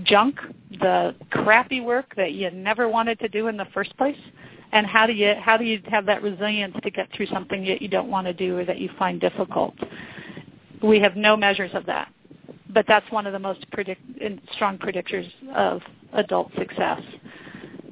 junk, 0.03 0.39
the 0.79 1.15
crappy 1.29 1.79
work 1.81 2.13
that 2.15 2.33
you 2.33 2.49
never 2.51 2.87
wanted 2.89 3.19
to 3.19 3.27
do 3.27 3.47
in 3.47 3.57
the 3.57 3.65
first 3.73 3.95
place, 3.97 4.17
and 4.71 4.85
how 4.85 5.05
do 5.05 5.13
you 5.13 5.33
how 5.39 5.57
do 5.57 5.63
you 5.63 5.81
have 5.89 6.05
that 6.05 6.21
resilience 6.21 6.75
to 6.83 6.91
get 6.91 7.07
through 7.13 7.27
something 7.27 7.63
that 7.65 7.81
you 7.81 7.87
don't 7.87 8.09
want 8.09 8.27
to 8.27 8.33
do 8.33 8.57
or 8.57 8.65
that 8.65 8.79
you 8.79 8.89
find 8.99 9.21
difficult? 9.21 9.73
We 10.83 10.99
have 10.99 11.15
no 11.15 11.37
measures 11.37 11.71
of 11.73 11.85
that, 11.85 12.11
but 12.69 12.85
that's 12.87 13.09
one 13.11 13.25
of 13.25 13.33
the 13.33 13.39
most 13.39 13.69
predict, 13.71 14.01
strong 14.53 14.77
predictors 14.77 15.29
of 15.55 15.81
adult 16.13 16.51
success 16.57 17.01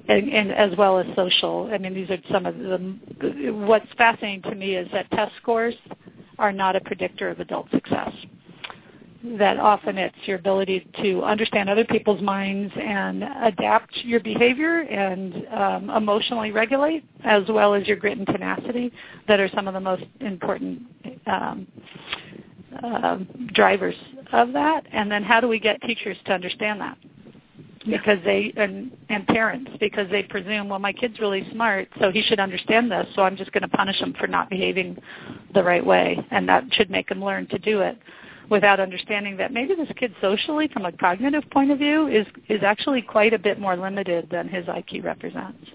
and, 0.08 0.30
and 0.30 0.52
as 0.52 0.76
well 0.78 1.00
as 1.00 1.06
social. 1.16 1.70
I 1.72 1.78
mean, 1.78 1.94
these 1.94 2.10
are 2.10 2.18
some 2.32 2.46
of 2.46 2.58
the. 2.58 3.52
What's 3.52 3.88
fascinating 3.98 4.42
to 4.44 4.56
me 4.56 4.76
is 4.76 4.88
that 4.92 5.10
test 5.12 5.34
scores 5.42 5.76
are 6.40 6.52
not 6.52 6.76
a 6.76 6.82
predictor 6.82 7.30
of 7.30 7.40
adult 7.40 7.70
success. 7.72 8.12
That 9.38 9.58
often 9.58 9.98
it's 9.98 10.16
your 10.26 10.38
ability 10.38 10.86
to 11.02 11.24
understand 11.24 11.70
other 11.70 11.86
people's 11.86 12.22
minds 12.22 12.74
and 12.78 13.24
adapt 13.24 13.96
your 14.04 14.20
behavior 14.20 14.82
and 14.82 15.48
um, 15.48 15.90
emotionally 15.92 16.52
regulate, 16.52 17.06
as 17.24 17.44
well 17.48 17.74
as 17.74 17.88
your 17.88 17.96
grit 17.96 18.18
and 18.18 18.28
tenacity, 18.28 18.92
that 19.30 19.40
are 19.40 19.50
some 19.56 19.70
of 19.70 19.74
the 19.74 19.80
most 19.80 20.04
important 20.20 20.82
um, 21.26 21.66
uh, 22.84 23.20
drivers 23.54 23.96
of 24.34 24.52
that. 24.52 24.86
And 24.92 25.10
then 25.10 25.24
how 25.24 25.40
do 25.40 25.48
we 25.48 25.60
get 25.60 25.82
teachers 25.84 26.18
to 26.26 26.34
understand 26.34 26.82
that? 26.82 26.98
Because 27.90 28.18
they 28.24 28.54
and 28.56 28.92
and 29.10 29.28
parents 29.28 29.72
because 29.80 30.10
they 30.10 30.24
presume 30.24 30.70
well 30.70 30.80
my 30.80 30.94
kid's 30.94 31.20
really 31.20 31.48
smart 31.52 31.88
so 32.00 32.12
he 32.12 32.22
should 32.22 32.40
understand 32.40 32.92
this 32.92 33.06
so 33.16 33.24
i'm 33.24 33.36
just 33.36 33.52
going 33.52 33.62
to 33.62 33.68
punish 33.68 33.98
him 33.98 34.14
for 34.20 34.28
not 34.28 34.50
behaving 34.50 34.98
the 35.54 35.64
right 35.64 35.86
way 35.86 36.18
and 36.32 36.48
that 36.48 36.64
should 36.72 36.90
make 36.90 37.10
him 37.12 37.24
learn 37.24 37.46
to 37.48 37.60
do 37.60 37.82
it 37.82 37.98
without 38.50 38.80
understanding 38.80 39.38
that 39.38 39.52
maybe 39.52 39.76
this 39.76 39.90
kid 39.98 40.14
socially 40.22 40.68
from 40.70 40.86
a 40.86 40.92
cognitive 40.94 41.44
point 41.52 41.72
of 41.72 41.78
view 41.78 42.08
is 42.08 42.26
is 42.50 42.62
actually 42.64 43.02
quite 43.02 43.34
a 43.34 43.40
bit 43.40 43.60
more 43.60 43.76
limited 43.76 44.28
than 44.30 44.48
his 44.48 44.66
iq 44.66 45.04
represents. 45.04 45.66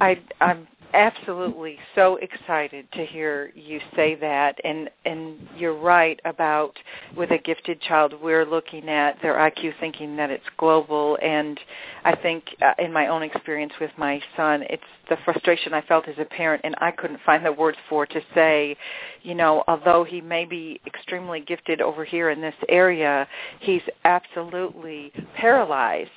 I 0.00 0.20
i'm 0.40 0.66
absolutely. 0.94 1.78
So 1.94 2.16
excited 2.16 2.86
to 2.92 3.04
hear 3.04 3.52
you 3.54 3.80
say 3.94 4.14
that. 4.16 4.58
And 4.64 4.90
and 5.04 5.36
you're 5.56 5.78
right 5.78 6.18
about 6.24 6.76
with 7.16 7.30
a 7.30 7.38
gifted 7.38 7.80
child 7.80 8.14
we're 8.22 8.44
looking 8.44 8.88
at 8.88 9.20
their 9.22 9.34
IQ 9.34 9.74
thinking 9.80 10.16
that 10.16 10.30
it's 10.30 10.44
global. 10.56 11.18
And 11.22 11.58
I 12.04 12.16
think 12.16 12.44
uh, 12.62 12.72
in 12.78 12.92
my 12.92 13.08
own 13.08 13.22
experience 13.22 13.72
with 13.80 13.90
my 13.96 14.20
son 14.36 14.62
it's 14.70 14.82
the 15.08 15.16
frustration 15.24 15.72
I 15.72 15.82
felt 15.82 16.08
as 16.08 16.16
a 16.18 16.24
parent 16.24 16.62
and 16.64 16.74
I 16.80 16.90
couldn't 16.90 17.20
find 17.24 17.44
the 17.44 17.52
words 17.52 17.78
for 17.88 18.06
to 18.06 18.20
say. 18.34 18.76
You 19.22 19.34
know 19.34 19.64
although 19.68 20.04
he 20.04 20.20
may 20.20 20.44
be 20.44 20.80
extremely 20.86 21.40
gifted 21.40 21.80
over 21.80 22.04
here 22.04 22.30
in 22.30 22.40
this 22.40 22.54
area 22.68 23.26
he's 23.60 23.82
absolutely 24.04 25.12
paralyzed 25.36 26.10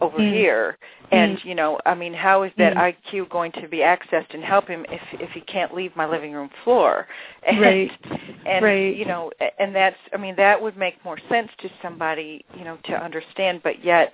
over 0.00 0.18
mm. 0.18 0.32
here 0.32 0.78
and 1.10 1.38
mm. 1.38 1.44
you 1.44 1.54
know 1.54 1.78
i 1.86 1.94
mean 1.94 2.12
how 2.12 2.42
is 2.42 2.52
that 2.58 2.74
mm. 2.74 2.94
iq 3.12 3.28
going 3.30 3.52
to 3.52 3.68
be 3.68 3.78
accessed 3.78 4.32
and 4.34 4.42
help 4.42 4.68
him 4.68 4.84
if 4.88 5.00
if 5.20 5.30
he 5.30 5.40
can't 5.42 5.74
leave 5.74 5.94
my 5.96 6.06
living 6.06 6.32
room 6.32 6.50
floor 6.64 7.06
and 7.48 7.60
right. 7.60 7.90
and 8.46 8.64
right. 8.64 8.96
you 8.96 9.04
know 9.04 9.30
and 9.58 9.74
that's 9.74 9.96
i 10.12 10.16
mean 10.16 10.34
that 10.36 10.60
would 10.60 10.76
make 10.76 11.02
more 11.04 11.18
sense 11.28 11.48
to 11.58 11.70
somebody 11.82 12.44
you 12.56 12.64
know 12.64 12.78
to 12.84 12.92
understand 12.92 13.60
but 13.62 13.84
yet 13.84 14.12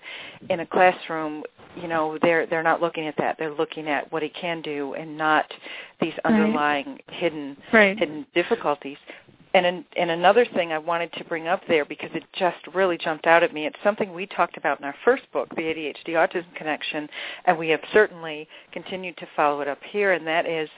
in 0.51 0.61
a 0.61 0.67
classroom 0.67 1.43
you 1.77 1.89
know 1.89 2.19
they're 2.23 2.47
they're 2.47 2.63
not 2.63 2.81
looking 2.81 3.07
at 3.07 3.17
that. 3.19 3.37
They're 3.39 3.55
looking 3.55 3.89
at 3.89 4.11
what 4.13 4.23
he 4.23 4.29
can 4.29 4.63
do 4.63 4.95
and 4.95 5.17
not 5.17 5.53
these 6.01 6.13
underlying 6.25 6.87
right. 6.87 7.05
hidden 7.09 7.57
right. 7.73 7.99
hidden 7.99 8.27
difficulties. 8.35 8.99
And 9.55 9.85
and 9.97 10.11
another 10.11 10.45
thing 10.45 10.73
I 10.73 10.79
wanted 10.79 11.13
to 11.13 11.25
bring 11.25 11.47
up 11.47 11.63
there 11.69 11.85
because 11.85 12.11
it 12.13 12.25
just 12.37 12.67
really 12.75 12.99
jumped 12.99 13.27
out 13.27 13.45
at 13.45 13.55
me. 13.55 13.67
It's 13.67 13.79
something 13.85 14.13
we 14.13 14.27
talked 14.27 14.57
about 14.57 14.81
in 14.81 14.85
our 14.85 14.97
first 15.05 15.23
book, 15.33 15.49
The 15.55 15.63
ADHD 15.63 16.09
Autism 16.09 16.53
Connection, 16.57 17.09
and 17.45 17.57
we 17.57 17.69
have 17.69 17.81
certainly 17.93 18.49
continued 18.73 19.17
to 19.19 19.29
follow 19.37 19.61
it 19.61 19.69
up 19.69 19.79
here, 19.91 20.13
and 20.13 20.27
that 20.27 20.47
is 20.47 20.69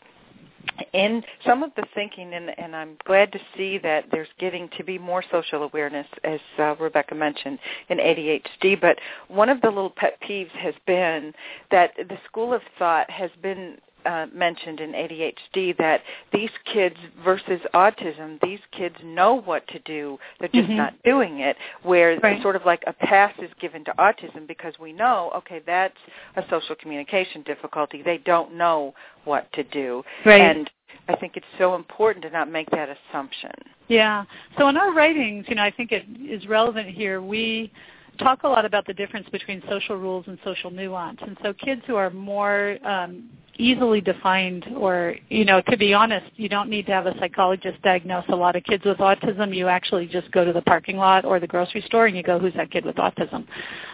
in 0.93 1.23
some 1.45 1.63
of 1.63 1.71
the 1.77 1.85
thinking, 1.95 2.35
and, 2.35 2.51
and, 2.59 2.75
I'm 2.75 2.97
glad 3.07 3.33
to 3.33 3.39
see 3.57 3.79
that 3.79 4.07
there's 4.11 4.29
getting 4.39 4.69
to 4.77 4.85
be 4.85 4.99
more 4.99 5.23
social 5.31 5.63
awareness, 5.63 6.07
as 6.25 6.41
uh, 6.59 6.75
Rebecca 6.77 7.15
mentioned, 7.15 7.59
in 7.89 7.99
ADHD. 7.99 8.81
But 8.81 8.99
one 9.29 9.49
of 9.49 9.61
the 9.61 9.69
little 9.69 9.91
pet 9.91 10.19
peeves 10.23 10.51
has 10.51 10.75
been 10.87 11.33
that 11.71 11.93
the 11.97 12.19
school 12.27 12.53
of 12.53 12.63
thought 12.79 13.09
has 13.11 13.31
been 13.43 13.79
uh, 14.07 14.27
mentioned 14.33 14.81
in 14.81 14.93
ADHD 14.93 15.77
that 15.79 16.03
these 16.33 16.51
kids 16.73 16.97
versus 17.25 17.61
autism, 17.75 18.41
these 18.43 18.61
kids 18.73 18.97
know 19.05 19.41
what 19.43 19.67
to 19.69 19.79
do, 19.81 20.19
they're 20.39 20.49
just 20.49 20.69
mm-hmm. 20.69 20.77
not 20.77 20.95
doing 21.05 21.41
it. 21.41 21.57
Where 21.83 22.19
right. 22.21 22.41
sort 22.43 22.57
of 22.57 22.65
like 22.65 22.83
a 22.87 22.93
pass 22.93 23.33
is 23.41 23.51
given 23.61 23.85
to 23.87 23.93
autism 23.99 24.47
because 24.47 24.75
we 24.81 24.93
know, 24.93 25.33
okay, 25.37 25.61
that's 25.67 25.97
a 26.37 26.43
social 26.51 26.75
communication 26.77 27.43
difficulty. 27.43 28.03
They 28.03 28.19
don't 28.19 28.55
know 28.55 28.95
what 29.25 29.53
to 29.55 29.65
do, 29.65 30.03
right. 30.25 30.41
and 30.41 30.71
I 31.09 31.17
think 31.17 31.37
it's 31.37 31.47
so 31.59 31.75
important 31.75 32.25
to 32.25 32.31
not 32.31 32.51
make 32.51 32.71
that 32.71 32.89
assumption. 32.89 33.53
Yeah. 33.89 34.25
So 34.59 34.69
in 34.69 34.77
our 34.77 34.93
writings, 34.93 35.47
you 35.49 35.55
know, 35.55 35.63
I 35.63 35.71
think 35.71 35.93
it 35.93 36.05
is 36.21 36.47
relevant 36.49 36.89
here. 36.89 37.23
We 37.23 37.73
talk 38.17 38.43
a 38.43 38.49
lot 38.49 38.65
about 38.65 38.87
the 38.87 38.95
difference 38.95 39.29
between 39.31 39.63
social 39.69 39.97
rules 39.97 40.25
and 40.27 40.39
social 40.45 40.71
nuance. 40.71 41.19
And 41.23 41.37
so 41.43 41.53
kids 41.53 41.83
who 41.87 41.97
are 41.97 42.11
more 42.11 42.79
um, 42.85 43.29
easily 43.59 44.01
defined 44.01 44.67
or, 44.77 45.17
you 45.29 45.45
know, 45.45 45.61
to 45.69 45.77
be 45.77 45.95
honest, 45.95 46.27
you 46.37 46.49
don't 46.49 46.69
need 46.69 46.87
to 46.87 46.93
have 46.93 47.07
a 47.07 47.19
psychologist 47.19 47.81
diagnose 47.83 48.25
a 48.29 48.37
lot 48.37 48.57
of 48.57 48.65
kids 48.65 48.85
with 48.85 48.99
autism. 48.99 49.55
You 49.55 49.69
actually 49.69 50.07
just 50.07 50.31
go 50.33 50.45
to 50.45 50.53
the 50.53 50.63
parking 50.63 50.97
lot 50.97 51.25
or 51.25 51.41
the 51.41 51.47
grocery 51.47 51.83
store 51.83 52.07
and 52.07 52.17
you 52.17 52.23
go, 52.23 52.39
who's 52.39 52.55
that 52.55 52.71
kid 52.71 52.85
with 52.85 52.97
autism? 52.97 53.47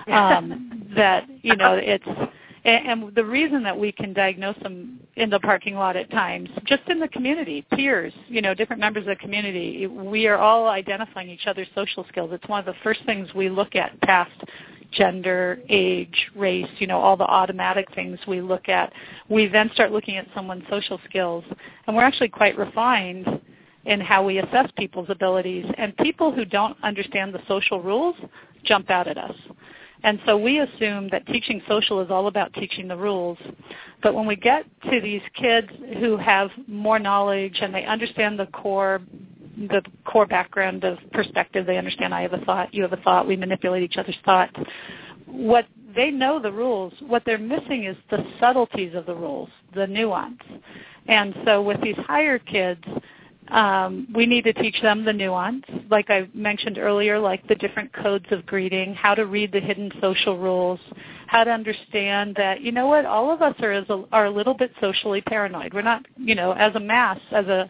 Um, 0.08 0.90
that, 0.96 1.26
you 1.42 1.56
know, 1.56 1.74
it's 1.74 2.04
and, 2.64 3.14
the 3.14 3.24
reason 3.24 3.62
that 3.64 3.76
we 3.76 3.90
can 3.92 4.12
diagnose 4.12 4.56
them 4.62 5.00
in 5.16 5.30
the 5.30 5.40
parking 5.40 5.74
lot 5.74 5.96
at 5.96 6.10
times, 6.10 6.48
just 6.64 6.82
in 6.88 7.00
the 7.00 7.08
community, 7.08 7.66
peers, 7.72 8.12
you 8.28 8.40
know, 8.40 8.54
different 8.54 8.80
members 8.80 9.02
of 9.02 9.08
the 9.08 9.16
community, 9.16 9.86
we 9.86 10.26
are 10.26 10.38
all 10.38 10.68
identifying 10.68 11.28
each 11.28 11.46
other's 11.46 11.66
social 11.74 12.06
skills. 12.08 12.30
It's 12.32 12.48
one 12.48 12.60
of 12.60 12.66
the 12.66 12.74
first 12.84 13.00
things 13.04 13.28
we 13.34 13.48
look 13.48 13.74
at 13.74 14.00
past 14.02 14.32
gender, 14.92 15.60
age, 15.68 16.30
race, 16.36 16.68
you 16.78 16.86
know, 16.86 16.98
all 16.98 17.16
the 17.16 17.24
automatic 17.24 17.92
things 17.94 18.18
we 18.28 18.40
look 18.40 18.68
at. 18.68 18.92
We 19.28 19.48
then 19.48 19.70
start 19.74 19.90
looking 19.90 20.16
at 20.16 20.26
someone's 20.34 20.64
social 20.70 21.00
skills, 21.08 21.44
and 21.86 21.96
we're 21.96 22.04
actually 22.04 22.28
quite 22.28 22.56
refined 22.56 23.26
in 23.86 24.00
how 24.00 24.24
we 24.24 24.38
assess 24.38 24.70
people's 24.76 25.10
abilities. 25.10 25.66
And 25.78 25.96
people 25.96 26.30
who 26.32 26.44
don't 26.44 26.76
understand 26.84 27.34
the 27.34 27.40
social 27.48 27.82
rules 27.82 28.14
jump 28.64 28.90
out 28.90 29.08
at 29.08 29.18
us. 29.18 29.34
And 30.04 30.18
so 30.26 30.36
we 30.36 30.60
assume 30.60 31.08
that 31.10 31.26
teaching 31.26 31.62
social 31.68 32.00
is 32.00 32.10
all 32.10 32.26
about 32.26 32.52
teaching 32.54 32.88
the 32.88 32.96
rules. 32.96 33.38
But 34.02 34.14
when 34.14 34.26
we 34.26 34.36
get 34.36 34.64
to 34.90 35.00
these 35.00 35.22
kids 35.34 35.68
who 36.00 36.16
have 36.16 36.50
more 36.66 36.98
knowledge 36.98 37.58
and 37.60 37.74
they 37.74 37.84
understand 37.84 38.38
the 38.38 38.46
core 38.46 39.00
the 39.54 39.82
core 40.06 40.24
background 40.24 40.82
of 40.82 40.96
perspective, 41.12 41.66
they 41.66 41.76
understand 41.76 42.14
I 42.14 42.22
have 42.22 42.32
a 42.32 42.38
thought, 42.38 42.72
you 42.72 42.82
have 42.82 42.94
a 42.94 43.02
thought, 43.02 43.26
we 43.26 43.36
manipulate 43.36 43.82
each 43.82 43.98
other's 43.98 44.16
thoughts. 44.24 44.54
What 45.26 45.66
they 45.94 46.10
know 46.10 46.40
the 46.40 46.52
rules. 46.52 46.92
What 47.06 47.22
they're 47.24 47.38
missing 47.38 47.84
is 47.84 47.96
the 48.10 48.24
subtleties 48.40 48.94
of 48.94 49.06
the 49.06 49.14
rules, 49.14 49.50
the 49.74 49.86
nuance. 49.86 50.40
And 51.06 51.34
so 51.44 51.62
with 51.62 51.80
these 51.82 51.96
higher 52.06 52.38
kids, 52.38 52.82
um, 53.52 54.08
we 54.14 54.24
need 54.24 54.44
to 54.44 54.52
teach 54.54 54.80
them 54.80 55.04
the 55.04 55.12
nuance, 55.12 55.64
like 55.90 56.08
I 56.08 56.26
mentioned 56.32 56.78
earlier, 56.78 57.18
like 57.18 57.46
the 57.48 57.54
different 57.54 57.92
codes 57.92 58.24
of 58.30 58.46
greeting, 58.46 58.94
how 58.94 59.14
to 59.14 59.26
read 59.26 59.52
the 59.52 59.60
hidden 59.60 59.92
social 60.00 60.38
rules, 60.38 60.80
how 61.26 61.44
to 61.44 61.50
understand 61.50 62.34
that 62.36 62.62
you 62.62 62.72
know 62.72 62.86
what, 62.86 63.04
all 63.04 63.30
of 63.30 63.42
us 63.42 63.54
are 63.60 63.72
a, 63.72 64.04
are 64.10 64.24
a 64.24 64.30
little 64.30 64.54
bit 64.54 64.72
socially 64.80 65.20
paranoid. 65.20 65.74
We're 65.74 65.82
not, 65.82 66.04
you 66.16 66.34
know, 66.34 66.52
as 66.52 66.74
a 66.76 66.80
mass, 66.80 67.18
as 67.30 67.46
a 67.46 67.68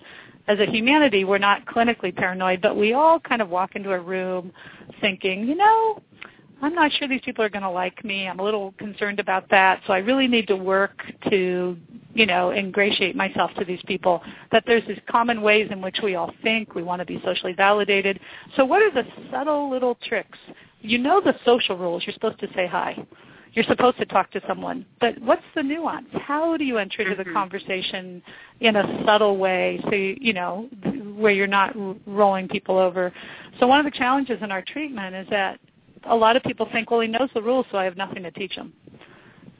as 0.48 0.58
a 0.58 0.66
humanity, 0.66 1.24
we're 1.24 1.38
not 1.38 1.64
clinically 1.66 2.14
paranoid, 2.14 2.60
but 2.60 2.76
we 2.76 2.92
all 2.92 3.20
kind 3.20 3.40
of 3.42 3.48
walk 3.48 3.76
into 3.76 3.92
a 3.92 4.00
room 4.00 4.52
thinking, 5.00 5.46
you 5.46 5.54
know, 5.54 6.00
I'm 6.62 6.74
not 6.74 6.92
sure 6.92 7.08
these 7.08 7.20
people 7.24 7.44
are 7.44 7.48
going 7.48 7.62
to 7.62 7.70
like 7.70 8.04
me. 8.04 8.28
I'm 8.28 8.38
a 8.38 8.42
little 8.42 8.72
concerned 8.78 9.18
about 9.18 9.48
that. 9.50 9.80
So 9.86 9.92
I 9.92 9.98
really 9.98 10.28
need 10.28 10.46
to 10.46 10.56
work 10.56 11.02
to, 11.28 11.76
you 12.14 12.26
know, 12.26 12.52
ingratiate 12.52 13.16
myself 13.16 13.50
to 13.58 13.64
these 13.64 13.80
people. 13.86 14.22
That 14.52 14.62
there's 14.66 14.86
these 14.86 15.00
common 15.10 15.42
ways 15.42 15.68
in 15.72 15.82
which 15.82 15.98
we 16.02 16.14
all 16.14 16.32
think. 16.42 16.74
We 16.76 16.84
want 16.84 17.00
to 17.00 17.06
be 17.06 17.20
socially 17.24 17.52
validated. 17.52 18.20
So 18.56 18.64
what 18.64 18.80
are 18.80 18.92
the 18.92 19.04
subtle 19.30 19.70
little 19.70 19.98
tricks? 20.08 20.38
You 20.80 20.98
know 20.98 21.20
the 21.20 21.34
social 21.44 21.76
rules. 21.76 22.04
You're 22.06 22.14
supposed 22.14 22.38
to 22.40 22.48
say 22.54 22.66
hi. 22.66 22.96
You're 23.54 23.64
supposed 23.64 23.98
to 23.98 24.06
talk 24.06 24.30
to 24.30 24.40
someone. 24.48 24.86
But 25.00 25.20
what's 25.20 25.42
the 25.54 25.62
nuance? 25.62 26.06
How 26.12 26.56
do 26.56 26.64
you 26.64 26.78
enter 26.78 27.02
into 27.02 27.16
the 27.16 27.22
Mm-hmm. 27.22 27.34
conversation 27.34 28.22
in 28.60 28.76
a 28.76 29.04
subtle 29.04 29.36
way 29.36 29.78
so, 29.84 29.94
you, 29.94 30.16
you 30.20 30.32
know, 30.32 30.68
where 31.16 31.32
you're 31.32 31.46
not 31.46 31.74
rolling 32.06 32.48
people 32.48 32.78
over? 32.78 33.12
So 33.60 33.66
one 33.66 33.78
of 33.78 33.84
the 33.84 33.96
challenges 33.96 34.38
in 34.42 34.50
our 34.50 34.62
treatment 34.62 35.14
is 35.14 35.26
that 35.30 35.60
a 36.04 36.16
lot 36.16 36.36
of 36.36 36.42
people 36.42 36.68
think, 36.72 36.90
well, 36.90 37.00
he 37.00 37.08
knows 37.08 37.30
the 37.34 37.42
rules, 37.42 37.66
so 37.70 37.78
I 37.78 37.84
have 37.84 37.96
nothing 37.96 38.22
to 38.22 38.30
teach 38.30 38.52
him. 38.52 38.72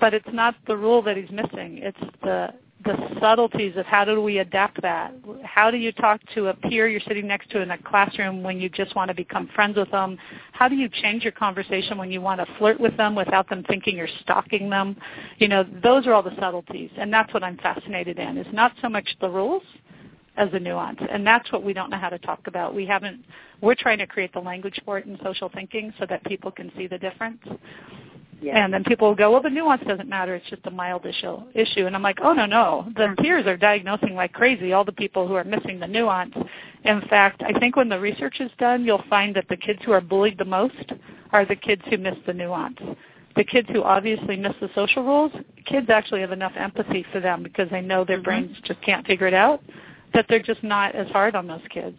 But 0.01 0.15
it's 0.15 0.29
not 0.33 0.55
the 0.67 0.77
rule 0.77 1.03
that 1.03 1.17
he's 1.17 1.31
missing. 1.31 1.79
It's 1.79 2.01
the 2.23 2.55
the 2.85 2.97
subtleties 3.21 3.77
of 3.77 3.87
how 3.87 4.05
do 4.05 4.21
we 4.21 4.39
adapt 4.39 4.81
that? 4.83 5.15
How 5.45 5.71
do 5.71 5.77
you 5.77 5.93
talk 5.93 6.21
to 6.35 6.49
a 6.49 6.55
peer 6.55 6.89
you're 6.89 7.01
sitting 7.07 7.27
next 7.27 7.51
to 7.51 7.61
in 7.61 7.71
a 7.71 7.79
classroom 7.79 8.43
when 8.43 8.61
you 8.61 8.69
just 8.69 8.97
want 8.97 9.09
to 9.09 9.15
become 9.15 9.49
friends 9.55 9.77
with 9.77 9.91
them? 9.91 10.19
How 10.53 10.69
do 10.69 10.75
you 10.75 10.89
change 10.89 11.23
your 11.23 11.33
conversation 11.33 11.97
when 11.97 12.11
you 12.11 12.21
want 12.21 12.41
to 12.41 12.47
flirt 12.59 12.81
with 12.81 12.97
them 12.97 13.15
without 13.15 13.49
them 13.49 13.65
thinking 13.69 13.97
you're 13.97 14.09
stalking 14.23 14.69
them? 14.69 14.97
You 15.39 15.49
know, 15.49 15.65
those 15.83 16.07
are 16.07 16.13
all 16.13 16.23
the 16.23 16.35
subtleties, 16.41 16.91
and 16.97 17.13
that's 17.13 17.33
what 17.33 17.45
I'm 17.45 17.57
fascinated 17.59 18.19
in. 18.19 18.37
Is 18.37 18.53
not 18.53 18.73
so 18.83 18.89
much 18.89 19.09
the 19.21 19.29
rules 19.29 19.63
as 20.37 20.49
a 20.53 20.59
nuance, 20.59 20.99
and 21.11 21.27
that's 21.27 21.53
what 21.53 21.63
we 21.63 21.73
don't 21.73 21.91
know 21.91 21.99
how 21.99 22.09
to 22.09 22.19
talk 22.19 22.47
about. 22.47 22.75
We 22.75 22.87
haven't. 22.87 23.25
We're 23.61 23.75
trying 23.75 23.99
to 23.99 24.07
create 24.07 24.33
the 24.33 24.41
language 24.41 24.81
for 24.85 24.99
it 24.99 25.07
in 25.07 25.19
social 25.23 25.51
thinking 25.51 25.93
so 25.99 26.07
that 26.09 26.25
people 26.25 26.51
can 26.51 26.73
see 26.77 26.87
the 26.87 26.99
difference. 26.99 27.41
Yes. 28.41 28.57
And 28.59 28.75
then 28.75 28.83
people 28.83 29.07
will 29.07 29.15
go, 29.15 29.31
well, 29.31 29.41
the 29.41 29.51
nuance 29.51 29.85
doesn't 29.87 30.09
matter. 30.09 30.35
It's 30.35 30.49
just 30.51 30.67
a 30.67 30.71
mild 30.71 31.07
issue. 31.07 31.39
Issue. 31.55 31.87
And 31.87 31.95
I'm 31.95 32.03
like, 32.03 32.19
oh, 32.21 32.33
no, 32.33 32.45
no. 32.45 32.89
The 32.97 33.15
peers 33.19 33.47
are 33.47 33.57
diagnosing 33.57 34.17
like 34.17 34.33
crazy 34.33 34.73
all 34.73 34.85
the 34.85 34.91
people 34.91 35.29
who 35.29 35.35
are 35.35 35.45
missing 35.45 35.79
the 35.79 35.87
nuance. 35.87 36.35
In 36.85 37.03
fact, 37.03 37.43
I 37.45 37.57
think 37.61 37.77
when 37.77 37.89
the 37.89 38.01
research 38.01 38.41
is 38.41 38.51
done, 38.59 38.85
you'll 38.85 39.05
find 39.09 39.37
that 39.37 39.49
the 39.49 39.57
kids 39.57 39.79
who 39.85 39.93
are 39.93 40.01
bullied 40.01 40.39
the 40.39 40.45
most 40.45 40.93
are 41.31 41.45
the 41.45 41.55
kids 41.55 41.83
who 41.89 41.99
miss 41.99 42.17
the 42.27 42.33
nuance. 42.33 42.79
The 43.37 43.45
kids 43.45 43.69
who 43.73 43.85
obviously 43.85 44.37
miss 44.37 44.55
the 44.61 44.69
social 44.75 45.05
rules, 45.05 45.33
kids 45.65 45.89
actually 45.89 46.21
have 46.21 46.33
enough 46.33 46.53
empathy 46.57 47.07
for 47.13 47.21
them 47.21 47.45
because 47.45 47.71
they 47.71 47.81
know 47.81 48.05
their 48.05 48.19
Mhm. 48.19 48.25
brains 48.25 48.61
just 48.65 48.81
can't 48.83 49.07
figure 49.07 49.29
it 49.29 49.35
out, 49.35 49.63
that 50.15 50.27
they're 50.29 50.43
just 50.43 50.63
not 50.63 50.95
as 50.95 51.09
hard 51.09 51.35
on 51.35 51.47
those 51.47 51.63
kids 51.71 51.99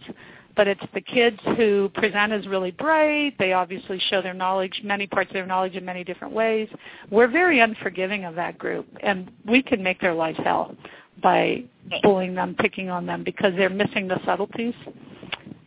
but 0.56 0.68
it's 0.68 0.84
the 0.94 1.02
kids 1.02 1.40
who 1.58 1.90
present 1.96 2.32
as 2.32 2.46
really 2.48 2.72
bright. 2.72 3.36
They 3.40 3.54
obviously 3.54 4.00
show 4.10 4.22
their 4.22 4.34
knowledge, 4.34 4.82
many 4.84 5.08
parts 5.08 5.30
of 5.30 5.34
their 5.34 5.46
knowledge 5.46 5.76
in 5.76 5.84
many 5.84 6.04
different 6.04 6.34
ways. 6.34 6.68
We're 7.10 7.28
very 7.28 7.60
unforgiving 7.60 8.26
of 8.26 8.36
that 8.36 8.58
group, 8.58 8.88
and 9.02 9.32
we 9.46 9.64
can 9.64 9.82
make 9.82 10.00
their 10.00 10.14
lives 10.14 10.38
hell 10.44 10.76
by 11.22 11.64
bullying 12.02 12.36
them, 12.36 12.56
picking 12.60 12.90
on 12.90 13.06
them, 13.06 13.24
because 13.24 13.54
they're 13.58 13.70
missing 13.70 14.08
the 14.08 14.20
subtleties. 14.26 14.76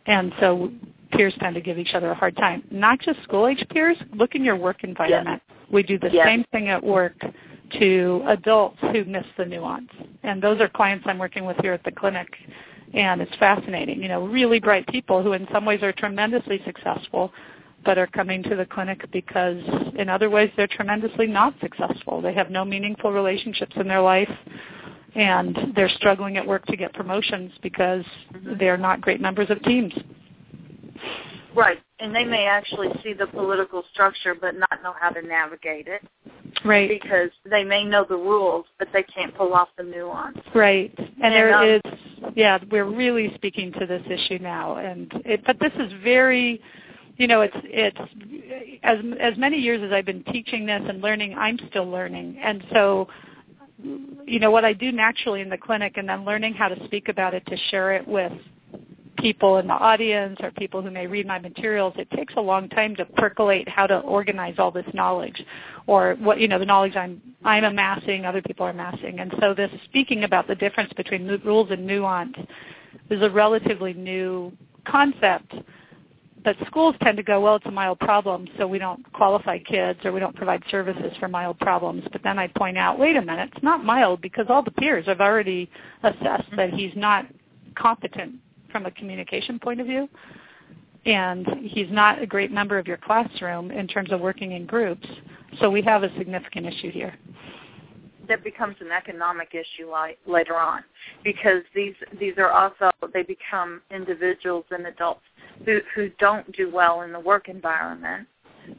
And 0.05 0.31
so 0.39 0.71
peers 1.11 1.33
tend 1.39 1.55
to 1.55 1.61
give 1.61 1.77
each 1.77 1.93
other 1.93 2.11
a 2.11 2.15
hard 2.15 2.37
time. 2.37 2.63
Not 2.71 2.99
just 2.99 3.21
school-age 3.23 3.65
peers. 3.69 3.97
Look 4.13 4.35
in 4.35 4.43
your 4.43 4.55
work 4.55 4.83
environment. 4.83 5.41
We 5.71 5.83
do 5.83 5.99
the 5.99 6.09
Yes. 6.09 6.25
same 6.27 6.43
thing 6.45 6.69
at 6.69 6.81
work 6.81 7.15
to 7.79 8.23
adults 8.27 8.77
who 8.91 9.05
miss 9.05 9.25
the 9.37 9.45
nuance. 9.45 9.89
And 10.23 10.41
those 10.41 10.59
are 10.61 10.69
clients 10.69 11.05
I'm 11.07 11.17
working 11.17 11.45
with 11.45 11.57
here 11.57 11.73
at 11.73 11.83
the 11.83 11.91
clinic 11.91 12.27
and 12.93 13.21
it's 13.21 13.35
fascinating. 13.37 14.01
You 14.01 14.07
know, 14.07 14.25
really 14.25 14.59
bright 14.59 14.87
people 14.87 15.21
who 15.21 15.33
in 15.33 15.47
some 15.51 15.65
ways 15.65 15.83
are 15.83 15.91
tremendously 15.91 16.61
successful, 16.65 17.33
but 17.83 17.97
are 17.97 18.07
coming 18.07 18.43
to 18.43 18.55
the 18.55 18.65
clinic 18.65 19.09
because 19.11 19.61
in 19.97 20.09
other 20.09 20.29
ways 20.29 20.49
they're 20.55 20.67
tremendously 20.67 21.27
not 21.27 21.53
successful. 21.61 22.21
They 22.21 22.33
have 22.33 22.49
no 22.49 22.65
meaningful 22.65 23.11
relationships 23.11 23.73
in 23.75 23.87
their 23.87 24.01
life, 24.01 24.31
and 25.15 25.73
they're 25.75 25.89
struggling 25.89 26.37
at 26.37 26.45
work 26.45 26.65
to 26.67 26.77
get 26.77 26.93
promotions 26.93 27.51
because 27.61 28.05
mm-hmm. 28.33 28.57
they're 28.57 28.77
not 28.77 29.01
great 29.01 29.21
members 29.21 29.49
of 29.49 29.61
teams. 29.63 29.93
Right, 31.57 31.79
and 31.99 32.15
they 32.15 32.23
may 32.23 32.45
actually 32.45 32.89
see 33.03 33.13
the 33.13 33.25
political 33.25 33.83
structure 33.91 34.35
but 34.39 34.55
not 34.55 34.83
know 34.83 34.93
how 34.99 35.09
to 35.09 35.21
navigate 35.23 35.87
it 35.87 36.07
Right. 36.63 36.87
because 36.87 37.31
they 37.49 37.63
may 37.63 37.83
know 37.83 38.05
the 38.07 38.15
rules 38.15 38.65
but 38.77 38.87
they 38.93 39.01
can't 39.03 39.35
pull 39.35 39.53
off 39.53 39.69
the 39.75 39.83
nuance. 39.83 40.37
Right. 40.53 40.93
And 40.97 41.15
And, 41.21 41.33
there 41.33 41.53
um, 41.55 41.65
is, 41.65 41.81
yeah, 42.35 42.59
we're 42.69 42.85
really 42.85 43.33
speaking 43.33 43.71
to 43.73 43.87
this 43.87 44.03
issue 44.07 44.37
now. 44.39 44.75
And 44.75 45.11
it, 45.25 45.43
but 45.47 45.57
this 45.59 45.73
is 45.79 45.91
very, 46.03 46.61
you 47.17 47.25
know, 47.25 47.41
it's 47.41 47.57
it's 47.63 47.97
as 48.83 48.99
as 49.19 49.37
many 49.37 49.57
years 49.57 49.81
as 49.83 49.91
I've 49.91 50.05
been 50.05 50.23
teaching 50.25 50.67
this 50.67 50.81
and 50.87 51.01
learning, 51.01 51.35
I'm 51.35 51.57
still 51.69 51.89
learning, 51.89 52.37
and 52.39 52.63
so 52.71 53.07
you 54.25 54.39
know 54.39 54.51
what 54.51 54.65
I 54.65 54.73
do 54.73 54.91
naturally 54.91 55.41
in 55.41 55.49
the 55.49 55.57
clinic, 55.57 55.97
and 55.97 56.07
then 56.07 56.25
learning 56.25 56.53
how 56.53 56.67
to 56.67 56.85
speak 56.85 57.09
about 57.09 57.33
it 57.33 57.43
to 57.47 57.57
share 57.71 57.93
it 57.93 58.07
with 58.07 58.31
people 59.17 59.57
in 59.57 59.67
the 59.67 59.73
audience 59.73 60.37
or 60.41 60.51
people 60.51 60.81
who 60.81 60.91
may 60.91 61.07
read 61.07 61.25
my 61.27 61.39
materials, 61.39 61.93
it 61.97 62.09
takes 62.11 62.33
a 62.37 62.41
long 62.41 62.69
time 62.69 62.95
to 62.95 63.05
percolate 63.05 63.67
how 63.67 63.87
to 63.87 63.99
organize 63.99 64.55
all 64.57 64.71
this 64.71 64.85
knowledge 64.93 65.43
or 65.87 66.15
what 66.19 66.39
you 66.39 66.47
know 66.47 66.59
the 66.59 66.65
knowledge 66.65 66.95
I'm 66.95 67.21
I'm 67.43 67.63
amassing, 67.63 68.25
other 68.25 68.41
people 68.41 68.65
are 68.65 68.71
amassing. 68.71 69.19
And 69.19 69.33
so 69.39 69.53
this 69.53 69.71
speaking 69.85 70.23
about 70.23 70.47
the 70.47 70.55
difference 70.55 70.91
between 70.93 71.27
rules 71.43 71.69
and 71.71 71.85
nuance 71.85 72.35
is 73.09 73.21
a 73.21 73.29
relatively 73.29 73.93
new 73.93 74.51
concept. 74.85 75.53
But 76.43 76.55
schools 76.67 76.95
tend 77.03 77.17
to 77.17 77.23
go, 77.23 77.41
well, 77.41 77.55
it's 77.55 77.65
a 77.65 77.71
mild 77.71 77.99
problem, 77.99 78.47
so 78.57 78.67
we 78.67 78.79
don't 78.79 79.11
qualify 79.11 79.59
kids 79.59 79.99
or 80.05 80.13
we 80.13 80.21
don't 80.21 80.35
provide 80.35 80.63
services 80.71 81.11
for 81.19 81.27
mild 81.27 81.59
problems. 81.59 82.03
But 82.11 82.23
then 82.23 82.39
I 82.39 82.47
point 82.47 82.77
out, 82.77 82.97
wait 82.97 83.17
a 83.17 83.21
minute, 83.21 83.49
it's 83.53 83.63
not 83.63 83.83
mild 83.83 84.21
because 84.21 84.45
all 84.47 84.63
the 84.63 84.71
peers 84.71 85.07
have 85.07 85.19
already 85.19 85.69
assessed 86.03 86.47
that 86.55 86.73
he's 86.73 86.93
not 86.95 87.25
competent 87.75 88.35
from 88.71 88.85
a 88.85 88.91
communication 88.91 89.59
point 89.59 89.81
of 89.81 89.87
view. 89.87 90.09
And 91.05 91.47
he's 91.61 91.87
not 91.89 92.21
a 92.21 92.25
great 92.25 92.51
member 92.51 92.77
of 92.77 92.87
your 92.87 92.97
classroom 92.97 93.71
in 93.71 93.87
terms 93.87 94.11
of 94.11 94.19
working 94.19 94.51
in 94.51 94.65
groups. 94.65 95.07
So 95.59 95.69
we 95.69 95.81
have 95.83 96.03
a 96.03 96.15
significant 96.17 96.65
issue 96.65 96.91
here. 96.91 97.15
That 98.27 98.43
becomes 98.43 98.75
an 98.81 98.91
economic 98.91 99.53
issue 99.53 99.89
li- 99.89 100.17
later 100.25 100.55
on 100.57 100.83
because 101.23 101.61
these 101.73 101.93
these 102.19 102.33
are 102.37 102.51
also 102.51 102.91
they 103.13 103.23
become 103.23 103.81
individuals 103.89 104.65
and 104.69 104.85
adults 104.85 105.21
who 105.63 105.79
who 105.95 106.09
don't 106.19 106.51
do 106.51 106.69
well 106.69 107.03
in 107.03 107.13
the 107.13 107.19
work 107.19 107.47
environment, 107.47 108.27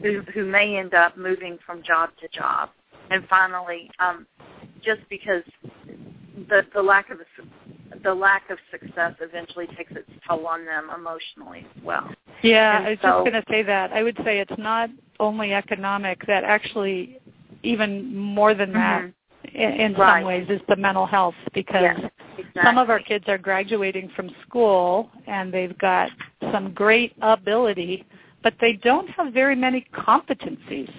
who 0.03 0.21
who 0.35 0.45
may 0.45 0.77
end 0.77 0.93
up 0.93 1.17
moving 1.17 1.59
from 1.65 1.83
job 1.83 2.11
to 2.21 2.29
job, 2.29 2.69
and 3.11 3.27
finally, 3.29 3.91
um, 4.01 4.27
just 4.83 5.01
because 5.09 5.43
the 6.51 6.63
the 6.75 6.83
lack 6.83 7.09
of 7.09 7.21
a 7.21 7.25
the 8.03 8.15
lack 8.15 8.49
of 8.51 8.59
success 8.71 9.15
eventually 9.21 9.67
takes 9.77 9.93
its 9.93 10.09
toll 10.27 10.47
on 10.47 10.65
them 10.65 10.91
emotionally 10.95 11.67
as 11.77 11.83
well. 11.83 12.11
Yeah, 12.43 12.79
And 12.79 12.87
I 12.87 12.91
was 12.91 12.99
so- 13.03 13.09
just 13.09 13.31
going 13.31 13.43
to 13.43 13.45
say 13.51 13.63
that. 13.63 13.93
I 13.93 14.03
would 14.03 14.17
say 14.25 14.39
it's 14.41 14.59
not 14.59 14.91
only 15.21 15.53
economic, 15.55 16.25
that 16.27 16.45
actually 16.45 17.19
even 17.63 18.17
more 18.17 18.55
than 18.55 18.73
that 18.73 19.03
Mhm. 19.03 19.13
in, 19.55 19.73
in 19.73 19.95
Right. 19.95 20.21
some 20.21 20.29
ways 20.29 20.49
is 20.49 20.61
the 20.69 20.77
mental 20.77 21.07
health 21.07 21.35
because 21.53 21.83
Yes, 21.83 22.11
exactly. 22.37 22.63
some 22.63 22.79
of 22.79 22.89
our 22.91 23.01
kids 23.01 23.29
are 23.29 23.39
graduating 23.39 24.09
from 24.11 24.31
school 24.43 25.11
and 25.27 25.53
they've 25.53 25.77
got 25.79 26.11
some 26.53 26.73
great 26.73 27.15
ability, 27.21 28.05
but 28.43 28.55
they 28.61 28.75
don't 28.75 29.09
have 29.11 29.33
very 29.33 29.57
many 29.57 29.81
competencies. 29.93 30.91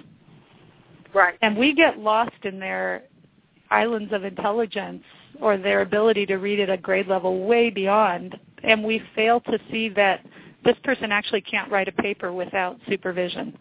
right. 1.14 1.36
And 1.42 1.56
we 1.56 1.72
get 1.72 1.98
lost 1.98 2.44
in 2.44 2.58
their 2.60 3.02
islands 3.70 4.12
of 4.12 4.24
intelligence 4.24 5.02
or 5.40 5.56
their 5.56 5.82
ability 5.82 6.26
to 6.26 6.36
read 6.36 6.60
at 6.60 6.70
a 6.70 6.76
grade 6.76 7.06
level 7.06 7.46
way 7.46 7.70
beyond, 7.70 8.38
and 8.62 8.84
we 8.84 9.02
fail 9.14 9.40
to 9.40 9.58
see 9.70 9.88
that 9.90 10.24
this 10.64 10.76
person 10.84 11.10
actually 11.10 11.40
can't 11.40 11.70
write 11.70 11.88
a 11.88 11.92
paper 11.92 12.32
without 12.32 12.78
supervision. 12.88 13.56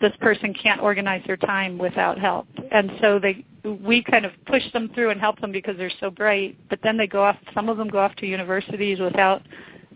This 0.00 0.12
person 0.20 0.54
can't 0.54 0.80
organize 0.80 1.22
their 1.26 1.36
time 1.36 1.76
without 1.76 2.18
help. 2.18 2.46
And 2.72 2.90
so 3.00 3.18
they 3.18 3.44
we 3.84 4.02
kind 4.02 4.24
of 4.24 4.32
push 4.46 4.62
them 4.72 4.90
through 4.94 5.10
and 5.10 5.20
help 5.20 5.38
them 5.40 5.52
because 5.52 5.76
they're 5.76 5.92
so 6.00 6.10
bright, 6.10 6.56
but 6.70 6.78
then 6.82 6.96
they 6.96 7.06
go 7.06 7.22
off 7.22 7.36
some 7.54 7.68
of 7.68 7.76
them 7.76 7.88
go 7.88 7.98
off 7.98 8.14
to 8.16 8.26
universities 8.26 8.98
without 9.00 9.42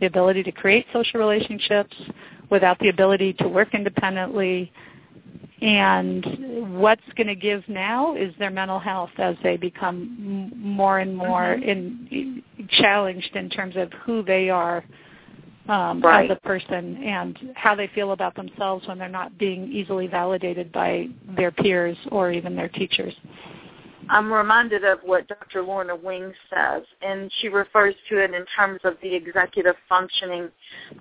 the 0.00 0.06
ability 0.06 0.42
to 0.42 0.52
create 0.52 0.84
social 0.92 1.18
relationships, 1.18 1.96
without 2.50 2.78
the 2.80 2.88
ability 2.88 3.32
to 3.34 3.48
work 3.48 3.74
independently, 3.74 4.70
and 5.60 6.78
what's 6.78 7.02
going 7.16 7.28
to 7.28 7.34
give 7.34 7.66
now 7.68 8.14
is 8.16 8.34
their 8.38 8.50
mental 8.50 8.78
health 8.78 9.10
as 9.18 9.36
they 9.42 9.56
become 9.56 10.52
more 10.56 10.98
and 10.98 11.16
more 11.16 11.52
in, 11.52 12.42
challenged 12.70 13.36
in 13.36 13.48
terms 13.48 13.76
of 13.76 13.92
who 14.04 14.22
they 14.22 14.50
are 14.50 14.84
um, 15.68 16.00
Right. 16.02 16.30
as 16.30 16.36
a 16.36 16.40
person 16.46 17.02
and 17.02 17.52
how 17.54 17.74
they 17.74 17.86
feel 17.94 18.12
about 18.12 18.34
themselves 18.34 18.86
when 18.86 18.98
they're 18.98 19.08
not 19.08 19.38
being 19.38 19.70
easily 19.72 20.06
validated 20.06 20.70
by 20.72 21.08
their 21.36 21.50
peers 21.50 21.96
or 22.10 22.30
even 22.30 22.54
their 22.54 22.68
teachers. 22.68 23.14
I'm 24.08 24.32
reminded 24.32 24.84
of 24.84 24.98
what 25.04 25.28
Dr. 25.28 25.62
Lorna 25.62 25.96
Wing 25.96 26.32
says, 26.50 26.82
and 27.02 27.30
she 27.40 27.48
refers 27.48 27.94
to 28.08 28.22
it 28.22 28.34
in 28.34 28.44
terms 28.56 28.80
of 28.84 28.94
the 29.02 29.14
executive 29.14 29.76
functioning 29.88 30.48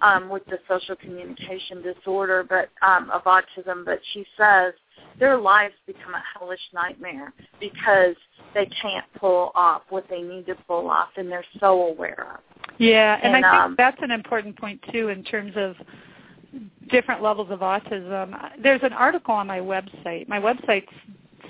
um, 0.02 0.30
with 0.30 0.46
the 0.46 0.60
social 0.68 0.96
communication 0.96 1.82
disorder, 1.82 2.46
but 2.48 2.70
um, 2.86 3.10
of 3.12 3.24
autism. 3.24 3.86
But 3.86 4.00
she 4.14 4.26
says 4.38 4.74
their 5.20 5.38
lives 5.38 5.76
become 5.86 6.14
a 6.14 6.24
hellish 6.38 6.60
nightmare 6.74 7.34
because 7.60 8.16
they 8.54 8.66
can't 8.82 9.06
pull 9.20 9.52
off 9.56 9.84
what 9.90 10.06
they 10.10 10.22
need 10.22 10.46
to 10.48 10.56
pull 10.68 10.90
off, 10.90 11.10
and 11.18 11.32
they're 11.32 11.46
so 11.60 11.88
aware 11.88 12.28
of. 12.34 12.40
Yeah, 12.78 13.20
and, 13.22 13.36
And, 13.36 13.46
I 13.46 13.52
think 13.52 13.62
um, 13.62 13.76
that's 13.78 14.02
an 14.02 14.12
important 14.12 14.58
point 14.58 14.82
too 14.92 15.10
in 15.10 15.24
terms 15.24 15.54
of 15.56 15.76
different 16.90 17.22
levels 17.22 17.50
of 17.50 17.60
autism. 17.60 18.36
There's 18.62 18.84
an 18.84 18.94
article 18.94 19.34
on 19.34 19.48
my 19.48 19.60
website. 19.60 20.28
My 20.28 20.40
website's 20.40 20.92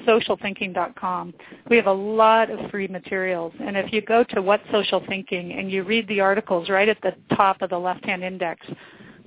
socialthinking.com. 0.05 1.33
We 1.69 1.77
have 1.77 1.87
a 1.87 1.93
lot 1.93 2.49
of 2.49 2.69
free 2.69 2.87
materials, 2.87 3.53
and 3.59 3.77
if 3.77 3.91
you 3.93 4.01
go 4.01 4.23
to 4.29 4.41
What 4.41 4.61
Social 4.71 5.03
Thinking 5.07 5.53
and 5.53 5.71
you 5.71 5.83
read 5.83 6.07
the 6.07 6.19
articles 6.19 6.69
right 6.69 6.89
at 6.89 7.01
the 7.01 7.13
top 7.35 7.61
of 7.61 7.69
the 7.69 7.77
left-hand 7.77 8.23
index, 8.23 8.65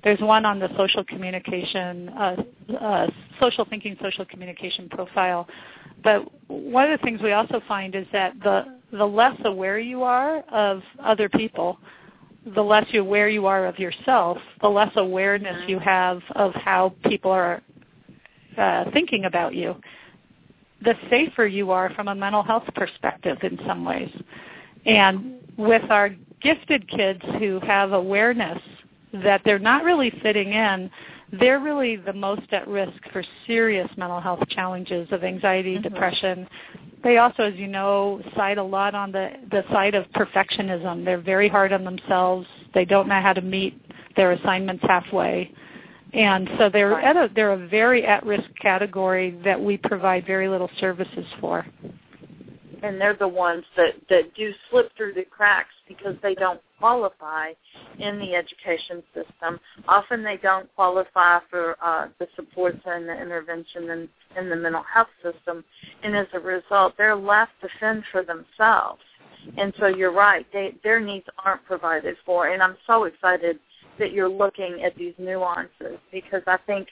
there's 0.06 0.20
one 0.20 0.44
on 0.44 0.60
the 0.60 0.68
social 0.76 1.02
communication, 1.02 2.08
uh, 2.10 2.36
uh, 2.80 3.06
social 3.40 3.64
thinking, 3.64 3.96
social 4.00 4.24
communication 4.24 4.88
profile. 4.88 5.48
But 6.04 6.30
one 6.48 6.88
of 6.90 7.00
the 7.00 7.04
things 7.04 7.20
we 7.20 7.32
also 7.32 7.60
find 7.66 7.94
is 7.96 8.06
that 8.12 8.34
the 8.42 8.76
the 8.92 9.04
less 9.04 9.36
aware 9.44 9.80
you 9.80 10.04
are 10.04 10.44
of 10.52 10.80
other 11.02 11.28
people, 11.28 11.78
the 12.54 12.62
less 12.62 12.86
you 12.90 13.00
aware 13.00 13.28
you 13.28 13.46
are 13.46 13.66
of 13.66 13.80
yourself, 13.80 14.38
the 14.62 14.68
less 14.68 14.92
awareness 14.94 15.68
you 15.68 15.80
have 15.80 16.22
of 16.36 16.54
how 16.54 16.94
people 17.04 17.32
are 17.32 17.60
uh, 18.56 18.84
thinking 18.92 19.24
about 19.24 19.54
you, 19.56 19.74
the 20.82 20.94
safer 21.10 21.46
you 21.46 21.70
are 21.70 21.90
from 21.94 22.08
a 22.08 22.14
mental 22.14 22.42
health 22.42 22.64
perspective 22.74 23.38
in 23.42 23.58
some 23.66 23.84
ways. 23.84 24.10
And 24.84 25.34
with 25.56 25.90
our 25.90 26.10
gifted 26.40 26.88
kids 26.88 27.20
who 27.38 27.60
have 27.60 27.92
awareness 27.92 28.60
that 29.12 29.40
they're 29.44 29.58
not 29.58 29.84
really 29.84 30.10
fitting 30.22 30.52
in, 30.52 30.90
they're 31.32 31.58
really 31.58 31.96
the 31.96 32.12
most 32.12 32.52
at 32.52 32.68
risk 32.68 32.96
for 33.12 33.24
serious 33.46 33.88
mental 33.96 34.20
health 34.20 34.46
challenges 34.48 35.10
of 35.10 35.24
anxiety, 35.24 35.76
Mhm. 35.76 35.82
depression. 35.82 36.48
They 37.02 37.18
also, 37.18 37.44
as 37.44 37.54
you 37.56 37.66
know, 37.66 38.20
side 38.34 38.58
a 38.58 38.62
lot 38.62 38.94
on 38.94 39.12
the, 39.12 39.30
the 39.50 39.64
side 39.70 39.94
of 39.94 40.10
perfectionism. 40.12 41.04
They're 41.04 41.18
very 41.18 41.48
hard 41.48 41.72
on 41.72 41.84
themselves. 41.84 42.46
They 42.74 42.84
don't 42.84 43.08
know 43.08 43.20
how 43.20 43.32
to 43.32 43.40
meet 43.40 43.80
their 44.16 44.32
assignments 44.32 44.84
halfway. 44.84 45.52
And 46.14 46.48
so 46.58 46.68
they're 46.68 46.90
Right. 46.90 47.04
at 47.04 47.16
a, 47.16 47.30
they're 47.34 47.52
a 47.52 47.66
very 47.68 48.04
at-risk 48.06 48.48
category 48.60 49.32
that 49.44 49.60
we 49.60 49.76
provide 49.76 50.26
very 50.26 50.48
little 50.48 50.70
services 50.78 51.26
for. 51.40 51.66
and 52.82 53.00
they're 53.00 53.14
the 53.14 53.26
ones 53.26 53.64
that 53.76 53.94
that 54.08 54.32
do 54.34 54.52
slip 54.70 54.94
through 54.96 55.12
the 55.14 55.24
cracks 55.24 55.74
because 55.88 56.14
they 56.22 56.34
don't 56.34 56.60
qualify 56.78 57.52
in 57.98 58.18
the 58.18 58.34
education 58.34 59.02
system. 59.14 59.58
Often 59.88 60.22
they 60.22 60.36
don't 60.36 60.68
qualify 60.76 61.40
for 61.50 61.76
uh, 61.82 62.08
the 62.18 62.28
supports 62.36 62.78
and 62.84 63.08
the 63.08 63.20
intervention 63.20 63.90
in, 63.90 64.08
in 64.36 64.48
the 64.50 64.56
mental 64.56 64.82
health 64.84 65.08
system, 65.22 65.64
and 66.04 66.14
as 66.14 66.26
a 66.34 66.38
result, 66.38 66.94
they're 66.96 67.16
left 67.16 67.52
to 67.62 67.68
fend 67.80 68.04
for 68.12 68.22
themselves. 68.22 69.00
And 69.56 69.72
so 69.80 69.86
you're 69.86 70.12
right; 70.12 70.46
they, 70.52 70.74
their 70.84 71.00
needs 71.00 71.26
aren't 71.44 71.64
provided 71.64 72.16
for. 72.24 72.48
And 72.48 72.62
I'm 72.62 72.76
so 72.86 73.04
excited 73.04 73.58
that 73.98 74.12
you're 74.12 74.28
looking 74.28 74.82
at 74.84 74.94
these 74.96 75.14
nuances 75.18 75.98
because 76.12 76.42
I 76.46 76.58
think 76.66 76.88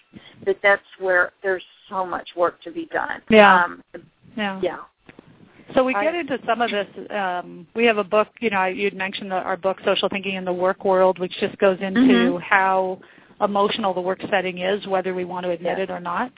that 0.47 0.57
that's 0.63 0.83
where 0.99 1.33
there's 1.43 1.63
so 1.89 2.05
much 2.05 2.29
work 2.37 2.63
to 2.63 2.71
be 2.71 2.87
done. 2.87 3.21
Yeah. 3.29 3.65
Um, 3.65 3.83
Yeah. 4.37 4.61
yeah. 4.63 4.79
So 5.75 5.83
we 5.83 5.93
get 5.95 6.15
into 6.15 6.39
some 6.47 6.61
of 6.61 6.71
this. 6.71 6.87
Um, 7.11 7.67
we 7.75 7.85
have 7.87 7.99
a 7.99 8.05
book. 8.05 8.29
You 8.41 8.51
know, 8.51 8.67
you'd 8.67 8.95
mentioned 8.95 9.31
the, 9.31 9.37
our 9.37 9.57
book, 9.57 9.79
Social 9.85 10.09
Thinking 10.09 10.35
in 10.35 10.45
the 10.45 10.53
Work 10.53 10.85
World, 10.85 11.19
which 11.19 11.33
just 11.41 11.57
goes 11.59 11.79
into 11.81 12.01
Mhm. 12.01 12.41
how 12.43 13.01
emotional 13.41 13.93
the 13.95 14.01
work 14.01 14.21
setting 14.31 14.59
is, 14.59 14.87
whether 14.87 15.15
we 15.15 15.25
want 15.25 15.45
to 15.45 15.51
admit 15.51 15.79
Yeah. 15.79 15.85
it 15.85 15.91
or 15.91 16.01
not. 16.01 16.33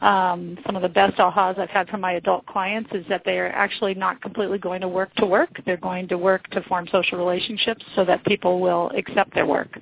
Um, 0.00 0.58
some 0.66 0.76
of 0.76 0.82
the 0.82 0.88
best 0.88 1.16
ahas 1.16 1.58
I've 1.58 1.70
had 1.70 1.88
from 1.88 2.02
my 2.02 2.12
adult 2.12 2.44
clients 2.46 2.90
is 2.92 3.04
that 3.08 3.22
they 3.24 3.38
are 3.38 3.48
actually 3.48 3.94
not 3.94 4.20
completely 4.20 4.58
going 4.58 4.82
to 4.82 4.88
work 4.88 5.14
to 5.14 5.26
work. 5.26 5.48
They're 5.64 5.78
going 5.78 6.06
to 6.08 6.18
work 6.18 6.48
to 6.50 6.62
form 6.64 6.86
social 6.92 7.18
relationships 7.18 7.84
so 7.94 8.04
that 8.04 8.24
people 8.24 8.60
will 8.60 8.90
accept 8.96 9.34
their 9.34 9.46
work 9.46 9.78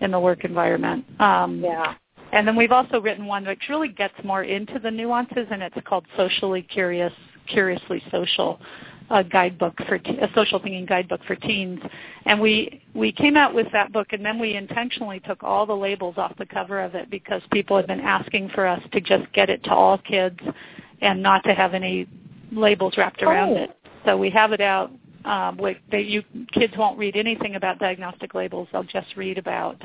in 0.00 0.10
the 0.12 0.20
work 0.20 0.44
environment. 0.44 1.04
Um, 1.20 1.60
Yeah. 1.62 1.94
and 2.32 2.46
then 2.46 2.54
we've 2.54 2.72
also 2.72 3.00
written 3.00 3.26
one 3.26 3.44
which 3.44 3.68
really 3.68 3.88
gets 3.88 4.14
more 4.22 4.44
into 4.44 4.78
the 4.78 4.90
nuances, 4.90 5.48
and 5.50 5.62
it's 5.62 5.76
called 5.84 6.06
Socially 6.16 6.62
Curious, 6.62 7.12
Curiously 7.46 8.02
Social. 8.12 8.60
A 9.10 9.24
guidebook 9.24 9.74
for 9.86 9.98
te- 9.98 10.18
a 10.18 10.30
social 10.34 10.58
thinking 10.60 10.86
guidebook 10.86 11.20
for 11.26 11.34
teens, 11.34 11.80
and 12.26 12.40
we 12.40 12.82
we 12.94 13.12
came 13.12 13.36
out 13.36 13.54
with 13.54 13.66
that 13.72 13.92
book, 13.92 14.12
and 14.12 14.24
then 14.24 14.38
we 14.38 14.54
intentionally 14.54 15.20
took 15.20 15.42
all 15.42 15.66
the 15.66 15.76
labels 15.76 16.14
off 16.16 16.36
the 16.38 16.46
cover 16.46 16.80
of 16.80 16.94
it 16.94 17.10
because 17.10 17.42
people 17.52 17.76
had 17.76 17.86
been 17.86 18.00
asking 18.00 18.48
for 18.50 18.66
us 18.66 18.82
to 18.92 19.00
just 19.00 19.30
get 19.32 19.50
it 19.50 19.62
to 19.64 19.70
all 19.70 19.98
kids 19.98 20.38
and 21.00 21.22
not 21.22 21.42
to 21.44 21.54
have 21.54 21.74
any 21.74 22.06
labels 22.52 22.94
wrapped 22.96 23.22
around 23.22 23.50
Oh. 23.50 23.64
it. 23.64 23.76
So 24.04 24.16
we 24.16 24.30
have 24.30 24.52
it 24.52 24.60
out. 24.60 24.90
Um, 25.26 25.58
with, 25.58 25.76
they, 25.90 26.00
you 26.00 26.22
kids 26.52 26.72
won't 26.78 26.98
read 26.98 27.14
anything 27.14 27.56
about 27.56 27.78
diagnostic 27.78 28.34
labels. 28.34 28.68
They'll 28.72 28.84
just 28.84 29.14
read 29.16 29.36
about 29.36 29.82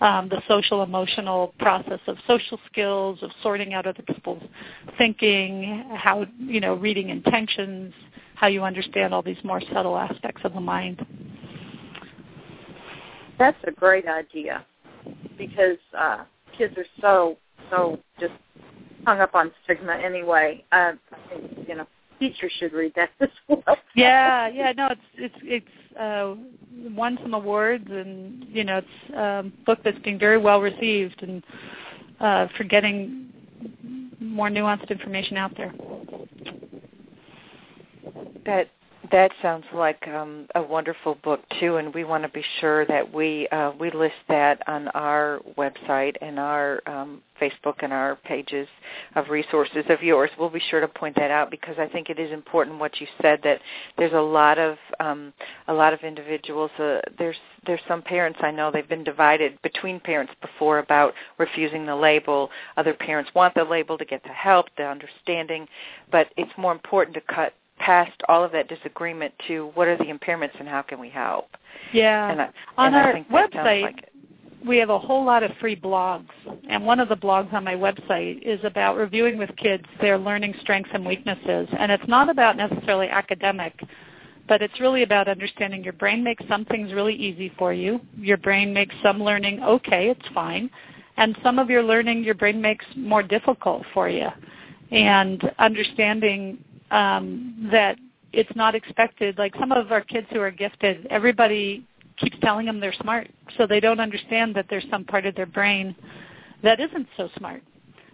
um, 0.00 0.28
the 0.28 0.40
social 0.46 0.84
emotional 0.84 1.52
process 1.58 1.98
of 2.06 2.16
social 2.28 2.60
skills, 2.70 3.18
of 3.22 3.30
sorting 3.42 3.74
out 3.74 3.86
other 3.86 4.02
people's 4.02 4.42
thinking, 4.96 5.84
how 5.96 6.26
you 6.38 6.60
know 6.60 6.74
reading 6.74 7.08
intentions, 7.08 7.92
how 8.38 8.46
you 8.46 8.62
understand 8.62 9.12
all 9.12 9.22
these 9.22 9.42
more 9.42 9.60
subtle 9.72 9.98
aspects 9.98 10.42
of 10.44 10.54
the 10.54 10.60
mind. 10.60 11.04
That's 13.38 13.58
a 13.66 13.72
great 13.72 14.06
idea 14.06 14.64
because 15.36 15.78
uh, 15.96 16.24
kids 16.56 16.76
are 16.76 16.86
so 17.00 17.36
so 17.70 17.98
just 18.20 18.32
hung 19.04 19.20
up 19.20 19.34
on 19.34 19.50
stigma 19.64 19.94
anyway. 19.94 20.64
Uh, 20.70 20.92
I 21.12 21.28
think 21.28 21.68
you 21.68 21.74
know 21.74 21.86
teachers 22.20 22.52
should 22.58 22.72
read 22.72 22.92
that 22.94 23.10
as 23.20 23.28
well. 23.48 23.76
Yeah, 23.94 24.48
yeah, 24.48 24.72
no, 24.72 24.88
it's 24.88 25.00
it's 25.16 25.34
it's 25.42 25.98
uh, 25.98 26.34
won 26.94 27.18
some 27.22 27.34
awards, 27.34 27.86
and 27.90 28.46
you 28.48 28.62
know, 28.62 28.78
it's 28.78 29.14
a 29.16 29.44
book 29.66 29.80
that's 29.84 29.98
being 30.00 30.18
very 30.18 30.38
well 30.38 30.60
received, 30.60 31.22
and 31.22 31.42
uh, 32.20 32.46
for 32.56 32.64
getting 32.64 33.30
more 34.20 34.48
nuanced 34.48 34.90
information 34.90 35.36
out 35.36 35.56
there. 35.56 35.72
That 38.44 38.68
that 39.12 39.30
sounds 39.40 39.64
like 39.72 40.06
um, 40.08 40.46
a 40.54 40.62
wonderful 40.62 41.16
book 41.22 41.40
too, 41.60 41.76
and 41.76 41.94
we 41.94 42.04
want 42.04 42.24
to 42.24 42.28
be 42.28 42.44
sure 42.60 42.84
that 42.86 43.12
we 43.12 43.48
uh, 43.48 43.72
we 43.78 43.90
list 43.90 44.16
that 44.28 44.60
on 44.68 44.88
our 44.88 45.40
website 45.56 46.16
and 46.20 46.38
our 46.38 46.82
um, 46.86 47.22
Facebook 47.40 47.76
and 47.80 47.92
our 47.92 48.16
pages 48.16 48.66
of 49.14 49.30
resources 49.30 49.84
of 49.88 50.02
yours. 50.02 50.30
We'll 50.38 50.50
be 50.50 50.62
sure 50.70 50.80
to 50.80 50.88
point 50.88 51.16
that 51.16 51.30
out 51.30 51.50
because 51.50 51.76
I 51.78 51.86
think 51.86 52.10
it 52.10 52.18
is 52.18 52.32
important 52.32 52.78
what 52.78 53.00
you 53.00 53.06
said 53.22 53.40
that 53.44 53.60
there's 53.96 54.12
a 54.12 54.20
lot 54.20 54.58
of 54.58 54.76
um, 55.00 55.32
a 55.68 55.72
lot 55.72 55.92
of 55.92 56.00
individuals. 56.00 56.70
Uh, 56.78 57.00
there's 57.18 57.36
there's 57.66 57.80
some 57.88 58.02
parents 58.02 58.40
I 58.42 58.50
know 58.50 58.70
they've 58.70 58.88
been 58.88 59.04
divided 59.04 59.60
between 59.62 60.00
parents 60.00 60.32
before 60.42 60.80
about 60.80 61.14
refusing 61.38 61.86
the 61.86 61.96
label. 61.96 62.50
Other 62.76 62.94
parents 62.94 63.30
want 63.34 63.54
the 63.54 63.64
label 63.64 63.96
to 63.96 64.04
get 64.04 64.22
the 64.24 64.30
help, 64.30 64.66
the 64.76 64.84
understanding, 64.84 65.66
but 66.10 66.28
it's 66.36 66.52
more 66.58 66.72
important 66.72 67.14
to 67.14 67.22
cut 67.32 67.54
past 67.78 68.12
all 68.28 68.44
of 68.44 68.52
that 68.52 68.68
disagreement 68.68 69.32
to 69.46 69.70
what 69.74 69.88
are 69.88 69.96
the 69.96 70.04
impairments 70.04 70.58
and 70.58 70.68
how 70.68 70.82
can 70.82 71.00
we 71.00 71.08
help. 71.08 71.56
Yeah, 71.92 72.30
And 72.30 72.42
I, 72.42 72.50
on 72.76 72.94
and 72.94 72.96
our 72.96 73.12
website, 73.30 73.82
like 73.82 74.10
we 74.66 74.76
have 74.78 74.90
a 74.90 74.98
whole 74.98 75.24
lot 75.24 75.42
of 75.42 75.52
free 75.60 75.76
blogs, 75.76 76.28
and 76.68 76.84
one 76.84 77.00
of 77.00 77.08
the 77.08 77.16
blogs 77.16 77.52
on 77.52 77.64
my 77.64 77.74
website 77.74 78.42
is 78.42 78.60
about 78.64 78.96
reviewing 78.96 79.38
with 79.38 79.50
kids 79.56 79.84
their 80.00 80.18
learning 80.18 80.54
strengths 80.60 80.90
and 80.92 81.06
weaknesses, 81.06 81.68
and 81.78 81.92
it's 81.92 82.06
not 82.08 82.28
about 82.28 82.56
necessarily 82.56 83.08
academic. 83.08 83.78
But 84.48 84.62
it's 84.62 84.80
really 84.80 85.02
about 85.02 85.28
understanding 85.28 85.84
your 85.84 85.92
brain 85.92 86.24
makes 86.24 86.42
some 86.48 86.64
things 86.64 86.94
really 86.94 87.14
easy 87.14 87.52
for 87.58 87.74
you. 87.74 88.00
Your 88.16 88.38
brain 88.38 88.72
makes 88.72 88.94
some 89.02 89.22
learning 89.22 89.62
okay, 89.62 90.08
it's 90.08 90.34
fine. 90.34 90.70
And 91.18 91.36
some 91.42 91.58
of 91.58 91.68
your 91.68 91.82
learning 91.82 92.24
your 92.24 92.34
brain 92.34 92.60
makes 92.60 92.86
more 92.96 93.22
difficult 93.22 93.82
for 93.92 94.08
you. 94.08 94.28
And 94.90 95.42
understanding 95.58 96.64
um, 96.90 97.68
that 97.72 97.96
it's 98.32 98.54
not 98.54 98.74
expected. 98.74 99.38
Like 99.38 99.54
some 99.58 99.72
of 99.72 99.92
our 99.92 100.00
kids 100.00 100.26
who 100.32 100.40
are 100.40 100.50
gifted, 100.50 101.06
everybody 101.10 101.86
keeps 102.18 102.36
telling 102.42 102.66
them 102.66 102.80
they're 102.80 102.94
smart, 103.00 103.28
so 103.56 103.66
they 103.66 103.80
don't 103.80 104.00
understand 104.00 104.54
that 104.56 104.66
there's 104.68 104.84
some 104.90 105.04
part 105.04 105.24
of 105.26 105.34
their 105.34 105.46
brain 105.46 105.94
that 106.62 106.80
isn't 106.80 107.06
so 107.16 107.28
smart. 107.36 107.62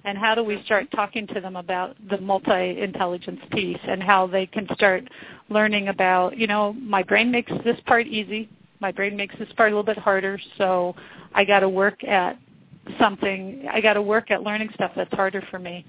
And 0.07 0.19
how 0.19 0.35
do 0.35 0.45
we 0.45 0.63
start 0.65 0.91
talking 0.91 1.27
to 1.29 1.41
them 1.41 1.57
about 1.57 1.97
the 2.11 2.19
multi-intelligence 2.19 3.41
piece 3.53 3.79
and 3.89 4.03
how 4.03 4.27
they 4.27 4.45
can 4.45 4.69
start 4.75 5.09
learning 5.49 5.89
about, 5.89 6.37
you 6.37 6.47
know, 6.47 6.75
my 6.75 7.03
brain 7.03 7.31
makes 7.31 7.51
this 7.65 7.79
part 7.87 8.07
easy, 8.07 8.51
my 8.81 8.93
brain 8.93 9.17
makes 9.17 9.35
this 9.39 9.49
part 9.57 9.73
a 9.73 9.75
little 9.75 9.83
bit 9.83 9.97
harder, 9.97 10.39
so 10.59 10.95
I 11.35 11.45
got 11.45 11.61
to 11.61 11.71
work 11.71 12.05
at 12.05 12.39
something. 12.99 13.67
I 13.73 13.81
got 13.81 13.95
to 13.95 14.03
work 14.03 14.31
at 14.31 14.43
learning 14.43 14.71
stuff 14.75 14.93
that's 14.95 15.13
harder 15.15 15.43
for 15.51 15.59
me. 15.59 15.87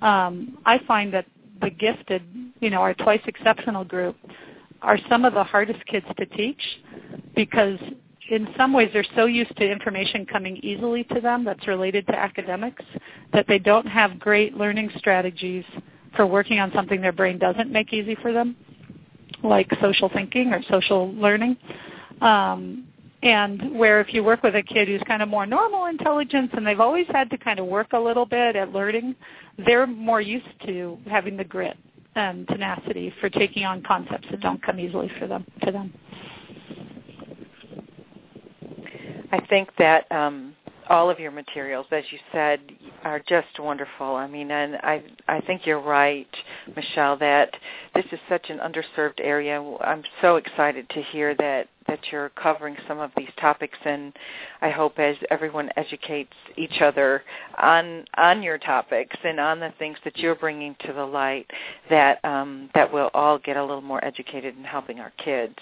Um, 0.00 0.58
I 0.64 0.78
find 0.86 1.12
that 1.12 1.26
the 1.60 1.70
gifted, 1.70 2.22
you 2.60 2.70
know, 2.70 2.80
our 2.80 2.94
twice 2.94 3.20
exceptional 3.26 3.84
group 3.84 4.16
are 4.82 4.98
some 5.08 5.24
of 5.24 5.34
the 5.34 5.44
hardest 5.44 5.84
kids 5.86 6.06
to 6.18 6.26
teach 6.26 6.60
because 7.34 7.78
in 8.28 8.48
some 8.56 8.72
ways 8.72 8.90
they're 8.92 9.04
so 9.14 9.26
used 9.26 9.56
to 9.56 9.70
information 9.70 10.26
coming 10.26 10.56
easily 10.58 11.04
to 11.04 11.20
them 11.20 11.44
that's 11.44 11.66
related 11.68 12.06
to 12.06 12.14
academics 12.14 12.84
that 13.32 13.46
they 13.46 13.58
don't 13.58 13.86
have 13.86 14.18
great 14.18 14.54
learning 14.56 14.90
strategies 14.98 15.64
for 16.14 16.26
working 16.26 16.58
on 16.58 16.72
something 16.72 17.00
their 17.00 17.12
brain 17.12 17.38
doesn't 17.38 17.70
make 17.70 17.92
easy 17.92 18.16
for 18.16 18.32
them, 18.32 18.56
like 19.42 19.70
social 19.80 20.08
thinking 20.08 20.52
or 20.52 20.62
social 20.70 21.12
learning. 21.14 21.56
Um, 22.20 22.86
and 23.26 23.76
where 23.76 24.00
if 24.00 24.14
you 24.14 24.22
work 24.22 24.44
with 24.44 24.54
a 24.54 24.62
kid 24.62 24.86
who's 24.86 25.02
kind 25.04 25.20
of 25.20 25.28
more 25.28 25.46
normal 25.46 25.86
intelligence 25.86 26.48
and 26.52 26.64
they've 26.64 26.78
always 26.78 27.06
had 27.08 27.28
to 27.28 27.36
kind 27.36 27.58
of 27.58 27.66
work 27.66 27.88
a 27.92 27.98
little 27.98 28.24
bit 28.24 28.54
at 28.54 28.70
learning, 28.70 29.16
they're 29.66 29.86
more 29.86 30.20
used 30.20 30.46
to 30.64 30.96
having 31.10 31.36
the 31.36 31.42
grit 31.42 31.76
and 32.14 32.46
tenacity 32.46 33.12
for 33.20 33.28
taking 33.28 33.64
on 33.64 33.82
concepts 33.82 34.28
that 34.30 34.40
don't 34.40 34.62
come 34.62 34.78
easily 34.78 35.10
for 35.18 35.26
them 35.26 35.44
to 35.64 35.72
them. 35.72 35.92
I 39.32 39.44
think 39.48 39.70
that 39.76 40.10
um, 40.12 40.54
all 40.88 41.10
of 41.10 41.18
your 41.18 41.32
materials, 41.32 41.86
as 41.90 42.04
you 42.12 42.18
said, 42.30 42.60
are 43.02 43.20
just 43.28 43.58
wonderful. 43.58 44.14
I 44.14 44.28
mean, 44.28 44.52
and 44.52 44.76
I 44.76 45.02
I 45.26 45.40
think 45.40 45.66
you're 45.66 45.80
right, 45.80 46.28
Michelle, 46.76 47.16
that 47.18 47.50
this 47.92 48.04
is 48.12 48.20
such 48.28 48.50
an 48.50 48.60
underserved 48.60 49.18
area. 49.18 49.60
I'm 49.80 50.04
so 50.22 50.36
excited 50.36 50.88
to 50.90 51.02
hear 51.02 51.34
that 51.34 51.66
that 51.88 52.00
you're 52.10 52.30
covering 52.30 52.76
some 52.88 52.98
of 52.98 53.10
these 53.16 53.28
topics, 53.40 53.78
and 53.84 54.12
I 54.60 54.70
hope 54.70 54.98
as 54.98 55.16
everyone 55.30 55.70
educates 55.76 56.32
each 56.56 56.80
other 56.80 57.22
on 57.58 58.04
on 58.16 58.42
your 58.42 58.58
topics 58.58 59.16
and 59.24 59.38
on 59.40 59.60
the 59.60 59.72
things 59.78 59.96
that 60.04 60.16
you're 60.18 60.34
bringing 60.34 60.76
to 60.86 60.92
the 60.92 61.04
light, 61.04 61.50
that 61.90 62.24
um, 62.24 62.70
that 62.74 62.92
we'll 62.92 63.10
all 63.14 63.38
get 63.38 63.56
a 63.56 63.64
little 63.64 63.80
more 63.80 64.04
educated 64.04 64.56
in 64.56 64.64
helping 64.64 65.00
our 65.00 65.12
kids. 65.22 65.56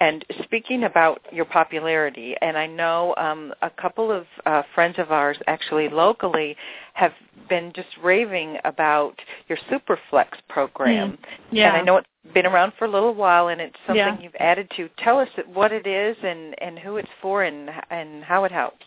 And 0.00 0.24
speaking 0.42 0.84
about 0.84 1.20
your 1.32 1.44
popularity, 1.44 2.34
and 2.40 2.56
I 2.56 2.66
know 2.66 3.14
um, 3.16 3.52
a 3.62 3.70
couple 3.70 4.10
of 4.10 4.26
uh, 4.46 4.62
friends 4.74 4.96
of 4.98 5.12
ours 5.12 5.36
actually 5.46 5.88
locally 5.88 6.56
have 6.94 7.12
been 7.48 7.72
just 7.74 7.88
raving 8.02 8.58
about 8.64 9.14
your 9.48 9.58
Superflex 9.70 10.28
program. 10.48 11.12
Mm. 11.12 11.18
Yeah. 11.50 11.68
And 11.68 11.76
I 11.76 11.82
know 11.82 11.96
it's 11.96 12.08
been 12.34 12.46
around 12.46 12.72
for 12.78 12.84
a 12.84 12.90
little 12.90 13.14
while 13.14 13.48
and 13.48 13.60
it's 13.60 13.76
something 13.86 13.96
Yeah. 13.96 14.20
you've 14.20 14.36
added 14.38 14.70
to. 14.76 14.88
Tell 14.98 15.18
us 15.18 15.28
what 15.52 15.72
it 15.72 15.86
is 15.86 16.16
and, 16.22 16.54
and 16.62 16.78
who 16.78 16.96
it's 16.96 17.08
for 17.20 17.44
and 17.44 17.70
and 17.90 18.22
how 18.22 18.44
it 18.44 18.52
helps. 18.52 18.84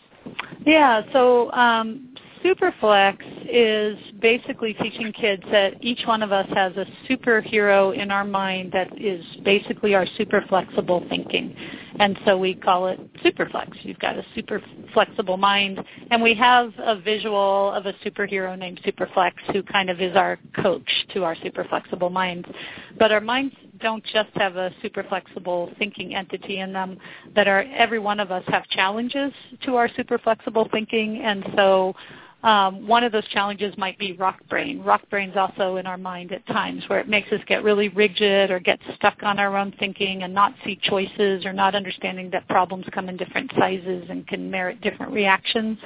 Yeah, 0.64 1.02
so 1.12 1.50
um, 1.52 2.13
Superflex 2.44 3.16
is 3.50 3.96
basically 4.20 4.74
teaching 4.74 5.12
kids 5.12 5.42
that 5.50 5.82
each 5.82 6.00
one 6.04 6.22
of 6.22 6.30
us 6.30 6.46
has 6.54 6.76
a 6.76 6.84
superhero 7.08 7.96
in 7.96 8.10
our 8.10 8.24
mind 8.24 8.70
that 8.72 9.00
is 9.00 9.24
basically 9.44 9.94
our 9.94 10.04
super 10.18 10.44
flexible 10.48 11.02
thinking. 11.08 11.56
And 11.98 12.18
so 12.26 12.36
we 12.36 12.54
call 12.54 12.88
it 12.88 13.00
Superflex. 13.22 13.70
You've 13.82 13.98
got 13.98 14.18
a 14.18 14.26
super 14.34 14.60
flexible 14.92 15.38
mind. 15.38 15.82
And 16.10 16.22
we 16.22 16.34
have 16.34 16.74
a 16.78 17.00
visual 17.00 17.72
of 17.72 17.86
a 17.86 17.94
superhero 18.04 18.58
named 18.58 18.80
Superflex 18.84 19.32
who 19.52 19.62
kind 19.62 19.88
of 19.88 20.02
is 20.02 20.14
our 20.14 20.38
coach 20.62 20.90
to 21.14 21.24
our 21.24 21.36
super 21.42 21.64
flexible 21.64 22.10
minds. 22.10 22.46
But 22.98 23.10
our 23.10 23.22
minds 23.22 23.54
don't 23.80 24.04
just 24.04 24.30
have 24.34 24.56
a 24.56 24.70
super 24.82 25.02
flexible 25.04 25.72
thinking 25.78 26.14
entity 26.14 26.58
in 26.58 26.74
them 26.74 26.98
that 27.34 27.46
every 27.46 27.98
one 27.98 28.20
of 28.20 28.30
us 28.30 28.44
have 28.48 28.66
challenges 28.68 29.32
to 29.64 29.76
our 29.76 29.88
super 29.96 30.18
flexible 30.18 30.68
thinking 30.70 31.22
and 31.22 31.44
so 31.56 31.94
um, 32.44 32.86
one 32.86 33.02
of 33.04 33.10
those 33.10 33.26
challenges 33.28 33.74
might 33.78 33.98
be 33.98 34.12
rock 34.12 34.38
brain. 34.50 34.82
Rock 34.82 35.00
brain's 35.08 35.34
also 35.34 35.76
in 35.76 35.86
our 35.86 35.96
mind 35.96 36.30
at 36.30 36.46
times 36.46 36.84
where 36.88 37.00
it 37.00 37.08
makes 37.08 37.32
us 37.32 37.40
get 37.46 37.64
really 37.64 37.88
rigid 37.88 38.50
or 38.50 38.60
get 38.60 38.78
stuck 38.96 39.22
on 39.22 39.38
our 39.38 39.56
own 39.56 39.72
thinking 39.78 40.24
and 40.24 40.34
not 40.34 40.52
see 40.62 40.78
choices 40.82 41.46
or 41.46 41.54
not 41.54 41.74
understanding 41.74 42.28
that 42.30 42.46
problems 42.48 42.84
come 42.92 43.08
in 43.08 43.16
different 43.16 43.50
sizes 43.58 44.04
and 44.10 44.26
can 44.26 44.50
merit 44.50 44.78
different 44.82 45.10
reactions. 45.10 45.78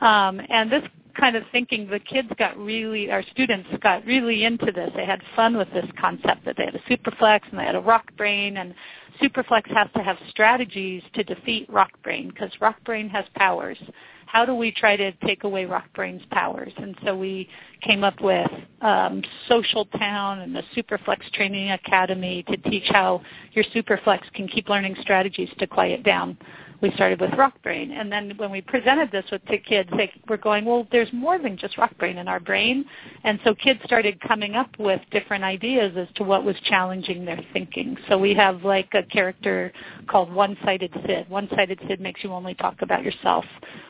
Um, 0.00 0.40
and 0.48 0.72
this 0.72 0.82
kind 1.18 1.36
of 1.36 1.42
thinking 1.52 1.86
the 1.86 2.00
kids 2.00 2.28
got 2.38 2.56
really, 2.56 3.10
our 3.10 3.22
students 3.30 3.68
got 3.82 4.02
really 4.06 4.44
into 4.44 4.72
this. 4.72 4.90
They 4.96 5.04
had 5.04 5.20
fun 5.36 5.58
with 5.58 5.70
this 5.74 5.84
concept 6.00 6.46
that 6.46 6.56
they 6.56 6.64
had 6.64 6.74
a 6.74 6.80
superflex 6.90 7.40
and 7.50 7.60
they 7.60 7.64
had 7.64 7.74
a 7.74 7.80
rock 7.80 8.10
brain 8.16 8.56
and 8.56 8.74
superflex 9.20 9.66
has 9.74 9.88
to 9.96 10.02
have 10.02 10.16
strategies 10.28 11.02
to 11.14 11.22
defeat 11.22 11.68
rock 11.70 11.90
brain 12.02 12.28
because 12.28 12.50
rock 12.60 12.82
brain 12.84 13.08
has 13.08 13.24
powers. 13.36 13.78
How 14.26 14.44
do 14.44 14.54
we 14.54 14.70
try 14.70 14.96
to 14.96 15.10
take 15.26 15.42
away 15.42 15.64
rock 15.64 15.86
brain's 15.94 16.22
powers? 16.30 16.72
And 16.76 16.96
so 17.04 17.16
we 17.16 17.48
came 17.80 18.04
up 18.04 18.20
with 18.20 18.48
um, 18.80 19.22
Social 19.48 19.86
Town 19.86 20.40
and 20.40 20.54
the 20.54 20.62
Superflex 20.76 21.30
Training 21.32 21.72
Academy 21.72 22.44
to 22.44 22.56
teach 22.56 22.84
how 22.90 23.22
your 23.52 23.64
superflex 23.74 24.20
can 24.34 24.46
keep 24.46 24.68
learning 24.68 24.96
strategies 25.00 25.50
to 25.58 25.66
quiet 25.66 26.04
down 26.04 26.38
we 26.82 26.90
started 26.92 27.20
with 27.20 27.32
rock 27.34 27.60
brain. 27.62 27.92
And 27.92 28.10
then 28.10 28.32
when 28.36 28.50
we 28.50 28.60
presented 28.60 29.10
this 29.10 29.24
with 29.30 29.42
the 29.50 29.58
kids, 29.58 29.90
they 29.96 30.12
were 30.28 30.36
going, 30.36 30.64
well, 30.64 30.86
there's 30.90 31.12
more 31.12 31.38
than 31.38 31.56
just 31.56 31.76
rock 31.78 31.96
brain 31.98 32.18
in 32.18 32.28
our 32.28 32.40
brain. 32.40 32.84
And 33.24 33.38
so 33.44 33.54
kids 33.54 33.80
started 33.84 34.20
coming 34.20 34.54
up 34.54 34.70
with 34.78 35.00
different 35.10 35.44
ideas 35.44 35.94
as 35.96 36.08
to 36.16 36.24
what 36.24 36.44
was 36.44 36.56
challenging 36.64 37.24
their 37.24 37.40
thinking. 37.52 37.96
So 38.08 38.18
we 38.18 38.34
have 38.34 38.62
like 38.64 38.88
a 38.94 39.02
character 39.02 39.72
called 40.08 40.32
One-Sided 40.32 40.92
Sid. 41.06 41.28
One-Sided 41.28 41.80
Sid 41.86 42.00
makes 42.00 42.24
you 42.24 42.32
only 42.32 42.54
talk 42.54 42.82
about 42.82 43.02
yourself. 43.02 43.44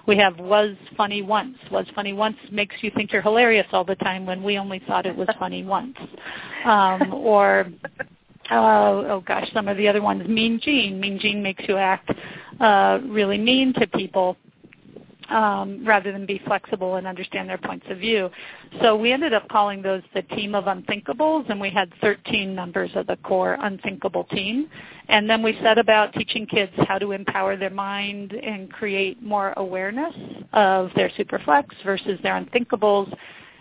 We 0.07 0.17
have 0.17 0.39
Was 0.39 0.77
Funny 0.97 1.23
Once. 1.23 1.57
Was 1.71 1.87
Funny 1.95 2.13
Once 2.13 2.37
makes 2.51 2.75
you 2.81 2.91
think 2.95 3.13
you're 3.13 3.23
hilarious 3.23 3.67
all 3.73 3.85
the 3.85 3.97
time 3.97 4.27
when 4.27 4.43
we 4.43 4.59
only 4.59 4.81
thought 4.87 5.07
it 5.07 5.15
was 5.15 5.29
funny 5.39 5.65
once. 5.65 5.97
Um, 6.65 7.15
or 7.15 7.67
uh, 8.51 8.55
oh 8.57 9.23
gosh, 9.27 9.49
some 9.53 9.69
of 9.69 9.77
the 9.77 9.89
other 9.89 10.03
ones. 10.03 10.27
Mean 10.29 10.61
Gene. 10.63 11.01
Mean 11.01 11.19
Gene 11.19 11.43
makes 11.43 11.63
you 11.69 11.77
act 11.77 12.11
uh, 12.61 12.99
really 13.05 13.39
mean 13.39 13.73
to 13.75 13.87
people 13.87 14.37
um, 15.31 15.85
rather 15.87 16.13
than 16.13 16.27
be 16.27 16.41
flexible 16.45 16.97
and 16.97 17.07
understand 17.07 17.49
their 17.49 17.59
points 17.59 17.87
of 17.89 17.99
view. 17.99 18.29
So 18.83 18.97
we 18.97 19.13
ended 19.13 19.33
up 19.33 19.49
calling 19.49 19.81
those 19.81 20.03
the 20.15 20.23
team 20.23 20.55
of 20.55 20.65
unthinkables, 20.65 21.49
and 21.49 21.61
we 21.61 21.71
had 21.71 21.93
13 22.01 22.55
members 22.55 22.91
of 22.95 23.07
the 23.07 23.17
core 23.17 23.57
unthinkable 23.61 24.25
team. 24.25 24.69
And 25.09 25.29
then 25.29 25.43
we 25.43 25.57
set 25.63 25.79
about 25.79 26.13
teaching 26.15 26.47
kids 26.47 26.73
how 26.89 26.99
to 26.99 27.13
empower 27.13 27.57
their 27.57 27.71
mind 27.71 28.33
and 28.33 28.71
create 28.73 29.23
more 29.23 29.55
awareness 29.57 30.15
of 30.53 30.91
their 30.95 31.11
superflex 31.11 31.67
versus 31.85 32.19
their 32.23 32.35
unthinkables. 32.35 33.13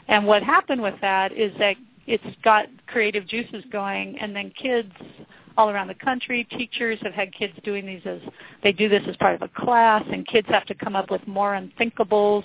And 0.08 0.26
what 0.26 0.42
happened 0.44 0.82
with 0.82 0.96
that 1.02 1.32
is 1.32 1.52
that 1.60 1.76
it's 2.08 2.24
got 2.44 2.66
creative 2.92 3.28
juices 3.28 3.64
going, 3.72 4.18
and 4.20 4.36
then 4.36 4.52
kids 4.52 4.92
all 5.58 5.70
around 5.70 5.88
the 5.88 5.96
country. 5.96 6.46
Teachers 6.46 6.98
have 7.02 7.14
had 7.14 7.34
kids 7.34 7.54
doing 7.64 7.86
these 7.86 8.02
as 8.06 8.22
they 8.64 8.72
do 8.72 8.88
this 8.88 9.04
as 9.08 9.16
part 9.18 9.36
of 9.36 9.42
a 9.42 9.50
class, 9.50 10.04
and 10.12 10.26
kids 10.26 10.48
have 10.48 10.66
to 10.66 10.74
come 10.74 10.96
up 10.96 11.12
with 11.12 11.26
more 11.28 11.52
unthinkables 11.52 12.44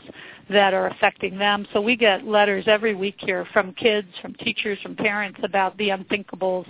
that 0.51 0.75
are 0.75 0.89
affecting 0.89 1.39
them. 1.39 1.67
So 1.73 1.81
we 1.81 1.97
get 1.97 2.27
letters 2.27 2.65
every 2.67 2.95
week 2.95 3.15
here 3.19 3.47
from 3.53 3.73
kids, 3.75 4.09
from 4.21 4.35
teachers, 4.35 4.79
from 4.83 4.97
parents 4.97 5.39
about 5.45 5.77
the 5.79 5.91
unthinkables 5.91 6.67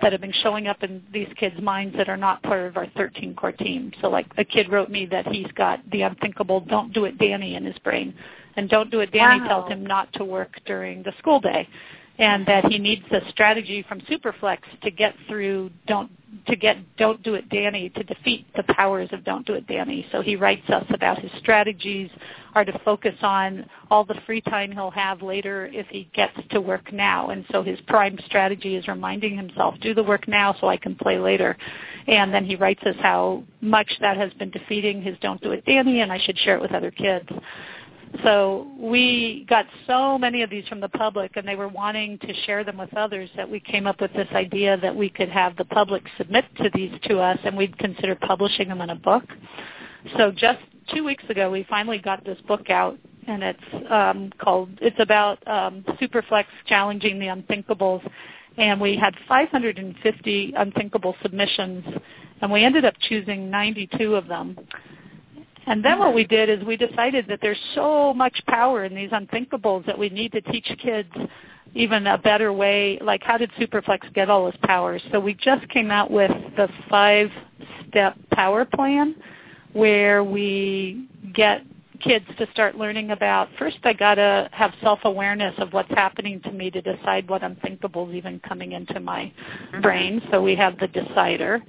that 0.00 0.12
have 0.12 0.20
been 0.20 0.34
showing 0.44 0.68
up 0.68 0.84
in 0.84 1.02
these 1.12 1.28
kids' 1.36 1.60
minds 1.60 1.96
that 1.96 2.08
are 2.08 2.16
not 2.16 2.40
part 2.44 2.66
of 2.66 2.76
our 2.76 2.86
13 2.96 3.34
core 3.34 3.50
team. 3.50 3.90
So 4.00 4.08
like 4.08 4.26
a 4.36 4.44
kid 4.44 4.70
wrote 4.70 4.90
me 4.90 5.06
that 5.06 5.26
he's 5.26 5.50
got 5.56 5.80
the 5.90 6.02
unthinkable 6.02 6.60
don't 6.60 6.92
do 6.92 7.04
it 7.06 7.18
Danny 7.18 7.56
in 7.56 7.64
his 7.64 7.78
brain. 7.78 8.14
And 8.56 8.68
don't 8.68 8.90
do 8.90 9.00
it 9.00 9.10
Danny 9.10 9.40
wow. 9.40 9.48
tells 9.48 9.68
him 9.70 9.84
not 9.84 10.12
to 10.14 10.24
work 10.24 10.60
during 10.64 11.02
the 11.02 11.12
school 11.18 11.40
day 11.40 11.68
and 12.18 12.44
that 12.46 12.64
he 12.66 12.78
needs 12.78 13.04
a 13.12 13.20
strategy 13.30 13.84
from 13.88 14.00
Superflex 14.02 14.58
to 14.82 14.90
get 14.90 15.14
through 15.28 15.70
don't 15.86 16.10
to 16.46 16.56
get 16.56 16.76
don't 16.96 17.22
do 17.22 17.34
it 17.34 17.48
Danny 17.48 17.88
to 17.90 18.02
defeat 18.02 18.46
the 18.54 18.62
powers 18.74 19.08
of 19.12 19.24
don't 19.24 19.46
do 19.46 19.54
it 19.54 19.66
Danny. 19.66 20.06
So 20.12 20.20
he 20.20 20.36
writes 20.36 20.68
us 20.68 20.84
about 20.90 21.18
his 21.20 21.30
strategies 21.38 22.10
are 22.54 22.64
to 22.64 22.78
focus 22.84 23.14
on 23.22 23.68
all 23.90 24.04
the 24.04 24.16
free 24.26 24.40
time 24.40 24.72
he'll 24.72 24.90
have 24.90 25.22
later 25.22 25.70
if 25.72 25.86
he 25.88 26.10
gets 26.14 26.34
to 26.50 26.60
work 26.60 26.92
now. 26.92 27.30
And 27.30 27.44
so 27.52 27.62
his 27.62 27.78
prime 27.86 28.18
strategy 28.26 28.76
is 28.76 28.88
reminding 28.88 29.36
himself, 29.36 29.74
do 29.80 29.94
the 29.94 30.02
work 30.02 30.26
now 30.26 30.54
so 30.60 30.68
I 30.68 30.76
can 30.76 30.94
play 30.94 31.18
later. 31.18 31.56
And 32.06 32.32
then 32.32 32.44
he 32.44 32.56
writes 32.56 32.82
us 32.84 32.96
how 33.00 33.44
much 33.60 33.90
that 34.00 34.16
has 34.16 34.32
been 34.34 34.50
defeating 34.50 35.02
his 35.02 35.16
don't 35.20 35.40
do 35.40 35.52
it 35.52 35.64
Danny 35.66 36.00
and 36.00 36.10
I 36.12 36.18
should 36.18 36.38
share 36.38 36.56
it 36.56 36.62
with 36.62 36.72
other 36.72 36.90
kids. 36.90 37.28
So 38.24 38.68
we 38.78 39.46
got 39.48 39.66
so 39.86 40.18
many 40.18 40.42
of 40.42 40.50
these 40.50 40.66
from 40.68 40.80
the 40.80 40.88
public 40.88 41.36
and 41.36 41.46
they 41.46 41.56
were 41.56 41.68
wanting 41.68 42.18
to 42.18 42.34
share 42.46 42.64
them 42.64 42.78
with 42.78 42.94
others 42.96 43.30
that 43.36 43.48
we 43.48 43.60
came 43.60 43.86
up 43.86 44.00
with 44.00 44.12
this 44.14 44.28
idea 44.32 44.76
that 44.78 44.94
we 44.94 45.08
could 45.08 45.28
have 45.28 45.56
the 45.56 45.64
public 45.64 46.02
submit 46.16 46.44
to 46.56 46.70
these 46.74 46.92
to 47.04 47.18
us 47.18 47.38
and 47.44 47.56
we'd 47.56 47.76
consider 47.78 48.14
publishing 48.14 48.68
them 48.68 48.80
in 48.80 48.90
a 48.90 48.94
book. 48.94 49.24
So 50.16 50.30
just 50.30 50.60
two 50.94 51.04
weeks 51.04 51.24
ago 51.28 51.50
we 51.50 51.66
finally 51.68 51.98
got 51.98 52.24
this 52.24 52.38
book 52.46 52.70
out 52.70 52.98
and 53.26 53.42
it's 53.42 53.90
um, 53.90 54.32
called, 54.38 54.70
it's 54.80 54.98
about 55.00 55.46
um, 55.46 55.84
Superflex 56.00 56.46
challenging 56.66 57.18
the 57.18 57.26
unthinkables 57.26 58.08
and 58.56 58.80
we 58.80 58.96
had 58.96 59.14
550 59.28 60.54
unthinkable 60.56 61.14
submissions 61.22 61.84
and 62.40 62.50
we 62.50 62.64
ended 62.64 62.84
up 62.84 62.94
choosing 63.08 63.50
92 63.50 64.14
of 64.14 64.28
them. 64.28 64.56
And 65.68 65.84
then 65.84 65.98
what 65.98 66.14
we 66.14 66.24
did 66.24 66.48
is 66.48 66.64
we 66.64 66.78
decided 66.78 67.26
that 67.28 67.40
there's 67.42 67.60
so 67.74 68.14
much 68.14 68.40
power 68.46 68.84
in 68.84 68.94
these 68.94 69.10
unthinkables 69.10 69.84
that 69.84 69.98
we 69.98 70.08
need 70.08 70.32
to 70.32 70.40
teach 70.40 70.66
kids 70.82 71.12
even 71.74 72.06
a 72.06 72.16
better 72.16 72.52
way, 72.54 72.98
like 73.02 73.22
how 73.22 73.36
did 73.36 73.50
Superflex 73.52 74.12
get 74.14 74.30
all 74.30 74.46
this 74.46 74.58
power? 74.64 74.98
So 75.12 75.20
we 75.20 75.34
just 75.34 75.68
came 75.68 75.90
out 75.90 76.10
with 76.10 76.30
the 76.56 76.68
five-step 76.88 78.16
power 78.32 78.64
plan 78.64 79.14
where 79.74 80.24
we 80.24 81.06
get 81.34 81.62
kids 82.00 82.24
to 82.38 82.46
start 82.52 82.76
learning 82.76 83.10
about 83.10 83.48
first 83.58 83.78
I 83.82 83.92
got 83.92 84.14
to 84.14 84.48
have 84.52 84.72
self-awareness 84.82 85.54
of 85.58 85.72
what's 85.72 85.90
happening 85.90 86.40
to 86.42 86.52
me 86.52 86.70
to 86.70 86.80
decide 86.80 87.28
what 87.28 87.42
unthinkable 87.42 88.08
is 88.08 88.14
even 88.14 88.40
coming 88.40 88.72
into 88.72 89.00
my 89.00 89.24
mm-hmm. 89.24 89.80
brain. 89.82 90.22
So 90.30 90.40
we 90.40 90.54
have 90.54 90.78
the 90.78 90.88
decider. 90.88 91.60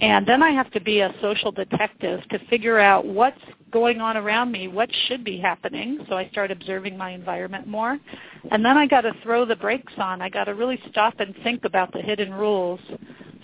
And 0.00 0.26
then 0.26 0.42
I 0.42 0.50
have 0.50 0.70
to 0.72 0.80
be 0.80 1.00
a 1.00 1.14
social 1.20 1.52
detective 1.52 2.20
to 2.30 2.38
figure 2.46 2.78
out 2.78 3.06
what's 3.06 3.40
going 3.70 4.00
on 4.00 4.16
around 4.16 4.50
me, 4.50 4.66
what 4.66 4.88
should 5.06 5.24
be 5.24 5.38
happening. 5.38 6.04
So 6.08 6.16
I 6.16 6.28
start 6.30 6.50
observing 6.50 6.96
my 6.96 7.10
environment 7.10 7.66
more. 7.66 7.98
And 8.50 8.64
then 8.64 8.76
I 8.76 8.86
got 8.86 9.02
to 9.02 9.12
throw 9.22 9.44
the 9.44 9.56
brakes 9.56 9.92
on. 9.98 10.22
I 10.22 10.28
got 10.28 10.44
to 10.44 10.54
really 10.54 10.80
stop 10.90 11.20
and 11.20 11.34
think 11.44 11.64
about 11.64 11.92
the 11.92 12.00
hidden 12.00 12.32
rules 12.32 12.80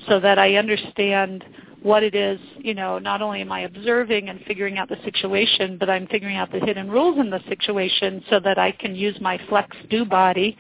so 0.09 0.18
that 0.20 0.38
I 0.38 0.57
understand 0.57 1.44
what 1.82 2.02
it 2.02 2.14
is, 2.14 2.40
you 2.59 2.74
know, 2.74 2.98
not 2.98 3.22
only 3.22 3.42
am 3.42 3.52
I 3.52 3.61
observing 3.61 4.28
and 4.28 4.40
figuring 4.46 4.78
out 4.78 4.88
the 4.88 4.96
situation, 5.04 5.76
but 5.78 5.88
I'm 5.88 6.07
figuring 6.09 6.36
out 6.36 6.50
the 6.50 6.59
hidden 6.59 6.90
rules 6.90 7.18
in 7.18 7.30
the 7.30 7.40
situation 7.48 8.24
so 8.28 8.40
that 8.40 8.59
I 8.59 8.72
can 8.72 8.96
use 8.96 9.16
my 9.20 9.38
flex 9.48 9.76
do 9.88 10.04
body 10.04 10.57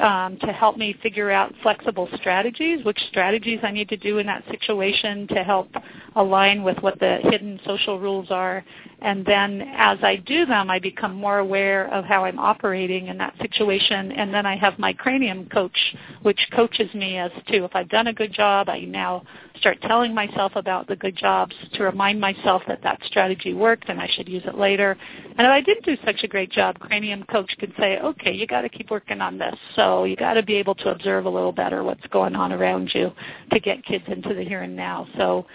um, 0.00 0.36
to 0.40 0.52
help 0.52 0.76
me 0.76 0.94
figure 1.02 1.30
out 1.30 1.52
flexible 1.62 2.08
strategies, 2.16 2.84
which 2.84 2.98
strategies 3.08 3.60
I 3.62 3.70
need 3.70 3.88
to 3.88 3.96
do 3.96 4.18
in 4.18 4.26
that 4.26 4.44
situation 4.50 5.26
to 5.28 5.42
help 5.42 5.68
align 6.16 6.62
with 6.62 6.78
what 6.78 6.98
the 6.98 7.18
hidden 7.22 7.60
social 7.64 7.98
rules 7.98 8.30
are. 8.30 8.64
And 9.00 9.24
then 9.24 9.62
as 9.76 9.98
I 10.02 10.16
do 10.16 10.44
them, 10.44 10.70
I 10.70 10.78
become 10.78 11.14
more 11.14 11.38
aware 11.38 11.92
of 11.92 12.04
how 12.04 12.24
I'm 12.24 12.38
operating 12.38 13.06
in 13.06 13.18
that 13.18 13.34
situation. 13.40 14.12
And 14.12 14.34
then 14.34 14.44
I 14.44 14.56
have 14.56 14.78
my 14.78 14.92
cranium 14.92 15.48
coach, 15.48 15.76
which 16.22 16.40
coaches 16.54 16.92
me 16.94 17.18
as 17.18 17.30
to 17.48 17.64
if 17.64 17.74
I've 17.74 17.88
done 17.88 18.08
a 18.08 18.12
good 18.12 18.32
job, 18.32 18.68
I 18.68 18.80
now 18.80 19.22
start 19.58 19.80
telling 19.82 20.14
myself 20.14 20.52
about 20.56 20.86
the 20.88 20.96
good 20.96 21.16
jobs 21.16 21.54
to 21.74 21.84
remind 21.84 22.20
myself 22.20 22.62
that 22.68 22.82
that 22.82 23.00
strategy 23.04 23.54
worked 23.54 23.88
and 23.88 24.00
I 24.00 24.08
should 24.14 24.28
use 24.28 24.42
it 24.46 24.56
later. 24.56 24.96
And 25.36 25.40
if 25.40 25.50
I 25.50 25.60
didn't 25.60 25.84
do 25.84 25.96
such 26.04 26.22
a 26.24 26.28
great 26.28 26.50
job, 26.50 26.78
Cranium 26.78 27.24
Coach 27.24 27.54
could 27.58 27.72
say, 27.78 27.98
okay, 27.98 28.32
you 28.32 28.46
got 28.46 28.62
to 28.62 28.68
keep 28.68 28.90
working 28.90 29.20
on 29.20 29.38
this. 29.38 29.54
So 29.76 30.04
you 30.04 30.16
got 30.16 30.34
to 30.34 30.42
be 30.42 30.54
able 30.54 30.74
to 30.76 30.90
observe 30.90 31.26
a 31.26 31.30
little 31.30 31.52
better 31.52 31.84
what's 31.84 32.06
going 32.08 32.34
on 32.34 32.52
around 32.52 32.90
you 32.94 33.12
to 33.52 33.60
get 33.60 33.84
kids 33.84 34.04
into 34.08 34.34
the 34.34 34.44
here 34.44 34.62
and 34.62 34.74
now. 34.74 35.06
So 35.16 35.46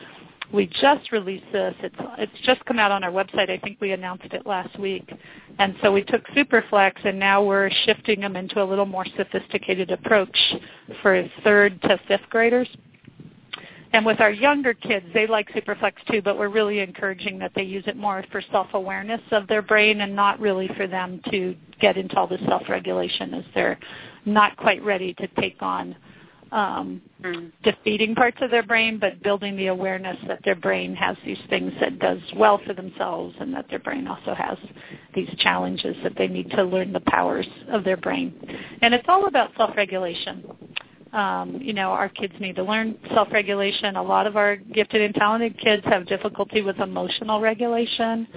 we 0.53 0.67
just 0.67 1.11
released 1.11 1.51
this. 1.51 1.73
It's 1.81 1.95
it's 2.19 2.45
just 2.45 2.63
come 2.65 2.77
out 2.77 2.91
on 2.91 3.03
our 3.03 3.11
website. 3.11 3.49
I 3.49 3.57
think 3.57 3.79
we 3.81 3.91
announced 3.91 4.31
it 4.31 4.45
last 4.45 4.79
week. 4.79 5.11
And 5.59 5.75
so 5.81 5.91
we 5.91 6.03
took 6.03 6.25
Superflex 6.27 6.93
and 7.05 7.19
now 7.19 7.43
we're 7.43 7.71
shifting 7.85 8.21
them 8.21 8.35
into 8.35 8.61
a 8.61 8.65
little 8.65 8.85
more 8.85 9.05
sophisticated 9.17 9.91
approach 9.91 10.37
for 11.01 11.27
third 11.43 11.81
to 11.83 11.99
fifth 12.07 12.29
graders. 12.29 12.67
And 13.93 14.05
with 14.05 14.19
our 14.21 14.31
younger 14.31 14.73
kids, 14.73 15.05
they 15.13 15.27
like 15.27 15.49
Superflex 15.49 15.93
too, 16.09 16.21
but 16.23 16.37
we're 16.37 16.49
really 16.49 16.79
encouraging 16.79 17.37
that 17.39 17.51
they 17.55 17.61
use 17.61 17.83
it 17.85 17.95
more 17.95 18.23
for 18.31 18.41
self-awareness 18.51 19.21
of 19.31 19.47
their 19.47 19.61
brain 19.61 20.01
and 20.01 20.15
not 20.15 20.39
really 20.39 20.67
for 20.75 20.87
them 20.87 21.21
to 21.29 21.55
get 21.79 21.95
into 21.95 22.15
all 22.15 22.25
the 22.25 22.39
self-regulation 22.47 23.35
as 23.35 23.43
they're 23.53 23.77
not 24.25 24.57
quite 24.57 24.83
ready 24.83 25.13
to 25.15 25.27
take 25.39 25.61
on 25.61 25.95
um, 26.53 27.01
mm. 27.21 27.51
defeating 27.63 28.13
parts 28.13 28.37
of 28.41 28.51
their 28.51 28.63
brain, 28.63 28.99
but 28.99 29.21
building 29.23 29.57
the 29.57 29.67
awareness 29.67 30.17
that 30.27 30.39
their 30.45 30.55
brain 30.55 30.95
has 30.95 31.17
these 31.25 31.39
things 31.49 31.73
that 31.81 31.97
does 31.99 32.19
well 32.35 32.61
for 32.65 32.73
themselves 32.73 33.35
and 33.39 33.53
that 33.53 33.65
their 33.69 33.79
brain 33.79 34.07
also 34.07 34.33
has 34.35 34.57
these 35.15 35.29
challenges 35.39 35.95
that 36.03 36.13
they 36.15 36.27
need 36.27 36.49
to 36.51 36.63
learn 36.63 36.93
the 36.93 37.01
powers 37.07 37.47
of 37.71 37.83
their 37.83 37.97
brain. 37.97 38.33
And 38.81 38.93
it's 38.93 39.05
all 39.07 39.25
about 39.25 39.49
self-regulation. 39.57 40.45
Um, 41.11 41.59
you 41.61 41.73
know, 41.73 41.89
our 41.89 42.09
kids 42.09 42.33
need 42.39 42.55
to 42.57 42.63
learn 42.63 42.97
self-regulation. 43.13 43.95
A 43.95 44.03
lot 44.03 44.27
of 44.27 44.37
our 44.37 44.55
gifted 44.55 45.01
and 45.01 45.13
talented 45.15 45.59
kids 45.59 45.83
have 45.85 46.05
difficulty 46.05 46.61
with 46.61 46.77
emotional 46.79 47.41
regulation. 47.41 48.27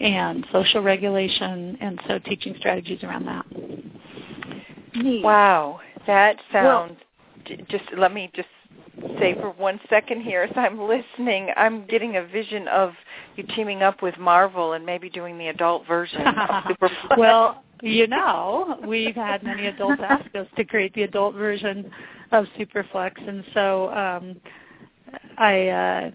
and 0.00 0.46
social 0.50 0.82
regulation, 0.82 1.76
and 1.80 2.00
so 2.08 2.18
teaching 2.20 2.54
strategies 2.58 3.02
around 3.02 3.26
that. 3.26 3.44
Neat. 4.96 5.22
Wow, 5.22 5.80
that 6.06 6.36
sounds. 6.52 6.92
Well, 6.92 7.09
just 7.68 7.84
let 7.96 8.12
me 8.12 8.30
just 8.34 8.48
say 9.18 9.34
for 9.34 9.50
one 9.50 9.80
second 9.88 10.22
here 10.22 10.42
as 10.42 10.52
I'm 10.56 10.80
listening, 10.80 11.50
I'm 11.56 11.86
getting 11.86 12.16
a 12.16 12.24
vision 12.24 12.68
of 12.68 12.92
you 13.36 13.44
teaming 13.54 13.82
up 13.82 14.02
with 14.02 14.18
Marvel 14.18 14.74
and 14.74 14.84
maybe 14.84 15.08
doing 15.08 15.38
the 15.38 15.48
adult 15.48 15.86
version 15.86 16.20
of 16.26 16.34
Superflex. 16.64 17.18
well, 17.18 17.62
you 17.82 18.06
know, 18.06 18.78
we've 18.86 19.14
had 19.14 19.42
many 19.42 19.66
adults 19.66 20.02
ask 20.06 20.34
us 20.34 20.46
to 20.56 20.64
create 20.64 20.92
the 20.94 21.02
adult 21.02 21.34
version 21.34 21.90
of 22.32 22.44
Superflex, 22.58 23.12
and 23.26 23.42
so 23.54 23.90
um, 23.94 24.36
I 25.38 25.68
uh, 25.68 26.10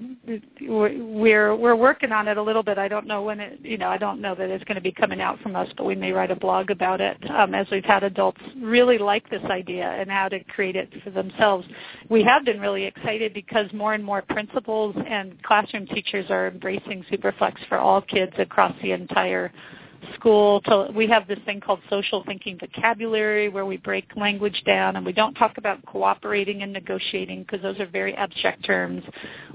we're 0.62 1.56
we're 1.56 1.76
working 1.76 2.12
on 2.12 2.28
it 2.28 2.38
a 2.38 2.42
little 2.42 2.62
bit. 2.62 2.78
I 2.78 2.88
don't 2.88 3.08
know 3.08 3.24
when 3.24 3.40
it 3.40 3.60
you 3.62 3.78
know 3.78 3.90
I 3.90 3.98
don't 3.98 4.22
know 4.22 4.36
that 4.36 4.50
it's 4.50 4.64
going 4.66 4.76
to 4.76 4.82
be 4.82 4.92
coming 4.92 5.20
out 5.20 5.40
from 5.40 5.56
us, 5.56 5.68
but 5.78 5.86
we 5.86 5.96
may 5.96 6.12
write 6.12 6.32
a 6.32 6.36
blog 6.36 6.70
about 6.70 7.02
it 7.02 7.18
um, 7.32 7.56
as 7.56 7.68
we've 7.72 7.84
had 7.84 8.04
adults 8.04 8.42
really 8.58 8.98
like 8.98 9.28
this 9.30 9.44
idea 9.46 9.90
and 9.90 10.10
how 10.12 10.30
to 10.30 10.44
create 10.44 10.76
it 10.76 10.92
for 11.04 11.10
themselves. 11.10 11.68
We 12.10 12.24
have 12.24 12.46
been 12.46 12.60
really 12.60 12.84
excited 12.86 13.34
because 13.34 13.72
more 13.74 13.94
and 13.94 14.04
more 14.04 14.22
principals 14.22 14.96
and 15.08 15.42
classroom 15.44 15.88
teachers 15.88 16.28
are 16.30 16.48
embracing 16.48 17.04
Superflex 17.12 17.56
for 17.68 17.80
all 17.80 18.02
kids 18.02 18.34
across 18.38 18.76
the 18.82 18.92
entire 18.92 19.52
school 20.14 20.62
to 20.62 20.90
we 20.96 21.08
have 21.08 21.28
this 21.28 21.40
thing 21.46 21.60
called 21.60 21.80
social 21.90 22.24
thinking 22.26 22.58
vocabulary 22.60 23.50
where 23.50 23.66
we 23.66 23.78
break 23.78 24.06
language 24.16 24.62
down 24.66 24.96
and 24.96 25.06
we 25.06 25.14
don't 25.14 25.34
talk 25.34 25.58
about 25.58 25.84
cooperating 25.86 26.62
and 26.62 26.72
negotiating 26.72 27.42
because 27.44 27.62
those 27.62 27.80
are 27.80 27.88
very 27.88 28.16
abstract 28.16 28.64
terms. 28.66 29.04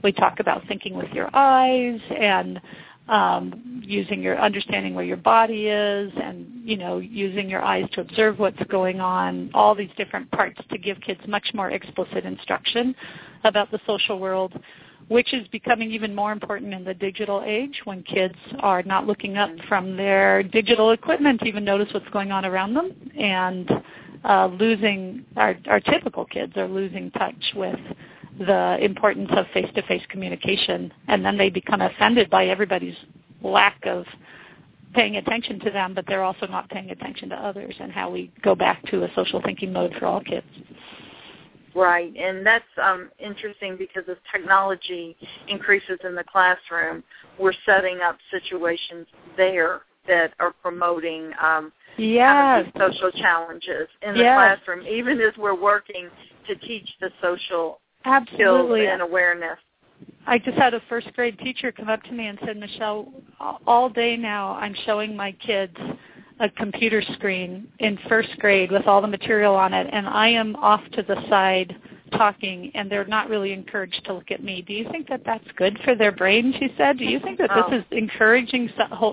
We 0.02 0.12
talk 0.12 0.40
about 0.40 0.66
thinking 0.68 0.96
with 0.96 1.10
your 1.12 1.28
eyes 1.34 2.00
and 2.18 2.60
um, 3.08 3.82
using 3.84 4.22
your 4.22 4.40
understanding 4.40 4.94
where 4.94 5.04
your 5.04 5.16
body 5.16 5.66
is 5.66 6.12
and 6.22 6.46
you 6.64 6.76
know 6.76 6.98
using 6.98 7.50
your 7.50 7.62
eyes 7.62 7.88
to 7.92 8.00
observe 8.00 8.38
what's 8.38 8.62
going 8.64 9.00
on. 9.00 9.50
All 9.52 9.74
these 9.74 9.90
different 9.96 10.30
parts 10.30 10.60
to 10.70 10.78
give 10.78 11.00
kids 11.00 11.20
much 11.26 11.48
more 11.54 11.70
explicit 11.70 12.24
instruction 12.24 12.94
about 13.44 13.70
the 13.70 13.80
social 13.86 14.18
world 14.18 14.58
which 15.10 15.34
is 15.34 15.46
becoming 15.48 15.90
even 15.90 16.14
more 16.14 16.30
important 16.30 16.72
in 16.72 16.84
the 16.84 16.94
digital 16.94 17.42
age 17.44 17.80
when 17.82 18.00
kids 18.04 18.36
are 18.60 18.80
not 18.84 19.08
looking 19.08 19.36
up 19.36 19.50
from 19.68 19.96
their 19.96 20.40
digital 20.44 20.92
equipment 20.92 21.40
to 21.40 21.46
even 21.46 21.64
notice 21.64 21.88
what's 21.92 22.08
going 22.10 22.30
on 22.30 22.44
around 22.44 22.74
them 22.74 22.92
and 23.18 23.68
uh, 24.22 24.46
losing 24.46 25.24
our, 25.36 25.56
our 25.66 25.80
typical 25.80 26.24
kids 26.24 26.52
are 26.56 26.68
losing 26.68 27.10
touch 27.10 27.52
with 27.56 27.78
the 28.38 28.78
importance 28.80 29.28
of 29.32 29.46
face-to-face 29.52 30.04
communication 30.10 30.92
and 31.08 31.24
then 31.24 31.36
they 31.36 31.50
become 31.50 31.80
offended 31.80 32.30
by 32.30 32.46
everybody's 32.46 32.96
lack 33.42 33.84
of 33.86 34.04
paying 34.94 35.16
attention 35.16 35.58
to 35.58 35.72
them 35.72 35.92
but 35.92 36.04
they're 36.06 36.22
also 36.22 36.46
not 36.46 36.70
paying 36.70 36.90
attention 36.90 37.28
to 37.28 37.34
others 37.34 37.74
and 37.80 37.90
how 37.90 38.08
we 38.08 38.30
go 38.44 38.54
back 38.54 38.80
to 38.86 39.02
a 39.02 39.08
social 39.16 39.42
thinking 39.42 39.72
mode 39.72 39.92
for 39.98 40.06
all 40.06 40.20
kids. 40.20 40.46
Right, 41.74 42.12
and 42.16 42.44
that's 42.44 42.64
um, 42.82 43.10
interesting 43.18 43.76
because 43.76 44.02
as 44.10 44.16
technology 44.32 45.16
increases 45.48 45.98
in 46.04 46.14
the 46.14 46.24
classroom, 46.24 47.04
we're 47.38 47.52
setting 47.64 48.00
up 48.00 48.18
situations 48.30 49.06
there 49.36 49.82
that 50.08 50.32
are 50.40 50.52
promoting 50.62 51.30
um, 51.40 51.72
yes. 51.96 52.66
social 52.78 53.10
challenges 53.12 53.88
in 54.02 54.14
the 54.14 54.20
yes. 54.20 54.36
classroom, 54.36 54.86
even 54.86 55.20
as 55.20 55.32
we're 55.38 55.60
working 55.60 56.08
to 56.48 56.56
teach 56.56 56.88
the 57.00 57.10
social 57.22 57.80
Absolutely. 58.04 58.80
skills 58.80 58.88
and 58.92 59.02
awareness. 59.02 59.58
I 60.26 60.38
just 60.38 60.56
had 60.56 60.74
a 60.74 60.80
first 60.88 61.12
grade 61.14 61.38
teacher 61.38 61.70
come 61.72 61.88
up 61.88 62.02
to 62.04 62.12
me 62.12 62.26
and 62.26 62.38
said, 62.44 62.56
Michelle, 62.56 63.12
all 63.66 63.88
day 63.88 64.16
now 64.16 64.52
I'm 64.54 64.74
showing 64.86 65.16
my 65.16 65.32
kids 65.32 65.76
a 66.40 66.48
computer 66.48 67.02
screen 67.14 67.68
in 67.78 67.98
first 68.08 68.30
grade 68.38 68.72
with 68.72 68.86
all 68.86 69.00
the 69.00 69.08
material 69.08 69.54
on 69.54 69.72
it, 69.72 69.86
and 69.92 70.06
I 70.06 70.28
am 70.28 70.56
off 70.56 70.82
to 70.92 71.02
the 71.02 71.16
side 71.28 71.76
talking, 72.12 72.72
and 72.74 72.90
they're 72.90 73.04
not 73.04 73.28
really 73.28 73.52
encouraged 73.52 74.04
to 74.06 74.14
look 74.14 74.30
at 74.30 74.42
me. 74.42 74.62
Do 74.62 74.72
you 74.72 74.88
think 74.90 75.08
that 75.08 75.22
that's 75.24 75.46
good 75.56 75.78
for 75.84 75.94
their 75.94 76.12
brain? 76.12 76.52
She 76.58 76.74
said. 76.76 76.98
Do 76.98 77.04
you 77.04 77.20
think 77.20 77.38
that 77.38 77.50
oh. 77.52 77.70
this 77.70 77.80
is 77.80 77.84
encouraging 77.92 78.70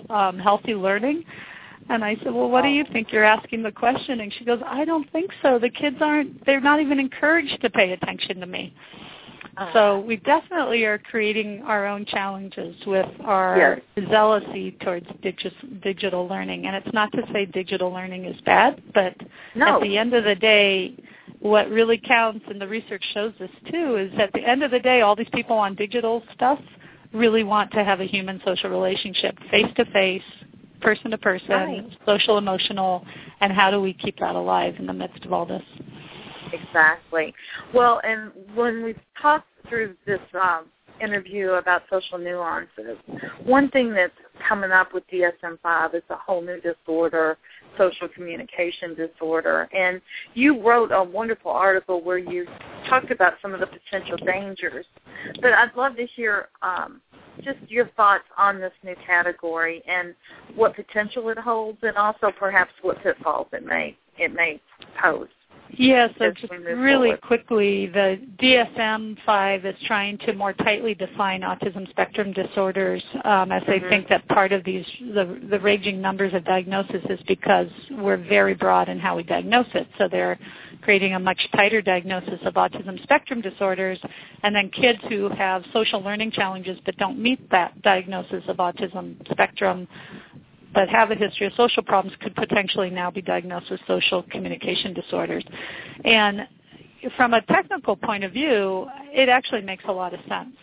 um, 0.10 0.40
healthy 0.40 0.74
learning? 0.74 1.24
And 1.90 2.04
I 2.04 2.16
said, 2.24 2.34
well, 2.34 2.50
what 2.50 2.64
do 2.64 2.70
you 2.70 2.84
think? 2.92 3.12
You're 3.12 3.24
asking 3.24 3.64
the 3.64 3.72
question. 3.72 4.20
And 4.22 4.34
she 4.34 4.44
goes, 4.44 4.60
I 4.66 4.84
don't 4.84 5.10
think 5.12 5.32
so. 5.42 5.58
The 5.58 5.70
kids 5.70 5.98
aren't, 6.02 6.46
they're 6.46 6.60
not 6.60 6.82
even 6.82 7.00
encouraged 7.00 7.62
to 7.62 7.70
pay 7.70 7.94
attention 7.94 8.40
to 8.40 8.46
me. 8.46 8.74
Uh-huh. 9.58 9.74
So 9.74 10.00
we 10.02 10.18
definitely 10.18 10.84
are 10.84 11.00
creating 11.00 11.64
our 11.64 11.88
own 11.88 12.06
challenges 12.06 12.76
with 12.86 13.10
our 13.26 13.82
yes. 13.96 14.08
zealousy 14.08 14.80
towards 14.84 15.08
digi- 15.24 15.82
digital 15.82 16.28
learning. 16.28 16.68
And 16.68 16.76
it's 16.76 16.94
not 16.94 17.12
to 17.14 17.24
say 17.34 17.48
digital 17.48 17.92
learning 17.92 18.26
is 18.26 18.40
bad, 18.42 18.82
but 18.94 19.16
no. 19.56 19.78
at 19.78 19.82
the 19.82 19.98
end 19.98 20.14
of 20.14 20.26
the 20.26 20.36
day, 20.36 20.96
what 21.40 21.70
really 21.70 21.98
counts, 21.98 22.46
and 22.50 22.62
the 22.62 22.68
research 22.68 23.04
shows 23.14 23.34
this 23.40 23.50
too, 23.72 23.96
is 23.98 24.12
at 24.20 24.32
the 24.34 24.48
end 24.48 24.64
of 24.64 24.70
the 24.70 24.80
day, 24.80 25.02
all 25.02 25.16
these 25.16 25.30
people 25.34 25.58
on 25.58 25.74
digital 25.74 26.22
stuff 26.36 26.60
really 27.14 27.44
want 27.44 27.72
to 27.72 27.84
have 27.84 28.00
a 28.00 28.06
human 28.06 28.40
social 28.46 28.70
relationship, 28.70 29.38
face 29.50 29.68
to 29.76 29.86
face, 29.86 30.22
person 30.82 31.10
to 31.12 31.18
person, 31.18 31.96
social 32.06 32.38
emotional, 32.38 33.04
and 33.42 33.52
how 33.52 33.72
do 33.72 33.82
we 33.82 33.94
keep 33.94 34.20
that 34.20 34.36
alive 34.36 34.76
in 34.78 34.86
the 34.86 34.94
midst 34.94 35.26
of 35.26 35.34
all 35.34 35.46
this? 35.46 35.64
Exactly. 36.54 37.34
Well, 37.74 38.02
and 38.04 38.32
when 38.56 38.84
we've 38.84 39.00
talked 39.22 39.48
through 39.70 39.96
this 40.06 40.20
um, 40.34 40.66
interview 41.02 41.52
about 41.52 41.84
social 41.90 42.18
nuances, 42.18 42.98
one 43.44 43.70
thing 43.70 43.94
that's 43.94 44.14
coming 44.48 44.72
up 44.72 44.94
with 44.94 45.04
DSM-5 45.12 45.96
is 45.96 46.04
a 46.10 46.16
whole 46.16 46.42
new 46.42 46.60
disorder, 46.62 47.38
social 47.78 48.08
communication 48.08 48.96
disorder. 48.96 49.68
And 49.76 50.02
you 50.34 50.62
wrote 50.62 50.92
a 50.92 51.04
wonderful 51.04 51.52
article 51.52 52.04
where 52.04 52.18
you 52.18 52.46
talked 52.90 53.12
about 53.12 53.34
some 53.42 53.54
of 53.54 53.60
the 53.60 53.68
potential 53.68 54.18
dangers. 54.18 54.86
But 55.42 55.54
I'd 55.54 55.76
love 55.76 55.96
to 55.98 56.06
hear 56.06 56.50
um, 56.62 57.02
just 57.44 57.60
your 57.68 57.88
thoughts 57.98 58.24
on 58.38 58.60
this 58.60 58.74
new 58.84 58.96
category 59.06 59.84
and 59.88 60.16
what 60.56 60.76
potential 60.76 61.30
it 61.30 61.38
holds, 61.38 61.78
and 61.82 61.98
also 61.98 62.32
perhaps 62.38 62.72
what 62.82 63.02
pitfalls 63.04 63.48
it 63.54 63.66
may 63.66 63.96
it 64.18 64.34
may 64.34 64.60
pose. 65.02 65.28
Yeah, 65.72 66.08
so 66.18 66.32
just 66.32 66.52
really 66.52 67.10
forward. 67.10 67.22
quickly, 67.22 67.88
the 67.88 68.20
DSM-5 68.40 69.66
is 69.66 69.76
trying 69.86 70.18
to 70.20 70.34
more 70.34 70.54
tightly 70.54 70.94
define 70.94 71.42
autism 71.42 71.90
spectrum 71.90 72.32
disorders, 72.34 73.04
um, 73.26 73.52
as 73.52 73.64
they 73.68 73.80
Mhm. 73.80 73.90
think 73.90 74.08
that 74.10 74.28
part 74.28 74.52
of 74.52 74.64
these 74.64 74.86
the, 75.14 75.26
the 75.50 75.60
raging 75.60 76.02
numbers 76.02 76.34
of 76.34 76.44
diagnosis 76.46 77.04
is 77.10 77.20
because 77.24 77.70
we're 77.92 78.18
very 78.18 78.54
broad 78.54 78.90
in 78.90 79.00
how 79.00 79.16
we 79.16 79.24
diagnose 79.24 79.68
it. 79.74 79.88
So 79.98 80.08
they're 80.08 80.38
creating 80.82 81.14
a 81.16 81.20
much 81.20 81.50
tighter 81.52 81.82
diagnosis 81.82 82.40
of 82.44 82.54
autism 82.56 83.02
spectrum 83.04 83.42
disorders, 83.42 84.00
and 84.44 84.56
then 84.56 84.70
kids 84.70 85.00
who 85.10 85.30
have 85.30 85.66
social 85.74 86.02
learning 86.02 86.32
challenges 86.32 86.80
but 86.86 86.96
don't 86.98 87.20
meet 87.20 87.50
that 87.50 87.82
diagnosis 87.82 88.44
of 88.48 88.58
autism 88.58 89.16
spectrum 89.32 89.88
but 90.78 90.90
have 90.90 91.10
a 91.10 91.16
history 91.16 91.48
of 91.48 91.54
social 91.58 91.82
problems 91.82 92.16
could 92.22 92.36
potentially 92.36 92.92
now 92.92 93.10
be 93.10 93.20
diagnosed 93.20 93.72
with 93.72 93.80
social 93.88 94.22
communication 94.30 94.94
disorders. 94.94 95.44
And 96.06 96.48
from 97.16 97.34
a 97.34 97.42
technical 97.42 97.96
point 97.96 98.24
of 98.24 98.32
view, 98.32 98.86
it 99.12 99.28
actually 99.28 99.64
makes 99.64 99.84
a 99.88 99.92
lot 99.92 100.14
of 100.14 100.20
sense. 100.30 100.56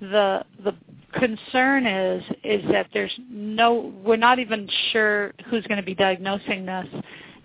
The 0.00 0.44
the 0.62 0.72
concern 1.14 1.84
is 1.84 2.22
is 2.44 2.62
that 2.70 2.86
there's 2.94 3.12
no 3.28 3.92
we're 4.04 4.14
not 4.14 4.38
even 4.38 4.68
sure 4.92 5.32
who's 5.50 5.66
going 5.66 5.80
to 5.80 5.86
be 5.86 5.96
diagnosing 5.96 6.64
this 6.64 6.86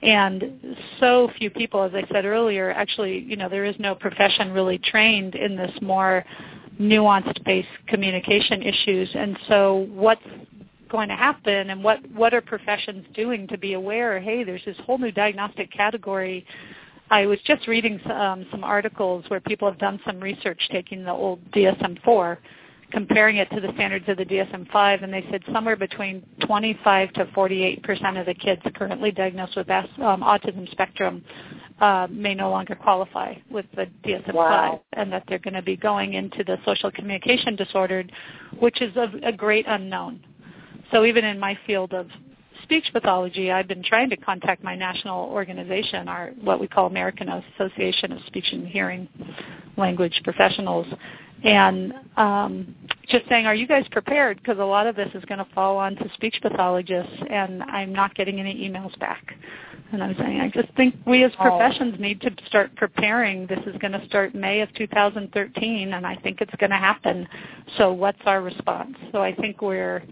and 0.04 0.78
so 1.00 1.32
few 1.40 1.50
people 1.50 1.82
as 1.82 1.94
I 1.96 2.04
said 2.12 2.26
earlier 2.26 2.72
actually 2.72 3.20
you 3.20 3.38
know 3.38 3.48
there 3.48 3.64
is 3.64 3.76
no 3.80 3.96
profession 3.96 4.52
really 4.52 4.78
trained 4.80 5.36
in 5.36 5.56
this 5.56 5.72
more 5.82 6.26
nuanced 6.82 7.42
based 7.46 7.70
communication 7.88 8.62
issues 8.62 9.10
and 9.16 9.38
so 9.48 9.88
what's 9.92 10.22
going 10.92 11.10
to 11.10 11.16
happen 11.16 11.70
and 11.70 11.84
what 11.84 12.00
what 12.12 12.34
are 12.34 12.42
professions 12.42 13.06
doing 13.14 13.48
to 13.48 13.58
be 13.58 13.74
aware 13.74 14.20
hey 14.20 14.44
there's 14.44 14.64
this 14.66 14.78
whole 14.86 14.98
new 14.98 15.12
diagnostic 15.12 15.72
category 15.72 16.46
i 17.10 17.26
was 17.26 17.40
just 17.46 17.68
reading 17.68 18.00
um, 18.12 18.46
some 18.52 18.64
articles 18.64 19.24
where 19.30 19.40
people 19.40 19.70
have 19.70 19.80
done 19.80 20.00
some 20.06 20.20
research 20.20 20.62
taking 20.72 21.04
the 21.04 21.12
old 21.12 21.40
dsm-4 21.52 22.38
comparing 22.92 23.38
it 23.38 23.50
to 23.52 23.62
the 23.62 23.72
standards 23.76 24.06
of 24.10 24.18
the 24.18 24.26
dsm-5 24.26 25.04
and 25.04 25.14
they 25.14 25.26
said 25.32 25.42
somewhere 25.54 25.78
between 25.78 26.22
25 26.46 27.14
to 27.14 27.26
48 27.34 27.84
percent 27.84 28.18
of 28.18 28.26
the 28.26 28.34
kids 28.34 28.62
currently 28.76 29.12
diagnosed 29.12 29.56
with 29.56 29.70
um, 29.70 30.22
autism 30.22 30.70
spectrum 30.72 31.24
uh, 31.82 32.08
may 32.12 32.36
no 32.36 32.50
longer 32.52 32.76
qualify 32.76 33.34
with 33.50 33.66
the 33.76 33.88
DSM-5, 34.06 34.36
wow. 34.36 34.82
and 34.94 35.12
that 35.12 35.24
they're 35.28 35.40
going 35.40 35.56
to 35.56 35.64
be 35.64 35.76
going 35.76 36.14
into 36.14 36.44
the 36.44 36.58
social 36.64 36.92
communication 36.92 37.56
disorder, 37.56 38.04
which 38.60 38.82
is 38.84 38.96
a, 38.96 39.12
a 39.24 39.32
great 39.32 39.66
unknown. 39.68 40.24
So 40.92 41.06
even 41.06 41.26
in 41.26 41.40
my 41.40 41.58
field 41.66 41.94
of 41.94 42.08
speech 42.64 42.86
pathology, 42.94 43.52
I've 43.52 43.68
been 43.68 43.84
trying 43.84 44.10
to 44.10 44.18
contact 44.18 44.64
my 44.64 44.76
national 44.76 45.30
organization, 45.30 46.08
our 46.08 46.32
what 46.42 46.60
we 46.60 46.68
call 46.68 46.88
American 46.88 47.30
Association 47.30 48.12
of 48.12 48.20
Speech 48.28 48.48
and 48.52 48.68
Hearing 48.68 49.08
Language 49.78 50.22
Professionals, 50.24 50.88
and 51.44 51.94
um, 52.18 52.76
just 53.08 53.28
saying, 53.28 53.46
are 53.46 53.56
you 53.56 53.68
guys 53.68 53.86
prepared? 53.92 54.38
Because 54.38 54.60
a 54.60 54.64
lot 54.64 54.86
of 54.86 54.96
this 54.96 55.10
is 55.16 55.24
going 55.26 55.40
to 55.40 55.48
fall 55.56 55.78
onto 55.78 56.08
speech 56.14 56.38
pathologists, 56.42 57.14
and 57.30 57.64
I'm 57.64 57.92
not 57.92 58.14
getting 58.16 58.40
any 58.40 58.54
emails 58.70 58.98
back. 59.00 59.34
And 59.92 60.02
I'm 60.02 60.16
saying, 60.18 60.40
I 60.40 60.50
just 60.50 60.74
think 60.76 60.96
we 61.06 61.24
as 61.24 61.34
professions 61.34 61.96
oh. 61.98 62.02
need 62.02 62.22
to 62.22 62.32
start 62.46 62.74
preparing. 62.76 63.48
This 63.48 63.60
is 63.66 63.76
going 63.80 63.92
to 63.92 64.06
start 64.06 64.34
May 64.34 64.62
of 64.62 64.74
2013, 64.76 65.94
and 65.94 66.08
I 66.08 66.16
think 66.18 66.40
it's 66.40 66.56
going 66.60 66.70
to 66.70 66.78
happen. 66.78 67.28
So 67.78 67.92
what's 67.92 68.22
our 68.26 68.42
response? 68.42 68.96
So 69.12 69.22
I 69.22 69.36
think 69.36 69.62
we're 69.62 70.04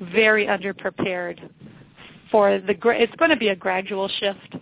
very 0.00 0.46
underprepared 0.46 1.48
for 2.30 2.58
the. 2.58 2.74
It's 2.84 3.14
going 3.16 3.30
to 3.30 3.36
be 3.36 3.48
a 3.48 3.56
gradual 3.56 4.08
shift 4.08 4.56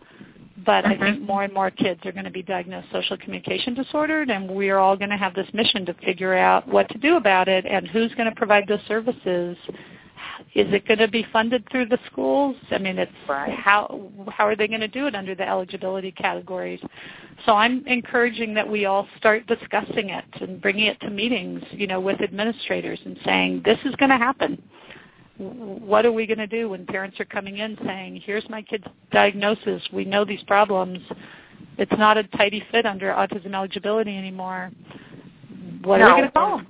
but 0.68 0.84
I 0.84 0.90
think 0.90 1.00
mm-hmm. 1.00 1.24
more 1.24 1.44
and 1.44 1.54
more 1.54 1.70
kids 1.70 2.00
are 2.04 2.12
going 2.12 2.26
to 2.26 2.30
be 2.30 2.42
diagnosed 2.42 2.88
social 2.92 3.16
communication 3.16 3.72
disordered, 3.72 4.28
and 4.28 4.50
we 4.50 4.68
are 4.70 4.78
all 4.78 4.96
going 4.96 5.08
to 5.08 5.16
have 5.16 5.34
this 5.34 5.46
mission 5.54 5.86
to 5.86 5.94
figure 5.94 6.34
out 6.34 6.68
what 6.68 6.88
to 6.90 6.98
do 6.98 7.16
about 7.16 7.48
it 7.48 7.64
and 7.64 7.88
who's 7.88 8.12
going 8.16 8.28
to 8.28 8.34
provide 8.34 8.66
those 8.68 8.80
services. 8.86 9.56
Is 10.54 10.66
it 10.72 10.86
going 10.86 10.98
to 10.98 11.08
be 11.08 11.24
funded 11.32 11.66
through 11.70 11.86
the 11.86 11.98
schools? 12.10 12.54
I 12.70 12.78
mean, 12.78 12.98
it's 12.98 13.10
right. 13.28 13.50
how 13.50 14.10
how 14.28 14.46
are 14.46 14.56
they 14.56 14.68
going 14.68 14.80
to 14.80 14.88
do 14.88 15.06
it 15.06 15.14
under 15.14 15.34
the 15.34 15.48
eligibility 15.48 16.12
categories? 16.12 16.80
So 17.46 17.52
I'm 17.52 17.86
encouraging 17.86 18.52
that 18.54 18.68
we 18.68 18.84
all 18.84 19.06
start 19.16 19.46
discussing 19.46 20.10
it 20.10 20.24
and 20.40 20.60
bringing 20.60 20.86
it 20.86 21.00
to 21.00 21.08
meetings, 21.10 21.62
you 21.70 21.86
know, 21.86 22.00
with 22.00 22.20
administrators 22.20 22.98
and 23.04 23.16
saying 23.24 23.62
this 23.64 23.78
is 23.84 23.94
going 23.96 24.10
to 24.10 24.18
happen 24.18 24.62
what 25.38 26.04
are 26.04 26.12
we 26.12 26.26
going 26.26 26.38
to 26.38 26.46
do 26.46 26.68
when 26.68 26.84
parents 26.84 27.18
are 27.20 27.24
coming 27.24 27.58
in 27.58 27.78
saying, 27.84 28.22
here's 28.24 28.48
my 28.48 28.62
kid's 28.62 28.84
diagnosis, 29.12 29.82
we 29.92 30.04
know 30.04 30.24
these 30.24 30.42
problems, 30.44 30.98
it's 31.76 31.92
not 31.96 32.16
a 32.16 32.24
tidy 32.24 32.62
fit 32.72 32.84
under 32.86 33.12
autism 33.12 33.54
eligibility 33.54 34.16
anymore. 34.16 34.70
What 35.84 35.98
no. 35.98 36.04
are 36.04 36.14
we 36.14 36.20
going 36.20 36.24
to 36.24 36.32
call 36.32 36.56
them? 36.58 36.66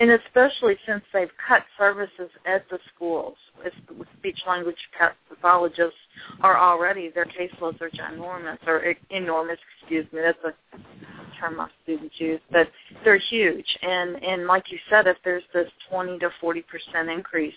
And 0.00 0.10
especially 0.10 0.76
since 0.86 1.02
they've 1.12 1.30
cut 1.46 1.62
services 1.78 2.30
at 2.46 2.68
the 2.70 2.78
schools, 2.94 3.36
speech 4.18 4.38
language 4.48 4.76
pathologists 5.28 5.98
are 6.40 6.58
already, 6.58 7.10
their 7.14 7.26
caseloads 7.26 7.80
are 7.80 7.90
ginormous, 7.90 8.58
or 8.66 8.94
enormous, 9.10 9.58
excuse 9.80 10.06
me, 10.12 10.20
that's 10.22 10.38
a 10.44 10.54
term 11.42 11.56
my 11.56 11.68
students 11.82 12.14
use, 12.18 12.40
but 12.50 12.68
they're 13.04 13.18
huge. 13.18 13.66
And 13.82 14.22
and 14.22 14.46
like 14.46 14.70
you 14.70 14.78
said, 14.88 15.06
if 15.06 15.16
there's 15.24 15.44
this 15.52 15.68
20 15.90 16.18
to 16.20 16.30
40 16.40 16.62
percent 16.62 17.10
increase 17.10 17.54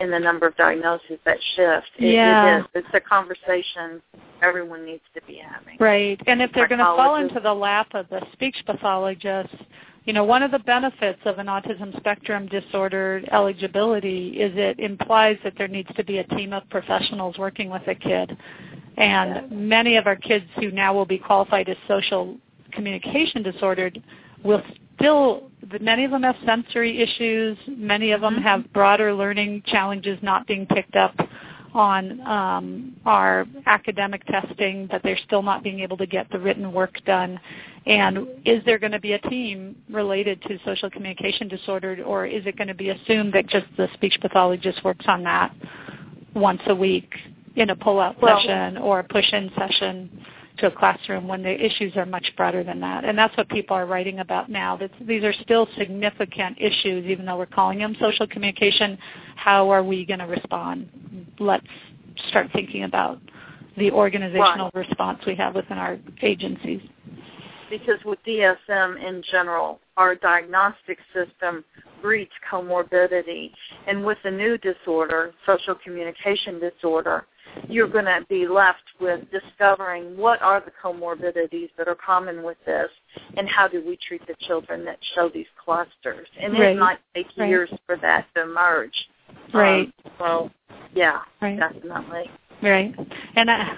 in 0.00 0.10
the 0.10 0.18
number 0.18 0.46
of 0.46 0.56
diagnoses 0.56 1.18
that 1.24 1.38
shift, 1.56 1.90
it, 1.98 2.14
yeah. 2.14 2.58
it 2.58 2.60
is. 2.60 2.66
It's 2.74 2.88
a 2.94 3.00
conversation 3.00 4.02
everyone 4.42 4.84
needs 4.84 5.02
to 5.14 5.20
be 5.26 5.40
having. 5.44 5.76
Right. 5.80 6.20
And 6.26 6.40
if 6.40 6.52
they're 6.52 6.68
going 6.68 6.78
to 6.78 6.84
fall 6.84 7.16
into 7.16 7.40
the 7.40 7.52
lap 7.52 7.88
of 7.94 8.08
the 8.08 8.20
speech 8.32 8.56
pathologist, 8.66 9.54
you 10.04 10.12
know, 10.12 10.24
one 10.24 10.42
of 10.42 10.50
the 10.50 10.58
benefits 10.60 11.20
of 11.26 11.38
an 11.38 11.48
autism 11.48 11.94
spectrum 11.98 12.46
disorder 12.46 13.22
eligibility 13.30 14.40
is 14.40 14.52
it 14.56 14.78
implies 14.80 15.36
that 15.44 15.52
there 15.58 15.68
needs 15.68 15.90
to 15.96 16.04
be 16.04 16.18
a 16.18 16.24
team 16.24 16.52
of 16.52 16.68
professionals 16.70 17.36
working 17.36 17.68
with 17.68 17.86
a 17.88 17.94
kid. 17.94 18.36
And 18.96 19.50
many 19.50 19.96
of 19.96 20.06
our 20.06 20.16
kids 20.16 20.46
who 20.56 20.70
now 20.70 20.94
will 20.94 21.04
be 21.04 21.18
qualified 21.18 21.68
as 21.68 21.76
social 21.86 22.36
communication 22.72 23.42
disordered 23.42 24.02
will 24.44 24.62
still 24.96 25.50
many 25.80 26.04
of 26.04 26.10
them 26.10 26.22
have 26.22 26.36
sensory 26.46 27.00
issues. 27.00 27.56
Many 27.66 28.12
of 28.12 28.20
them 28.20 28.34
mm-hmm. 28.34 28.42
have 28.42 28.72
broader 28.72 29.14
learning 29.14 29.62
challenges 29.66 30.18
not 30.22 30.46
being 30.46 30.66
picked 30.66 30.96
up 30.96 31.14
on 31.74 32.20
um, 32.22 32.96
our 33.04 33.44
academic 33.66 34.24
testing 34.24 34.88
but 34.90 35.02
they're 35.02 35.18
still 35.26 35.42
not 35.42 35.62
being 35.62 35.80
able 35.80 35.98
to 35.98 36.06
get 36.06 36.30
the 36.30 36.38
written 36.38 36.72
work 36.72 36.94
done. 37.04 37.38
And 37.86 38.26
is 38.44 38.64
there 38.64 38.78
going 38.78 38.92
to 38.92 39.00
be 39.00 39.12
a 39.12 39.18
team 39.18 39.76
related 39.90 40.40
to 40.42 40.58
social 40.64 40.90
communication 40.90 41.48
disorder 41.48 42.02
or 42.04 42.26
is 42.26 42.46
it 42.46 42.56
going 42.56 42.68
to 42.68 42.74
be 42.74 42.90
assumed 42.90 43.34
that 43.34 43.46
just 43.48 43.66
the 43.76 43.88
speech 43.94 44.16
pathologist 44.20 44.82
works 44.82 45.04
on 45.08 45.22
that 45.24 45.54
once 46.34 46.60
a 46.66 46.74
week 46.74 47.12
in 47.56 47.70
a 47.70 47.76
pull-out 47.76 48.20
well, 48.22 48.40
session 48.40 48.78
or 48.78 49.00
a 49.00 49.04
push-in 49.04 49.50
session 49.58 50.24
to 50.58 50.66
a 50.66 50.70
classroom 50.70 51.28
when 51.28 51.42
the 51.42 51.64
issues 51.64 51.96
are 51.96 52.06
much 52.06 52.26
broader 52.36 52.64
than 52.64 52.80
that. 52.80 53.04
And 53.04 53.16
that's 53.16 53.36
what 53.36 53.48
people 53.48 53.76
are 53.76 53.86
writing 53.86 54.20
about 54.20 54.50
now. 54.50 54.76
That 54.76 54.90
these 55.00 55.24
are 55.24 55.32
still 55.42 55.68
significant 55.76 56.58
issues, 56.60 57.06
even 57.06 57.26
though 57.26 57.36
we're 57.36 57.46
calling 57.46 57.78
them 57.78 57.96
social 58.00 58.26
communication. 58.26 58.98
How 59.36 59.70
are 59.70 59.82
we 59.82 60.04
going 60.04 60.20
to 60.20 60.26
respond? 60.26 60.88
Let's 61.38 61.66
start 62.28 62.48
thinking 62.52 62.84
about 62.84 63.20
the 63.76 63.90
organizational 63.90 64.70
right. 64.74 64.86
response 64.88 65.20
we 65.26 65.34
have 65.36 65.54
within 65.54 65.78
our 65.78 65.98
agencies. 66.22 66.80
Because 67.70 67.98
with 68.04 68.18
DSM 68.26 69.06
in 69.06 69.22
general, 69.30 69.78
our 69.96 70.14
diagnostic 70.14 70.98
system 71.12 71.64
breeds 72.00 72.30
comorbidity. 72.50 73.50
And 73.86 74.04
with 74.04 74.18
the 74.24 74.30
new 74.30 74.58
disorder, 74.58 75.32
social 75.46 75.74
communication 75.74 76.60
disorder, 76.60 77.26
you're 77.68 77.88
going 77.88 78.04
to 78.04 78.24
be 78.28 78.46
left 78.46 78.82
with 79.00 79.20
discovering 79.30 80.16
what 80.16 80.40
are 80.42 80.60
the 80.60 80.72
comorbidities 80.82 81.70
that 81.76 81.88
are 81.88 81.94
common 81.94 82.42
with 82.42 82.56
this 82.66 82.88
and 83.36 83.48
how 83.48 83.68
do 83.68 83.84
we 83.86 83.98
treat 84.06 84.26
the 84.26 84.34
children 84.46 84.84
that 84.84 84.98
show 85.14 85.28
these 85.28 85.46
clusters. 85.64 86.28
And 86.40 86.52
right. 86.54 86.76
it 86.76 86.78
might 86.78 86.98
take 87.14 87.26
right. 87.36 87.48
years 87.48 87.70
for 87.86 87.96
that 87.98 88.26
to 88.34 88.42
emerge. 88.42 88.94
Right. 89.52 89.92
Um, 90.04 90.12
so, 90.18 90.50
yeah, 90.94 91.20
right. 91.40 91.58
definitely. 91.58 92.30
Right. 92.62 92.94
And 93.36 93.50
uh, 93.50 93.74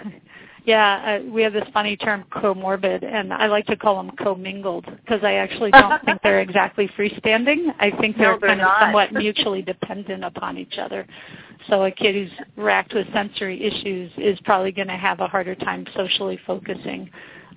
yeah, 0.64 1.20
uh, 1.20 1.30
we 1.30 1.42
have 1.42 1.52
this 1.52 1.66
funny 1.72 1.96
term 1.96 2.24
comorbid, 2.30 3.04
and 3.04 3.32
I 3.32 3.46
like 3.46 3.66
to 3.66 3.76
call 3.76 3.96
them 3.96 4.14
commingled 4.16 4.84
because 4.84 5.20
I 5.22 5.34
actually 5.34 5.70
don't 5.70 6.04
think 6.04 6.20
they're 6.22 6.40
exactly 6.40 6.88
freestanding. 6.98 7.74
I 7.78 7.90
think 8.00 8.16
they're, 8.16 8.32
no, 8.32 8.38
they're 8.38 8.50
kind 8.50 8.60
not. 8.60 8.82
of 8.82 8.86
somewhat 8.86 9.12
mutually 9.14 9.62
dependent 9.62 10.24
upon 10.24 10.58
each 10.58 10.78
other. 10.78 11.06
So 11.68 11.84
a 11.84 11.90
kid 11.90 12.14
who's 12.14 12.46
racked 12.56 12.94
with 12.94 13.06
sensory 13.12 13.62
issues 13.62 14.10
is 14.16 14.38
probably 14.44 14.72
going 14.72 14.88
to 14.88 14.96
have 14.96 15.20
a 15.20 15.26
harder 15.26 15.54
time 15.54 15.86
socially 15.94 16.38
focusing 16.46 17.10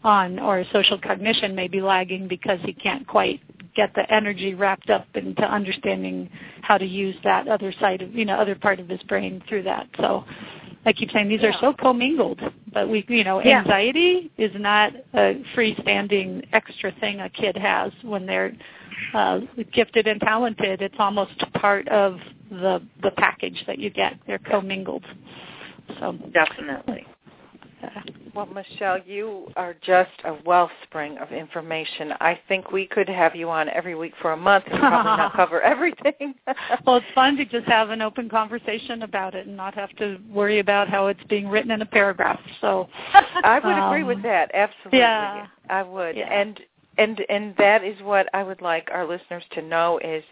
on, 0.04 0.40
or 0.40 0.64
social 0.72 1.00
cognition 1.00 1.56
may 1.56 1.68
be 1.68 1.82
lagging 1.82 2.28
because 2.28 2.60
he 2.64 2.74
can't 2.74 3.08
quite 3.08 3.42
get 3.76 3.94
the 3.96 4.12
energy 4.14 4.54
wrapped 4.54 4.90
up 4.90 5.08
into 5.16 5.44
understanding 5.44 6.30
how 6.62 6.78
to 6.78 6.86
use 6.86 7.16
that 7.24 7.48
other 7.48 7.74
side 7.80 8.02
of, 8.02 8.14
you 8.14 8.24
know, 8.26 8.36
other 8.36 8.56
part 8.56 8.80
of 8.80 8.88
his 8.88 9.02
brain 9.04 9.42
through 9.50 9.64
that. 9.64 9.88
So 9.98 10.26
I 10.86 10.94
keep 10.94 11.12
saying 11.12 11.30
these 11.30 11.42
yeah. 11.42 11.50
are 11.50 11.60
so 11.60 11.74
commingled, 11.74 12.42
but 12.74 12.90
we, 12.90 13.06
you 13.08 13.24
know, 13.24 13.42
yeah. 13.42 13.60
anxiety 13.60 14.32
is 14.38 14.52
not 14.56 14.94
a 15.14 15.42
freestanding 15.56 16.46
extra 16.52 16.92
thing 17.00 17.22
a 17.22 17.30
kid 17.30 17.56
has 17.56 17.92
when 18.02 18.26
they're 18.26 18.54
uh, 19.14 19.40
gifted 19.72 20.08
and 20.08 20.20
talented. 20.20 20.82
It's 20.82 20.96
almost 21.00 21.40
part 21.54 21.88
of 21.88 22.18
the 22.50 22.82
the 23.02 23.12
package 23.12 23.64
that 23.68 23.80
you 23.80 23.90
get. 23.90 24.14
They're 24.28 24.40
commingled. 24.40 25.06
So 26.00 26.14
definitely. 26.34 27.06
Well, 28.36 28.48
Michelle, 28.48 29.00
you 29.06 29.48
are 29.56 29.76
just 29.82 30.12
a 30.26 30.34
wellspring 30.46 31.18
of 31.20 31.32
information. 31.32 32.14
I 32.20 32.40
think 32.48 32.72
we 32.72 32.88
could 32.88 33.08
have 33.08 33.36
you 33.36 33.50
on 33.50 33.70
every 33.70 33.94
week 33.94 34.14
for 34.22 34.32
a 34.32 34.38
month 34.38 34.66
and 34.68 34.80
probably 34.80 35.12
not 35.18 35.34
cover 35.36 35.62
everything. 35.62 36.34
well, 36.86 36.98
it's 36.98 37.06
fun 37.14 37.38
to 37.38 37.46
just 37.46 37.68
have 37.68 37.92
an 37.92 38.02
open 38.02 38.30
conversation 38.30 39.04
about 39.04 39.36
it 39.36 39.46
and 39.46 39.56
not 39.56 39.76
have 39.76 39.96
to 39.98 40.18
worry 40.30 40.60
about 40.60 40.90
how 40.90 41.08
it's 41.08 41.24
being 41.26 41.48
written 41.48 41.70
in 41.72 41.82
a 41.84 41.86
paragraph. 41.86 42.40
So 42.60 42.88
I 43.14 43.60
would 43.64 43.74
um, 43.74 43.92
agree 43.92 44.04
with 44.04 44.24
that. 44.24 44.50
Absolutely. 44.54 45.00
Yeah. 45.00 45.48
I 45.70 45.84
would. 45.84 46.16
Yeah. 46.16 46.34
And 46.34 46.60
and 46.98 47.20
and 47.30 47.56
that 47.58 47.84
is 47.84 48.00
what 48.02 48.28
I 48.34 48.44
would 48.44 48.62
like 48.62 48.90
our 48.92 49.08
listeners 49.08 49.44
to 49.52 49.62
know 49.62 50.00
is 50.04 50.24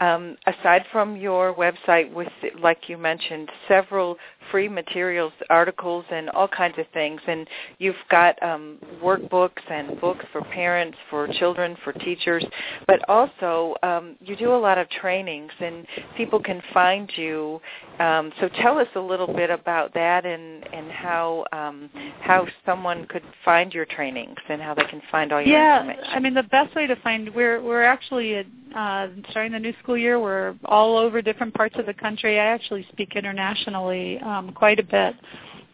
um, 0.00 0.36
aside 0.46 0.84
from 0.90 1.16
your 1.16 1.54
website 1.54 2.12
with 2.12 2.28
like 2.60 2.88
you 2.88 2.98
mentioned 2.98 3.50
several 3.68 4.16
free 4.50 4.68
materials 4.68 5.32
articles 5.50 6.04
and 6.10 6.30
all 6.30 6.48
kinds 6.48 6.78
of 6.78 6.86
things 6.92 7.20
and 7.26 7.46
you've 7.78 7.94
got 8.10 8.40
um, 8.42 8.78
workbooks 9.02 9.62
and 9.70 10.00
books 10.00 10.24
for 10.32 10.42
parents 10.42 10.96
for 11.10 11.28
children 11.38 11.76
for 11.84 11.92
teachers 11.92 12.44
but 12.86 13.06
also 13.08 13.74
um, 13.82 14.16
you 14.20 14.36
do 14.36 14.54
a 14.54 14.56
lot 14.56 14.78
of 14.78 14.88
trainings 14.90 15.52
and 15.60 15.86
people 16.16 16.40
can 16.40 16.62
find 16.72 17.10
you 17.16 17.60
um, 17.98 18.32
so 18.40 18.48
tell 18.60 18.78
us 18.78 18.88
a 18.96 19.00
little 19.00 19.26
bit 19.26 19.50
about 19.50 19.92
that 19.94 20.24
and 20.24 20.66
and 20.72 20.90
how 20.90 21.44
um, 21.52 21.90
how 22.20 22.46
someone 22.64 23.06
could 23.06 23.22
find 23.44 23.72
your 23.72 23.84
trainings 23.84 24.38
and 24.48 24.60
how 24.60 24.74
they 24.74 24.84
can 24.84 25.02
find 25.10 25.32
all 25.32 25.40
your 25.40 25.56
yeah, 25.56 25.80
information. 25.80 26.04
I 26.10 26.18
mean 26.20 26.34
the 26.34 26.42
best 26.44 26.74
way 26.74 26.86
to 26.86 26.96
find 26.96 27.32
we're 27.34 27.62
we're 27.62 27.82
actually 27.82 28.44
uh, 28.74 29.08
starting 29.30 29.52
the 29.52 29.58
new 29.58 29.74
school 29.82 29.96
year. 29.96 30.18
We're 30.18 30.54
all 30.64 30.96
over 30.96 31.20
different 31.20 31.54
parts 31.54 31.76
of 31.78 31.86
the 31.86 31.94
country. 31.94 32.40
I 32.40 32.46
actually 32.46 32.86
speak 32.92 33.16
internationally 33.16 34.18
um, 34.20 34.31
quite 34.54 34.80
a 34.80 34.82
bit. 34.82 35.14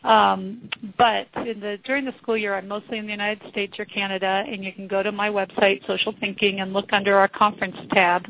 Um, 0.05 0.71
but 0.97 1.27
in 1.47 1.61
the, 1.61 1.79
during 1.85 2.05
the 2.05 2.15
school 2.23 2.37
year, 2.37 2.55
I'm 2.55 2.69
mostly 2.69 2.99
in 2.99 3.07
the 3.07 3.11
United 3.11 3.49
States 3.51 3.79
or 3.79 3.85
Canada, 3.85 4.45
and 4.47 4.65
you 4.65 4.73
can 4.73 4.87
go 4.87 5.03
to 5.03 5.11
my 5.11 5.29
website, 5.29 5.85
Social 5.87 6.15
Thinking, 6.21 6.61
and 6.61 6.73
look 6.73 6.93
under 6.93 7.17
our 7.17 7.29
conference 7.29 7.77
tab, 7.93 8.25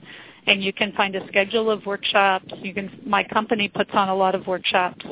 and 0.46 0.64
you 0.64 0.72
can 0.72 0.92
find 0.92 1.14
a 1.14 1.26
schedule 1.28 1.70
of 1.70 1.84
workshops. 1.84 2.52
You 2.62 2.72
can 2.72 2.90
my 3.04 3.22
company 3.22 3.68
puts 3.68 3.90
on 3.92 4.08
a 4.08 4.14
lot 4.14 4.34
of 4.34 4.46
workshops, 4.46 5.04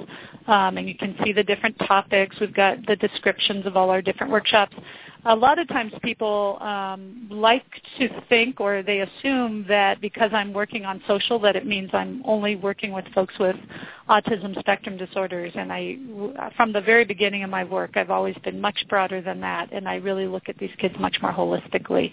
um, 0.47 0.79
and 0.79 0.89
you 0.89 0.95
can 0.95 1.15
see 1.23 1.33
the 1.33 1.43
different 1.45 1.79
topics. 1.81 2.35
We've 2.41 2.55
got 2.55 2.87
the 2.87 2.97
descriptions 2.97 3.67
of 3.67 3.77
all 3.77 3.91
our 3.91 4.01
different 4.01 4.33
workshops. 4.33 4.75
A 5.25 5.35
lot 5.35 5.59
of 5.59 5.67
times 5.69 5.93
people 6.03 6.59
um, 6.61 7.27
like 7.31 7.65
to 7.99 8.09
think 8.29 8.61
or 8.61 8.83
they 8.83 9.01
assume 9.01 9.65
that 9.69 10.01
because 10.01 10.31
I'm 10.33 10.53
working 10.53 10.85
on 10.85 11.03
social 11.07 11.39
that 11.41 11.57
it 11.57 11.67
means 11.67 11.91
I'm 11.93 12.23
only 12.25 12.57
working 12.57 12.93
with 12.93 13.05
folks 13.15 13.35
with 13.39 13.57
autism 14.09 14.59
spectrum 14.59 14.97
disorders. 14.97 15.53
And 15.57 15.73
I, 15.73 15.97
from 16.57 16.73
the 16.73 16.81
very 16.81 17.05
beginning 17.05 17.43
of 17.43 17.51
my 17.51 17.65
work, 17.65 17.97
I've 17.97 18.11
always 18.11 18.37
been 18.45 18.61
much 18.61 18.79
broader 18.89 19.21
than 19.21 19.41
that, 19.41 19.73
and 19.73 19.89
I 19.89 19.97
really 19.97 20.27
look 20.27 20.49
at 20.49 20.59
these 20.59 20.71
kids 20.79 20.95
much 21.01 21.17
more 21.21 21.33
holistically. 21.33 22.13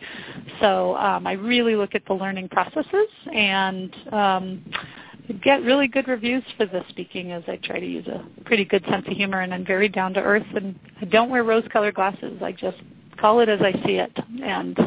So 0.59 0.95
um, 0.97 1.27
I 1.27 1.33
really 1.33 1.75
look 1.75 1.95
at 1.95 2.05
the 2.05 2.13
learning 2.13 2.49
processes 2.49 3.07
and. 3.33 3.95
Um, 4.11 4.63
get 5.41 5.63
really 5.63 5.87
good 5.87 6.07
reviews 6.07 6.43
for 6.57 6.65
the 6.65 6.83
speaking 6.89 7.31
as 7.31 7.43
I 7.47 7.55
try 7.63 7.79
to 7.79 7.85
use 7.85 8.05
a 8.07 8.25
pretty 8.43 8.65
good 8.65 8.83
sense 8.89 9.05
of 9.07 9.15
humor 9.15 9.41
and 9.41 9.53
I'm 9.53 9.65
very 9.65 9.87
down 9.87 10.13
to 10.15 10.19
earth 10.19 10.45
and 10.55 10.77
I 11.01 11.05
don't 11.05 11.29
wear 11.29 11.43
rose 11.43 11.63
colored 11.71 11.95
glasses. 11.95 12.41
I 12.41 12.51
just 12.51 12.77
call 13.23 13.39
it 13.39 13.47
as 13.47 13.61
I 13.61 13.71
see 13.85 13.93
it 13.93 14.11
and 14.43 14.77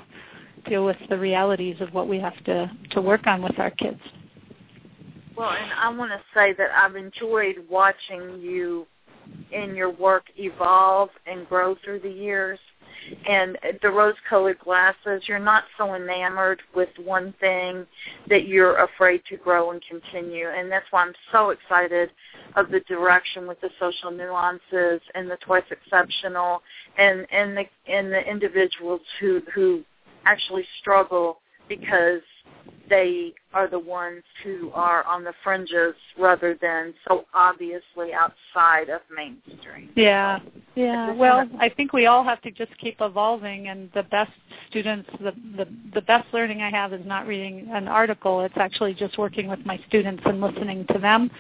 deal 0.68 0.84
with 0.84 0.99
the 1.09 1.16
realities 1.16 1.76
of 1.80 1.95
what 1.95 2.07
we 2.07 2.20
have 2.20 2.37
to, 2.45 2.70
to 2.91 3.01
work 3.01 3.26
on 3.26 3.41
with 3.41 3.59
our 3.59 3.70
kids. 3.70 3.99
Well, 5.34 5.53
and 5.53 5.72
I 5.72 5.89
want 5.89 6.11
to 6.11 6.20
say 6.34 6.53
that 6.53 6.68
I've 6.76 6.97
enjoyed 6.97 7.64
watching 7.70 8.39
you 8.39 8.87
in 9.53 9.74
your 9.74 9.89
work 9.89 10.24
evolve 10.37 11.09
and 11.26 11.49
grow 11.49 11.76
through 11.82 12.01
the 12.01 12.11
years 12.11 12.59
and 13.26 13.57
the 13.82 13.91
rose-colored 13.91 14.59
glasses, 14.59 15.22
you're 15.26 15.39
not 15.39 15.64
so 15.78 15.95
enamored 15.95 16.61
with 16.74 16.89
one 17.03 17.32
thing 17.41 17.87
that 18.28 18.49
you're 18.49 18.76
afraid 18.84 19.22
to 19.30 19.37
grow 19.37 19.70
and 19.70 19.82
continue. 19.89 20.49
And 20.49 20.70
that's 20.70 20.87
why 20.91 21.05
I'm 21.05 21.14
so 21.32 21.51
excited 21.51 22.11
of 22.57 22.71
the 22.71 22.81
direction 22.81 23.47
with 23.47 23.61
the 23.61 23.71
social 23.79 24.11
nuances 24.11 25.01
and 25.15 25.31
the 25.31 25.37
twice 25.45 25.65
exceptional 25.71 26.63
and 26.99 27.27
and 27.31 27.57
the 27.57 27.65
and 27.93 28.11
the 28.11 28.21
individuals 28.29 29.03
who 29.21 29.41
who 29.55 29.83
actually 30.25 30.65
struggle 30.81 31.39
because 31.69 32.23
they 32.89 33.33
are 33.53 33.69
the 33.69 33.79
ones 33.79 34.23
who 34.45 34.71
are 34.73 35.05
on 35.05 35.25
the 35.25 35.33
fringes 35.43 35.95
rather 36.19 36.57
than 36.63 36.95
so 37.09 37.25
obviously 37.35 38.13
outside 38.13 38.89
of 38.89 39.01
mainstream. 39.15 39.91
Yeah, 39.97 40.39
yeah. 40.77 41.13
Well, 41.13 41.49
I 41.59 41.69
think 41.69 41.93
we 41.93 42.07
all 42.07 42.23
have 42.23 42.41
to 42.43 42.51
just 42.53 42.77
keep 42.79 42.97
evolving, 43.01 43.69
and 43.69 43.91
the 43.93 44.05
best 44.05 44.31
students, 44.71 45.09
the 45.21 45.33
the, 45.57 45.67
the 45.95 46.03
best 46.03 46.27
learning 46.33 46.63
I 46.63 46.71
have 46.71 46.93
is 46.93 47.05
not 47.05 47.27
reading 47.27 47.69
an 47.73 47.89
article. 47.89 48.41
It's 48.43 48.57
actually 48.57 48.95
just 48.95 49.19
working 49.19 49.49
with 49.49 49.65
my 49.67 49.81
students 49.89 50.23
and 50.25 50.41
listening 50.41 50.87
to 50.93 50.99
them 50.99 51.31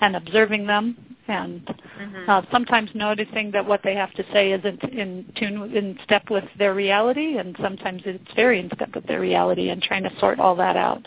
and 0.00 0.16
observing 0.16 0.66
them 0.66 0.96
and 1.28 1.66
mm-hmm. 1.66 2.30
uh, 2.30 2.42
sometimes 2.52 2.90
noticing 2.94 3.50
that 3.50 3.66
what 3.66 3.80
they 3.82 3.94
have 3.94 4.12
to 4.14 4.24
say 4.32 4.52
isn't 4.52 4.82
in 4.84 5.24
tune 5.36 5.76
in 5.76 5.98
step 6.04 6.24
with 6.30 6.44
their 6.58 6.74
reality 6.74 7.38
and 7.38 7.56
sometimes 7.60 8.02
it's 8.04 8.34
very 8.34 8.60
in 8.60 8.70
step 8.74 8.94
with 8.94 9.06
their 9.06 9.20
reality 9.20 9.70
and 9.70 9.82
trying 9.82 10.02
to 10.02 10.10
sort 10.20 10.38
all 10.38 10.54
that 10.54 10.76
out. 10.76 11.04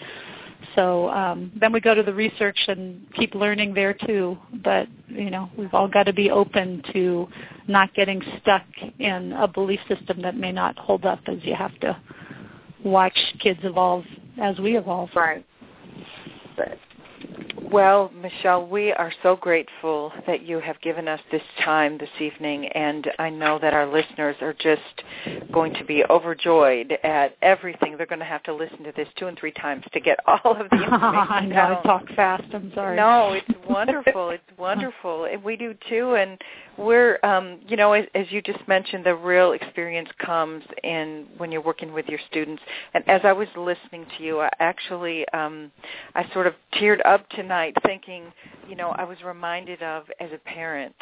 So 0.76 1.10
um, 1.10 1.52
then 1.60 1.72
we 1.72 1.80
go 1.80 1.96
to 1.96 2.04
the 2.04 2.14
research 2.14 2.58
and 2.68 3.06
keep 3.14 3.34
learning 3.34 3.74
there 3.74 3.94
too. 3.94 4.38
But 4.64 4.88
you 5.08 5.30
know 5.30 5.50
we've 5.58 5.74
all 5.74 5.88
got 5.88 6.04
to 6.04 6.14
be 6.14 6.32
open 6.32 6.84
to 6.94 7.28
not 7.68 7.94
getting 7.96 8.22
stuck 8.42 8.64
in 9.00 9.34
a 9.34 9.48
belief 9.48 9.80
system 9.88 10.22
that 10.22 10.36
may 10.36 10.52
not 10.52 10.78
hold 10.78 11.06
up 11.06 11.20
as 11.28 11.38
you 11.44 11.56
have 11.56 11.78
to 11.80 12.00
watch 12.84 13.18
kids 13.40 13.60
evolve 13.64 14.04
as 14.42 14.60
we 14.60 14.78
evolve. 14.78 15.10
Right. 15.16 15.46
But 16.56 16.78
well, 17.72 18.12
Michelle, 18.16 18.66
we 18.66 18.92
are 18.94 19.12
so 19.22 19.36
grateful 19.36 20.12
that 20.26 20.42
you 20.42 20.60
have 20.60 20.80
given 20.82 21.08
us 21.08 21.20
this 21.32 21.42
time 21.64 22.00
this 22.00 22.10
evening, 22.20 22.68
and 22.70 23.12
I 23.20 23.30
know 23.30 23.60
that 23.60 23.74
our 23.74 23.86
listeners 23.86 24.36
are 24.42 24.54
just 24.54 24.82
going 25.52 25.74
to 25.76 25.86
be 25.86 26.04
overjoyed 26.10 26.94
at 27.04 27.36
everything. 27.44 27.96
They're 27.96 28.08
going 28.08 28.20
to 28.20 28.26
have 28.26 28.44
to 28.44 28.54
listen 28.56 28.84
to 28.84 28.94
this 28.96 29.08
two 29.18 29.28
and 29.28 29.38
three 29.38 29.52
times 29.52 29.84
to 29.94 30.00
get 30.00 30.18
all 30.26 30.60
of 30.60 30.70
the 30.70 30.78
information. 30.84 31.28
I 31.30 31.46
know 31.46 31.80
I 31.80 31.84
talk 31.84 32.08
fast. 32.16 32.46
I'm 32.54 32.72
sorry. 32.74 32.96
No, 32.96 33.34
it's 33.34 33.59
wonderful. 33.70 34.30
it's 34.32 34.44
wonderful, 34.58 35.26
and 35.26 35.44
we 35.44 35.56
do 35.56 35.76
too. 35.90 36.16
And 36.16 36.38
we're, 36.78 37.20
um, 37.24 37.60
you 37.68 37.78
know, 37.78 37.94
as, 37.94 38.06
as 38.16 38.26
you 38.30 38.42
just 38.42 38.66
mentioned, 38.68 39.06
the 39.06 39.16
real 39.16 39.54
experience 39.54 40.10
comes 40.24 40.64
in 40.84 41.28
when 41.38 41.52
you're 41.52 41.62
working 41.62 41.94
with 41.94 42.08
your 42.08 42.20
students. 42.30 42.62
And 42.94 43.08
as 43.08 43.22
I 43.24 43.34
was 43.34 43.48
listening 43.56 44.06
to 44.18 44.24
you, 44.24 44.40
I 44.40 44.50
actually, 44.60 45.28
um, 45.30 45.72
I 46.16 46.32
sort 46.34 46.48
of 46.48 46.54
teared 46.74 47.00
up 47.06 47.28
tonight, 47.30 47.76
thinking, 47.86 48.32
you 48.68 48.76
know, 48.76 48.90
I 48.90 49.04
was 49.04 49.18
reminded 49.26 49.82
of 49.82 50.06
as 50.20 50.30
a 50.34 50.38
parent 50.38 50.96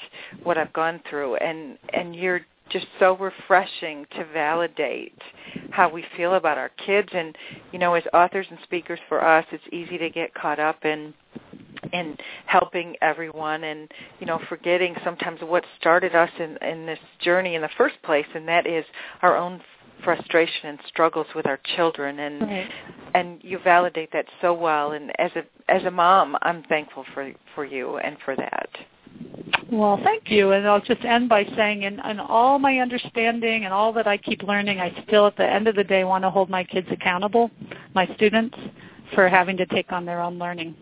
what 0.43 0.57
I've 0.57 0.73
gone 0.73 1.01
through, 1.09 1.35
and 1.37 1.77
and 1.93 2.15
you're 2.15 2.41
just 2.69 2.87
so 2.99 3.15
refreshing 3.17 4.05
to 4.15 4.25
validate 4.33 5.17
how 5.71 5.89
we 5.89 6.03
feel 6.15 6.35
about 6.35 6.57
our 6.57 6.69
kids 6.85 7.09
and 7.13 7.35
you 7.71 7.79
know 7.79 7.93
as 7.93 8.03
authors 8.13 8.45
and 8.49 8.59
speakers 8.63 8.99
for 9.07 9.25
us 9.25 9.45
it's 9.51 9.63
easy 9.71 9.97
to 9.97 10.09
get 10.09 10.33
caught 10.33 10.59
up 10.59 10.83
in 10.83 11.13
in 11.93 12.17
helping 12.45 12.95
everyone 13.01 13.63
and 13.63 13.91
you 14.19 14.25
know 14.25 14.39
forgetting 14.49 14.95
sometimes 15.03 15.39
what 15.41 15.63
started 15.79 16.15
us 16.15 16.29
in 16.39 16.57
in 16.67 16.85
this 16.85 16.99
journey 17.21 17.55
in 17.55 17.61
the 17.61 17.69
first 17.77 17.95
place 18.03 18.25
and 18.35 18.47
that 18.47 18.67
is 18.67 18.85
our 19.21 19.37
own 19.37 19.61
frustration 20.03 20.69
and 20.69 20.79
struggles 20.87 21.27
with 21.35 21.45
our 21.47 21.59
children 21.75 22.19
and 22.19 22.69
and 23.15 23.43
you 23.43 23.59
validate 23.63 24.11
that 24.11 24.25
so 24.41 24.53
well 24.53 24.91
and 24.91 25.11
as 25.19 25.31
a 25.35 25.71
as 25.71 25.83
a 25.85 25.91
mom 25.91 26.35
I'm 26.41 26.63
thankful 26.63 27.05
for 27.13 27.31
for 27.55 27.65
you 27.65 27.97
and 27.97 28.17
for 28.23 28.35
that. 28.35 28.69
Well, 29.71 29.99
thank 30.03 30.29
you. 30.29 30.51
And 30.51 30.67
I'll 30.67 30.81
just 30.81 31.03
end 31.03 31.27
by 31.27 31.45
saying 31.55 31.83
in, 31.83 31.99
in 31.99 32.19
all 32.19 32.57
my 32.57 32.79
understanding 32.79 33.65
and 33.65 33.73
all 33.73 33.91
that 33.93 34.07
I 34.07 34.17
keep 34.17 34.43
learning, 34.43 34.79
I 34.79 34.95
still 35.07 35.27
at 35.27 35.35
the 35.35 35.45
end 35.45 35.67
of 35.67 35.75
the 35.75 35.83
day 35.83 36.03
want 36.03 36.23
to 36.23 36.29
hold 36.29 36.49
my 36.49 36.63
kids 36.63 36.87
accountable, 36.91 37.51
my 37.93 38.07
students, 38.15 38.57
for 39.13 39.27
having 39.27 39.57
to 39.57 39.65
take 39.65 39.91
on 39.91 40.05
their 40.05 40.21
own 40.21 40.37
learning. 40.39 40.75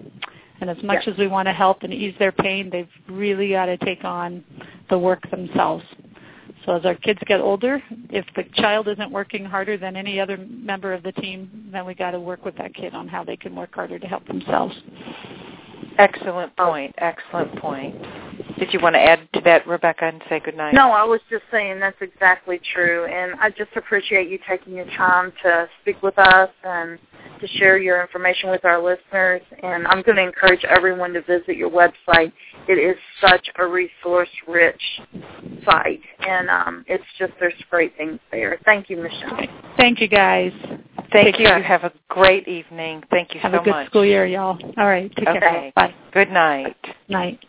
And 0.62 0.70
as 0.70 0.82
much 0.84 1.08
as 1.08 1.18
we 1.18 1.28
want 1.28 1.48
to 1.48 1.54
help 1.54 1.84
and 1.84 1.94
ease 1.94 2.16
their 2.18 2.32
pain, 2.32 2.70
they've 2.70 2.88
really 3.10 3.50
got 3.50 3.66
to 3.66 3.78
take 3.78 4.04
on 4.04 4.44
the 4.90 4.98
work 4.98 5.30
themselves. 5.30 5.84
So 6.66 6.76
as 6.76 6.86
our 6.86 6.96
kids 6.96 7.20
get 7.28 7.42
older, 7.42 7.82
if 8.10 8.26
the 8.36 8.44
child 8.56 8.88
isn't 8.88 9.12
working 9.12 9.46
harder 9.46 9.78
than 9.78 9.96
any 9.96 10.20
other 10.20 10.38
member 10.38 10.94
of 10.94 11.04
the 11.04 11.12
team, 11.12 11.70
then 11.72 11.86
we 11.86 11.94
got 11.94 12.12
to 12.12 12.20
work 12.20 12.44
with 12.44 12.58
that 12.58 12.74
kid 12.74 12.96
on 12.96 13.08
how 13.08 13.24
they 13.24 13.38
can 13.38 13.56
work 13.56 13.76
harder 13.76 14.00
to 14.00 14.08
help 14.08 14.26
themselves. 14.28 14.76
Excellent 15.98 16.56
point. 16.56 16.94
Excellent 16.98 17.56
point. 17.60 17.96
Did 18.58 18.74
you 18.74 18.80
want 18.80 18.96
to 18.96 19.00
add 19.00 19.28
to 19.34 19.42
that, 19.42 19.68
Rebecca, 19.68 20.06
and 20.06 20.22
say 20.30 20.40
good 20.40 20.56
night? 20.56 20.74
No, 20.74 20.92
I 20.92 21.04
was 21.04 21.20
just 21.30 21.44
saying 21.52 21.80
that's 21.80 21.98
exactly 22.02 22.60
true, 22.74 23.06
and 23.06 23.40
I 23.40 23.50
just 23.50 23.76
appreciate 23.76 24.30
you 24.30 24.40
taking 24.48 24.74
your 24.74 24.86
time 24.98 25.34
to 25.44 25.68
speak 25.82 26.02
with 26.02 26.18
us 26.18 26.50
and 26.64 26.98
to 27.42 27.48
share 27.48 27.78
your 27.78 28.02
information 28.02 28.50
with 28.50 28.64
our 28.64 28.82
listeners. 28.82 29.42
And 29.62 29.86
I'm 29.88 30.02
going 30.02 30.16
to 30.16 30.24
encourage 30.24 30.64
everyone 30.64 31.12
to 31.14 31.22
visit 31.22 31.58
your 31.58 31.70
website. 31.70 32.32
It 32.68 32.74
is 32.74 32.96
such 33.20 33.50
a 33.58 33.68
resource-rich 33.68 34.82
site, 35.66 36.02
and 36.20 36.50
um, 36.50 36.86
it's 36.88 37.04
just 37.20 37.34
there's 37.40 37.54
great 37.70 37.96
things 37.98 38.20
there. 38.32 38.58
Thank 38.64 38.90
you, 38.90 38.98
Michelle. 38.98 39.38
Thank 39.78 40.00
you, 40.00 40.08
guys. 40.08 40.54
Thank 41.12 41.36
take 41.36 41.40
you. 41.40 41.46
Care. 41.48 41.62
Have 41.62 41.84
a 41.84 41.92
great 42.10 42.48
evening. 42.48 43.04
Thank 43.10 43.34
you 43.34 43.40
Have 43.40 43.52
so 43.52 43.58
much. 43.58 43.66
Have 43.66 43.68
a 43.68 43.72
good 43.72 43.80
much. 43.84 43.90
school 43.90 44.06
year, 44.06 44.26
y'all. 44.26 44.58
All 44.78 44.86
right. 44.86 45.12
Take 45.16 45.28
okay. 45.28 45.40
care. 45.40 45.72
Bye. 45.76 45.94
Good 46.14 46.30
night. 46.30 46.78
Night. 47.10 47.40